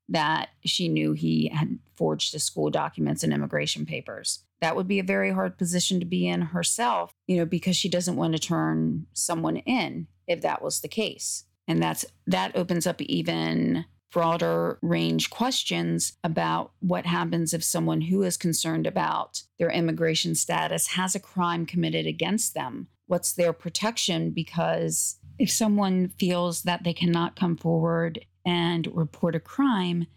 that 0.10 0.49
she 0.64 0.88
knew 0.88 1.14
he 1.14 1.49
had 1.53 1.80
forged 1.95 2.34
the 2.34 2.39
school 2.39 2.70
documents 2.70 3.24
and 3.24 3.34
immigration 3.34 3.86
papers. 3.86 4.43
That 4.62 4.76
would 4.76 4.88
be 4.88 4.99
a 4.99 5.03
very 5.03 5.32
hard 5.32 5.58
position 5.58 5.99
to 5.99 6.06
be 6.06 6.28
in 6.28 6.41
herself, 6.41 7.12
you 7.28 7.38
know, 7.38 7.45
because 7.45 7.76
she 7.76 7.89
doesn't 7.89 8.16
want 8.16 8.34
to 8.34 8.39
turn 8.39 9.08
someone 9.14 9.58
in 9.58 10.08
if 10.28 10.41
that 10.41 10.62
was 10.62 10.82
the 10.82 10.88
case. 10.88 11.45
And 11.68 11.82
that's 11.82 12.06
that 12.28 12.56
opens 12.56 12.86
up 12.86 13.01
even 13.01 13.86
broader 14.12 14.80
range 14.82 15.30
questions 15.30 16.14
about 16.24 16.72
what 16.80 17.06
happens 17.06 17.53
if 17.53 17.64
someone 17.64 17.99
who 18.01 18.24
is 18.24 18.38
concerned 18.38 18.88
about 18.88 19.41
their 19.60 19.70
immigration 19.70 20.36
status 20.36 20.88
has 20.88 21.16
a 21.16 21.20
crime 21.20 21.66
committed 21.66 22.08
against 22.08 22.53
them 22.53 22.88
what's 23.08 23.34
their 23.34 23.53
protection 23.53 24.32
because 24.32 25.18
if 25.38 25.51
someone 25.51 26.14
feels 26.18 26.64
that 26.64 26.84
they 26.84 26.93
cannot 26.93 27.36
come 27.36 27.58
forward 27.58 28.26
and 28.45 28.87
report 28.93 29.35
a 29.35 29.39
crime, 29.39 30.07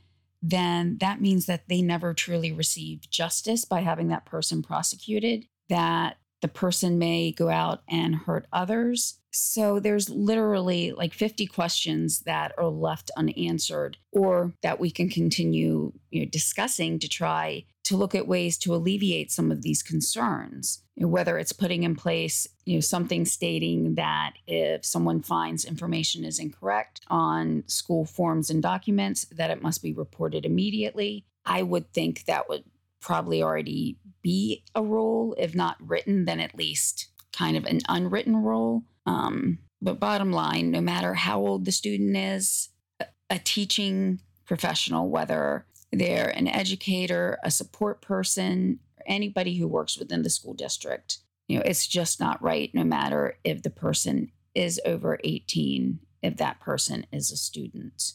then 0.43 0.99
that 1.01 1.21
means 1.21 1.47
that 1.47 1.69
they 1.69 1.83
never 1.83 2.15
truly 2.15 2.53
receive 2.53 3.11
justice 3.11 3.65
by 3.65 3.81
having 3.81 4.09
that 4.09 4.27
person 4.27 4.63
prosecuted, 4.63 5.47
that 5.69 6.19
the 6.41 6.49
person 6.49 6.99
may 6.99 7.33
go 7.33 7.49
out 7.49 7.83
and 7.89 8.15
hurt 8.15 8.47
others. 8.53 9.19
So 9.31 9.79
there's 9.79 10.09
literally 10.09 10.93
like 10.93 11.13
50 11.13 11.47
questions 11.47 12.21
that 12.21 12.53
are 12.59 12.69
left 12.69 13.11
unanswered 13.17 13.99
or 14.13 14.55
that 14.63 14.81
we 14.81 14.91
can 14.91 15.09
continue 15.09 15.93
you 16.11 16.21
know, 16.21 16.27
discussing 16.31 16.99
to 16.99 17.09
try 17.09 17.65
to 17.85 17.97
look 17.97 18.15
at 18.15 18.29
ways 18.29 18.59
to 18.59 18.75
alleviate 18.75 19.31
some 19.31 19.51
of 19.51 19.63
these 19.63 19.83
concerns. 19.83 20.83
You 20.95 21.03
know, 21.03 21.09
whether 21.09 21.39
it's 21.39 21.53
putting 21.53 21.85
in 21.85 21.97
place, 21.97 22.47
you 22.67 22.75
know, 22.75 22.81
something 22.81 23.25
stating 23.25 23.95
that 23.95 24.35
if 24.47 24.85
someone 24.85 25.23
finds 25.23 25.65
information 25.65 26.25
is 26.25 26.39
incorrect 26.39 27.01
on 27.09 27.65
school 27.67 28.05
forms 28.05 28.51
and 28.51 28.63
documents, 28.63 29.25
that 29.33 29.51
it 29.51 29.63
must 29.63 29.83
be 29.83 29.93
reported 29.93 30.45
immediately. 30.45 31.25
I 31.47 31.63
would 31.63 31.93
think 31.95 32.25
that 32.25 32.49
would 32.49 32.65
probably 33.01 33.43
already 33.43 33.97
be 34.21 34.65
a 34.75 34.83
rule, 34.83 35.35
if 35.39 35.55
not 35.55 35.77
written, 35.81 36.27
then 36.27 36.41
at 36.41 36.55
least 36.55 37.09
kind 37.33 37.57
of 37.57 37.65
an 37.65 37.81
unwritten 37.89 38.37
rule. 38.37 38.83
Um, 39.09 39.59
but 39.81 40.01
bottom 40.01 40.33
line, 40.33 40.71
no 40.71 40.81
matter 40.81 41.15
how 41.15 41.41
old 41.41 41.65
the 41.65 41.73
student 41.73 42.17
is, 42.17 42.69
a 43.31 43.39
teaching 43.39 44.21
professional, 44.45 45.09
whether 45.09 45.67
they're 45.93 46.31
an 46.31 46.49
educator, 46.49 47.39
a 47.45 47.51
support 47.51 48.03
person, 48.03 48.81
anybody 49.07 49.57
who 49.57 49.69
works 49.69 49.99
within 49.99 50.23
the 50.23 50.31
school 50.31 50.55
district, 50.55 51.19
you 51.47 51.57
know, 51.57 51.63
it's 51.65 51.87
just 51.87 52.21
not 52.21 52.43
right, 52.43 52.71
no 52.75 52.85
matter 52.85 53.39
if 53.45 53.63
the 53.63 53.71
person 53.71 54.31
is 54.55 54.81
over 54.85 55.19
18, 55.25 56.01
if 56.23 56.37
that 56.37 56.61
person 56.61 57.07
is 57.13 57.31
a 57.31 57.37
student. 57.37 58.15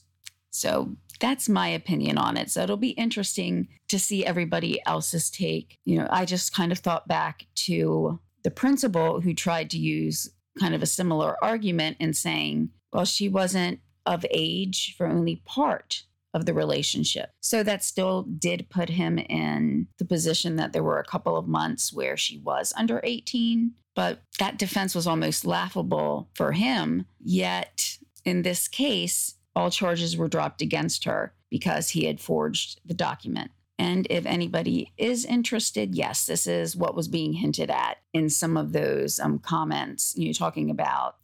So 0.49 0.97
that's 1.19 1.49
my 1.49 1.69
opinion 1.69 2.17
on 2.17 2.37
it. 2.37 2.51
So 2.51 2.61
it'll 2.61 2.77
be 2.77 2.89
interesting 2.89 3.69
to 3.87 3.97
see 3.97 4.25
everybody 4.25 4.79
else's 4.85 5.31
take. 5.31 5.79
You 5.85 5.97
know, 5.97 6.07
I 6.11 6.25
just 6.25 6.53
kind 6.53 6.71
of 6.71 6.79
thought 6.79 7.07
back 7.07 7.47
to 7.55 8.19
the 8.43 8.51
principal 8.51 9.21
who 9.21 9.33
tried 9.33 9.69
to 9.71 9.79
use 9.79 10.29
kind 10.59 10.75
of 10.75 10.83
a 10.83 10.87
similar 10.87 11.35
argument 11.43 11.97
in 11.99 12.13
saying, 12.13 12.69
well, 12.91 13.05
she 13.05 13.27
wasn't 13.29 13.79
of 14.05 14.25
age 14.31 14.95
for 14.97 15.07
only 15.07 15.41
part 15.45 16.03
of 16.33 16.45
the 16.45 16.53
relationship. 16.53 17.29
So 17.41 17.63
that 17.63 17.83
still 17.83 18.23
did 18.23 18.69
put 18.69 18.89
him 18.89 19.19
in 19.19 19.87
the 19.99 20.05
position 20.05 20.55
that 20.55 20.73
there 20.73 20.83
were 20.83 20.99
a 20.99 21.05
couple 21.05 21.37
of 21.37 21.47
months 21.47 21.93
where 21.93 22.17
she 22.17 22.39
was 22.39 22.73
under 22.75 22.99
18. 23.03 23.73
But 23.95 24.21
that 24.39 24.57
defense 24.57 24.95
was 24.95 25.05
almost 25.05 25.45
laughable 25.45 26.29
for 26.33 26.51
him. 26.53 27.05
Yet 27.23 27.97
in 28.25 28.41
this 28.41 28.67
case, 28.67 29.35
all 29.55 29.69
charges 29.69 30.17
were 30.17 30.27
dropped 30.27 30.61
against 30.61 31.03
her 31.05 31.33
because 31.51 31.89
he 31.89 32.05
had 32.05 32.19
forged 32.19 32.79
the 32.83 32.95
document. 32.95 33.51
And 33.79 34.05
if 34.09 34.25
anybody 34.25 34.93
is 34.97 35.25
interested, 35.25 35.95
yes, 35.95 36.25
this 36.25 36.45
is 36.45 36.75
what 36.75 36.95
was 36.95 37.07
being 37.07 37.33
hinted 37.33 37.69
at 37.69 37.97
in 38.13 38.29
some 38.29 38.55
of 38.55 38.71
those 38.71 39.19
um, 39.19 39.39
comments 39.39 40.13
you 40.15 40.27
know, 40.27 40.33
talking 40.33 40.69
about. 40.69 41.15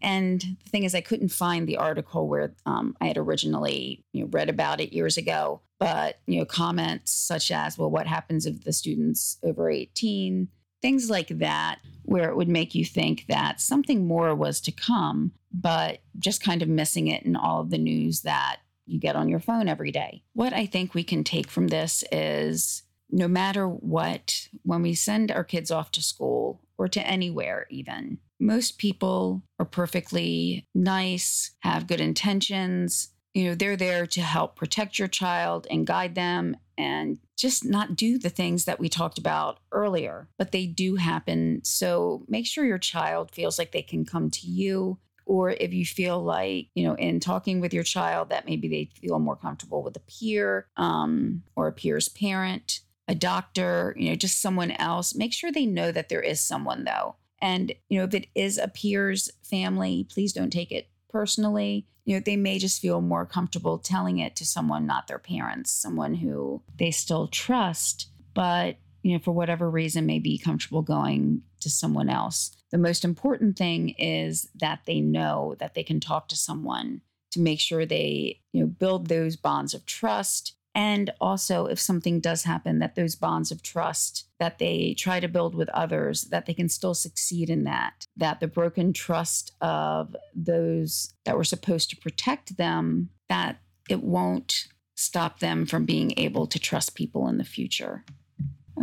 And 0.00 0.40
the 0.40 0.70
thing 0.70 0.84
is, 0.84 0.94
I 0.94 1.00
couldn't 1.00 1.28
find 1.28 1.68
the 1.68 1.76
article 1.76 2.26
where 2.26 2.54
um, 2.66 2.96
I 3.00 3.06
had 3.06 3.18
originally 3.18 4.04
you 4.12 4.22
know, 4.22 4.30
read 4.32 4.48
about 4.48 4.80
it 4.80 4.92
years 4.92 5.16
ago. 5.16 5.60
But 5.78 6.18
you 6.26 6.38
know, 6.38 6.44
comments 6.44 7.12
such 7.12 7.50
as, 7.50 7.76
"Well, 7.76 7.90
what 7.90 8.06
happens 8.06 8.46
if 8.46 8.64
the 8.64 8.72
student's 8.72 9.38
over 9.42 9.68
18?" 9.68 10.48
Things 10.80 11.10
like 11.10 11.28
that, 11.38 11.78
where 12.04 12.30
it 12.30 12.36
would 12.36 12.48
make 12.48 12.74
you 12.74 12.84
think 12.84 13.26
that 13.28 13.60
something 13.60 14.06
more 14.06 14.34
was 14.34 14.60
to 14.62 14.72
come 14.72 15.32
but 15.52 16.00
just 16.18 16.42
kind 16.42 16.62
of 16.62 16.68
missing 16.68 17.08
it 17.08 17.22
in 17.24 17.36
all 17.36 17.60
of 17.60 17.70
the 17.70 17.78
news 17.78 18.22
that 18.22 18.60
you 18.92 19.00
get 19.00 19.16
on 19.16 19.28
your 19.28 19.40
phone 19.40 19.68
every 19.68 19.90
day. 19.90 20.22
What 20.34 20.52
I 20.52 20.66
think 20.66 20.94
we 20.94 21.02
can 21.02 21.24
take 21.24 21.50
from 21.50 21.68
this 21.68 22.04
is 22.12 22.82
no 23.10 23.28
matter 23.28 23.66
what, 23.66 24.48
when 24.62 24.82
we 24.82 24.94
send 24.94 25.30
our 25.30 25.44
kids 25.44 25.70
off 25.70 25.90
to 25.92 26.02
school 26.02 26.60
or 26.78 26.88
to 26.88 27.06
anywhere, 27.06 27.66
even, 27.70 28.18
most 28.40 28.78
people 28.78 29.42
are 29.58 29.66
perfectly 29.66 30.66
nice, 30.74 31.52
have 31.60 31.86
good 31.86 32.00
intentions. 32.00 33.10
You 33.34 33.44
know, 33.44 33.54
they're 33.54 33.76
there 33.76 34.06
to 34.06 34.20
help 34.20 34.56
protect 34.56 34.98
your 34.98 35.08
child 35.08 35.66
and 35.70 35.86
guide 35.86 36.14
them 36.14 36.56
and 36.76 37.18
just 37.36 37.64
not 37.64 37.96
do 37.96 38.18
the 38.18 38.30
things 38.30 38.64
that 38.64 38.80
we 38.80 38.88
talked 38.88 39.18
about 39.18 39.60
earlier, 39.70 40.28
but 40.38 40.52
they 40.52 40.66
do 40.66 40.96
happen. 40.96 41.60
So 41.64 42.24
make 42.28 42.46
sure 42.46 42.64
your 42.64 42.78
child 42.78 43.30
feels 43.32 43.58
like 43.58 43.72
they 43.72 43.82
can 43.82 44.04
come 44.04 44.30
to 44.30 44.46
you 44.46 44.98
or 45.26 45.50
if 45.50 45.72
you 45.72 45.84
feel 45.84 46.22
like, 46.22 46.68
you 46.74 46.84
know, 46.84 46.94
in 46.94 47.20
talking 47.20 47.60
with 47.60 47.72
your 47.72 47.82
child 47.82 48.30
that 48.30 48.46
maybe 48.46 48.68
they 48.68 48.90
feel 49.00 49.18
more 49.18 49.36
comfortable 49.36 49.82
with 49.82 49.96
a 49.96 50.00
peer 50.00 50.66
um, 50.76 51.42
or 51.56 51.68
a 51.68 51.72
peer's 51.72 52.08
parent, 52.08 52.80
a 53.08 53.14
doctor, 53.14 53.94
you 53.98 54.08
know, 54.08 54.14
just 54.14 54.40
someone 54.40 54.70
else, 54.72 55.14
make 55.14 55.32
sure 55.32 55.50
they 55.50 55.66
know 55.66 55.92
that 55.92 56.08
there 56.08 56.22
is 56.22 56.40
someone 56.40 56.84
though. 56.84 57.16
And, 57.40 57.74
you 57.88 57.98
know, 57.98 58.04
if 58.04 58.14
it 58.14 58.28
is 58.34 58.56
a 58.56 58.68
peer's 58.68 59.30
family, 59.42 60.06
please 60.08 60.32
don't 60.32 60.52
take 60.52 60.70
it 60.70 60.88
personally. 61.10 61.86
You 62.04 62.16
know, 62.16 62.22
they 62.24 62.36
may 62.36 62.58
just 62.58 62.80
feel 62.80 63.00
more 63.00 63.26
comfortable 63.26 63.78
telling 63.78 64.18
it 64.18 64.36
to 64.36 64.46
someone, 64.46 64.86
not 64.86 65.08
their 65.08 65.18
parents, 65.18 65.70
someone 65.70 66.14
who 66.14 66.62
they 66.78 66.90
still 66.90 67.28
trust, 67.28 68.08
but, 68.34 68.76
you 69.02 69.12
know, 69.12 69.18
for 69.18 69.32
whatever 69.32 69.68
reason, 69.68 70.06
may 70.06 70.18
be 70.20 70.38
comfortable 70.38 70.82
going 70.82 71.42
to 71.60 71.68
someone 71.68 72.08
else. 72.08 72.56
The 72.72 72.78
most 72.78 73.04
important 73.04 73.56
thing 73.56 73.90
is 73.90 74.48
that 74.58 74.80
they 74.86 75.00
know 75.00 75.54
that 75.60 75.74
they 75.74 75.84
can 75.84 76.00
talk 76.00 76.28
to 76.28 76.36
someone 76.36 77.02
to 77.32 77.40
make 77.40 77.60
sure 77.60 77.84
they, 77.84 78.40
you 78.52 78.60
know, 78.60 78.66
build 78.66 79.08
those 79.08 79.36
bonds 79.36 79.74
of 79.74 79.84
trust. 79.86 80.54
And 80.74 81.12
also 81.20 81.66
if 81.66 81.78
something 81.78 82.18
does 82.18 82.44
happen 82.44 82.78
that 82.78 82.94
those 82.94 83.14
bonds 83.14 83.50
of 83.50 83.62
trust 83.62 84.24
that 84.40 84.58
they 84.58 84.94
try 84.94 85.20
to 85.20 85.28
build 85.28 85.54
with 85.54 85.68
others 85.70 86.22
that 86.24 86.46
they 86.46 86.54
can 86.54 86.70
still 86.70 86.94
succeed 86.94 87.50
in 87.50 87.64
that 87.64 88.06
that 88.16 88.40
the 88.40 88.48
broken 88.48 88.94
trust 88.94 89.52
of 89.60 90.16
those 90.34 91.12
that 91.26 91.36
were 91.36 91.44
supposed 91.44 91.90
to 91.90 91.96
protect 91.96 92.56
them 92.56 93.10
that 93.28 93.58
it 93.90 94.02
won't 94.02 94.68
stop 94.96 95.40
them 95.40 95.66
from 95.66 95.84
being 95.84 96.14
able 96.16 96.46
to 96.46 96.58
trust 96.58 96.94
people 96.94 97.28
in 97.28 97.36
the 97.36 97.44
future 97.44 98.02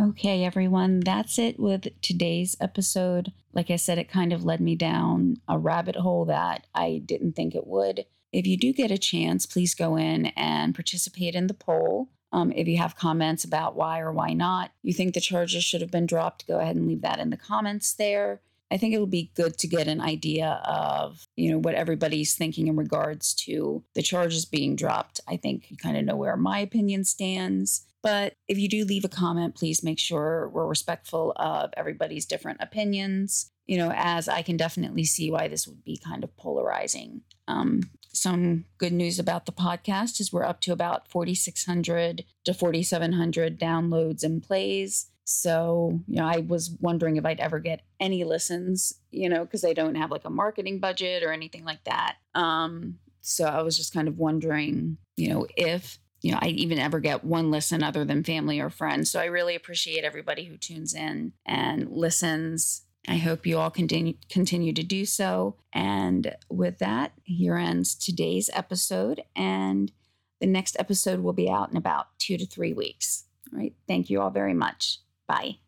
Okay, 0.00 0.44
everyone, 0.44 1.00
that's 1.00 1.38
it 1.38 1.60
with 1.60 1.88
today's 2.00 2.56
episode. 2.58 3.32
Like 3.52 3.70
I 3.70 3.76
said, 3.76 3.98
it 3.98 4.08
kind 4.08 4.32
of 4.32 4.42
led 4.42 4.58
me 4.58 4.74
down 4.74 5.36
a 5.46 5.58
rabbit 5.58 5.96
hole 5.96 6.24
that 6.24 6.66
I 6.74 7.02
didn't 7.04 7.34
think 7.34 7.54
it 7.54 7.66
would. 7.66 8.06
If 8.32 8.46
you 8.46 8.56
do 8.56 8.72
get 8.72 8.90
a 8.90 8.96
chance, 8.96 9.44
please 9.44 9.74
go 9.74 9.96
in 9.96 10.26
and 10.36 10.74
participate 10.74 11.34
in 11.34 11.48
the 11.48 11.54
poll. 11.54 12.08
Um, 12.32 12.50
if 12.52 12.66
you 12.66 12.78
have 12.78 12.96
comments 12.96 13.44
about 13.44 13.76
why 13.76 14.00
or 14.00 14.10
why 14.10 14.32
not 14.32 14.70
you 14.82 14.94
think 14.94 15.12
the 15.12 15.20
charges 15.20 15.64
should 15.64 15.82
have 15.82 15.90
been 15.90 16.06
dropped, 16.06 16.46
go 16.46 16.60
ahead 16.60 16.76
and 16.76 16.86
leave 16.86 17.02
that 17.02 17.18
in 17.18 17.28
the 17.28 17.36
comments 17.36 17.92
there. 17.92 18.40
I 18.70 18.78
think 18.78 18.94
it'll 18.94 19.06
be 19.06 19.32
good 19.34 19.58
to 19.58 19.66
get 19.66 19.86
an 19.86 20.00
idea 20.00 20.62
of, 20.64 21.26
you 21.36 21.50
know, 21.50 21.58
what 21.58 21.74
everybody's 21.74 22.34
thinking 22.34 22.68
in 22.68 22.76
regards 22.76 23.34
to 23.34 23.84
the 23.94 24.02
charges 24.02 24.46
being 24.46 24.76
dropped. 24.76 25.20
I 25.28 25.36
think 25.36 25.70
you 25.70 25.76
kind 25.76 25.98
of 25.98 26.04
know 26.06 26.16
where 26.16 26.36
my 26.38 26.60
opinion 26.60 27.04
stands. 27.04 27.84
But 28.02 28.34
if 28.48 28.58
you 28.58 28.68
do 28.68 28.84
leave 28.84 29.04
a 29.04 29.08
comment, 29.08 29.54
please 29.54 29.82
make 29.82 29.98
sure 29.98 30.48
we're 30.48 30.66
respectful 30.66 31.32
of 31.36 31.70
everybody's 31.76 32.24
different 32.24 32.60
opinions, 32.62 33.50
you 33.66 33.76
know, 33.76 33.92
as 33.94 34.28
I 34.28 34.42
can 34.42 34.56
definitely 34.56 35.04
see 35.04 35.30
why 35.30 35.48
this 35.48 35.66
would 35.66 35.84
be 35.84 36.00
kind 36.02 36.24
of 36.24 36.34
polarizing. 36.36 37.22
Um, 37.46 37.82
some 38.12 38.64
good 38.78 38.92
news 38.92 39.18
about 39.18 39.46
the 39.46 39.52
podcast 39.52 40.20
is 40.20 40.32
we're 40.32 40.44
up 40.44 40.60
to 40.62 40.72
about 40.72 41.08
4,600 41.08 42.24
to 42.44 42.54
4,700 42.54 43.60
downloads 43.60 44.22
and 44.24 44.42
plays. 44.42 45.10
So, 45.24 46.00
you 46.08 46.16
know, 46.16 46.26
I 46.26 46.38
was 46.38 46.76
wondering 46.80 47.16
if 47.16 47.24
I'd 47.24 47.38
ever 47.38 47.60
get 47.60 47.82
any 48.00 48.24
listens, 48.24 48.94
you 49.12 49.28
know, 49.28 49.44
because 49.44 49.64
I 49.64 49.74
don't 49.74 49.94
have 49.94 50.10
like 50.10 50.24
a 50.24 50.30
marketing 50.30 50.80
budget 50.80 51.22
or 51.22 51.32
anything 51.32 51.64
like 51.64 51.84
that. 51.84 52.16
Um, 52.34 52.98
so 53.20 53.44
I 53.44 53.62
was 53.62 53.76
just 53.76 53.94
kind 53.94 54.08
of 54.08 54.18
wondering, 54.18 54.96
you 55.16 55.28
know, 55.28 55.46
if 55.56 55.98
you 56.22 56.32
know, 56.32 56.38
I 56.40 56.48
even 56.48 56.78
ever 56.78 57.00
get 57.00 57.24
one 57.24 57.50
listen 57.50 57.82
other 57.82 58.04
than 58.04 58.24
family 58.24 58.60
or 58.60 58.70
friends. 58.70 59.10
So 59.10 59.20
I 59.20 59.26
really 59.26 59.54
appreciate 59.54 60.04
everybody 60.04 60.44
who 60.44 60.56
tunes 60.56 60.94
in 60.94 61.32
and 61.46 61.90
listens. 61.90 62.82
I 63.08 63.16
hope 63.16 63.46
you 63.46 63.58
all 63.58 63.70
continue 63.70 64.14
continue 64.28 64.72
to 64.74 64.82
do 64.82 65.06
so. 65.06 65.56
And 65.72 66.36
with 66.50 66.78
that, 66.78 67.12
here 67.24 67.56
ends 67.56 67.94
today's 67.94 68.50
episode. 68.52 69.22
And 69.34 69.92
the 70.40 70.46
next 70.46 70.76
episode 70.78 71.20
will 71.20 71.32
be 71.32 71.48
out 71.48 71.70
in 71.70 71.76
about 71.76 72.18
two 72.18 72.36
to 72.36 72.46
three 72.46 72.72
weeks. 72.72 73.24
All 73.52 73.58
right. 73.58 73.74
Thank 73.88 74.10
you 74.10 74.20
all 74.20 74.30
very 74.30 74.54
much. 74.54 74.98
Bye. 75.26 75.58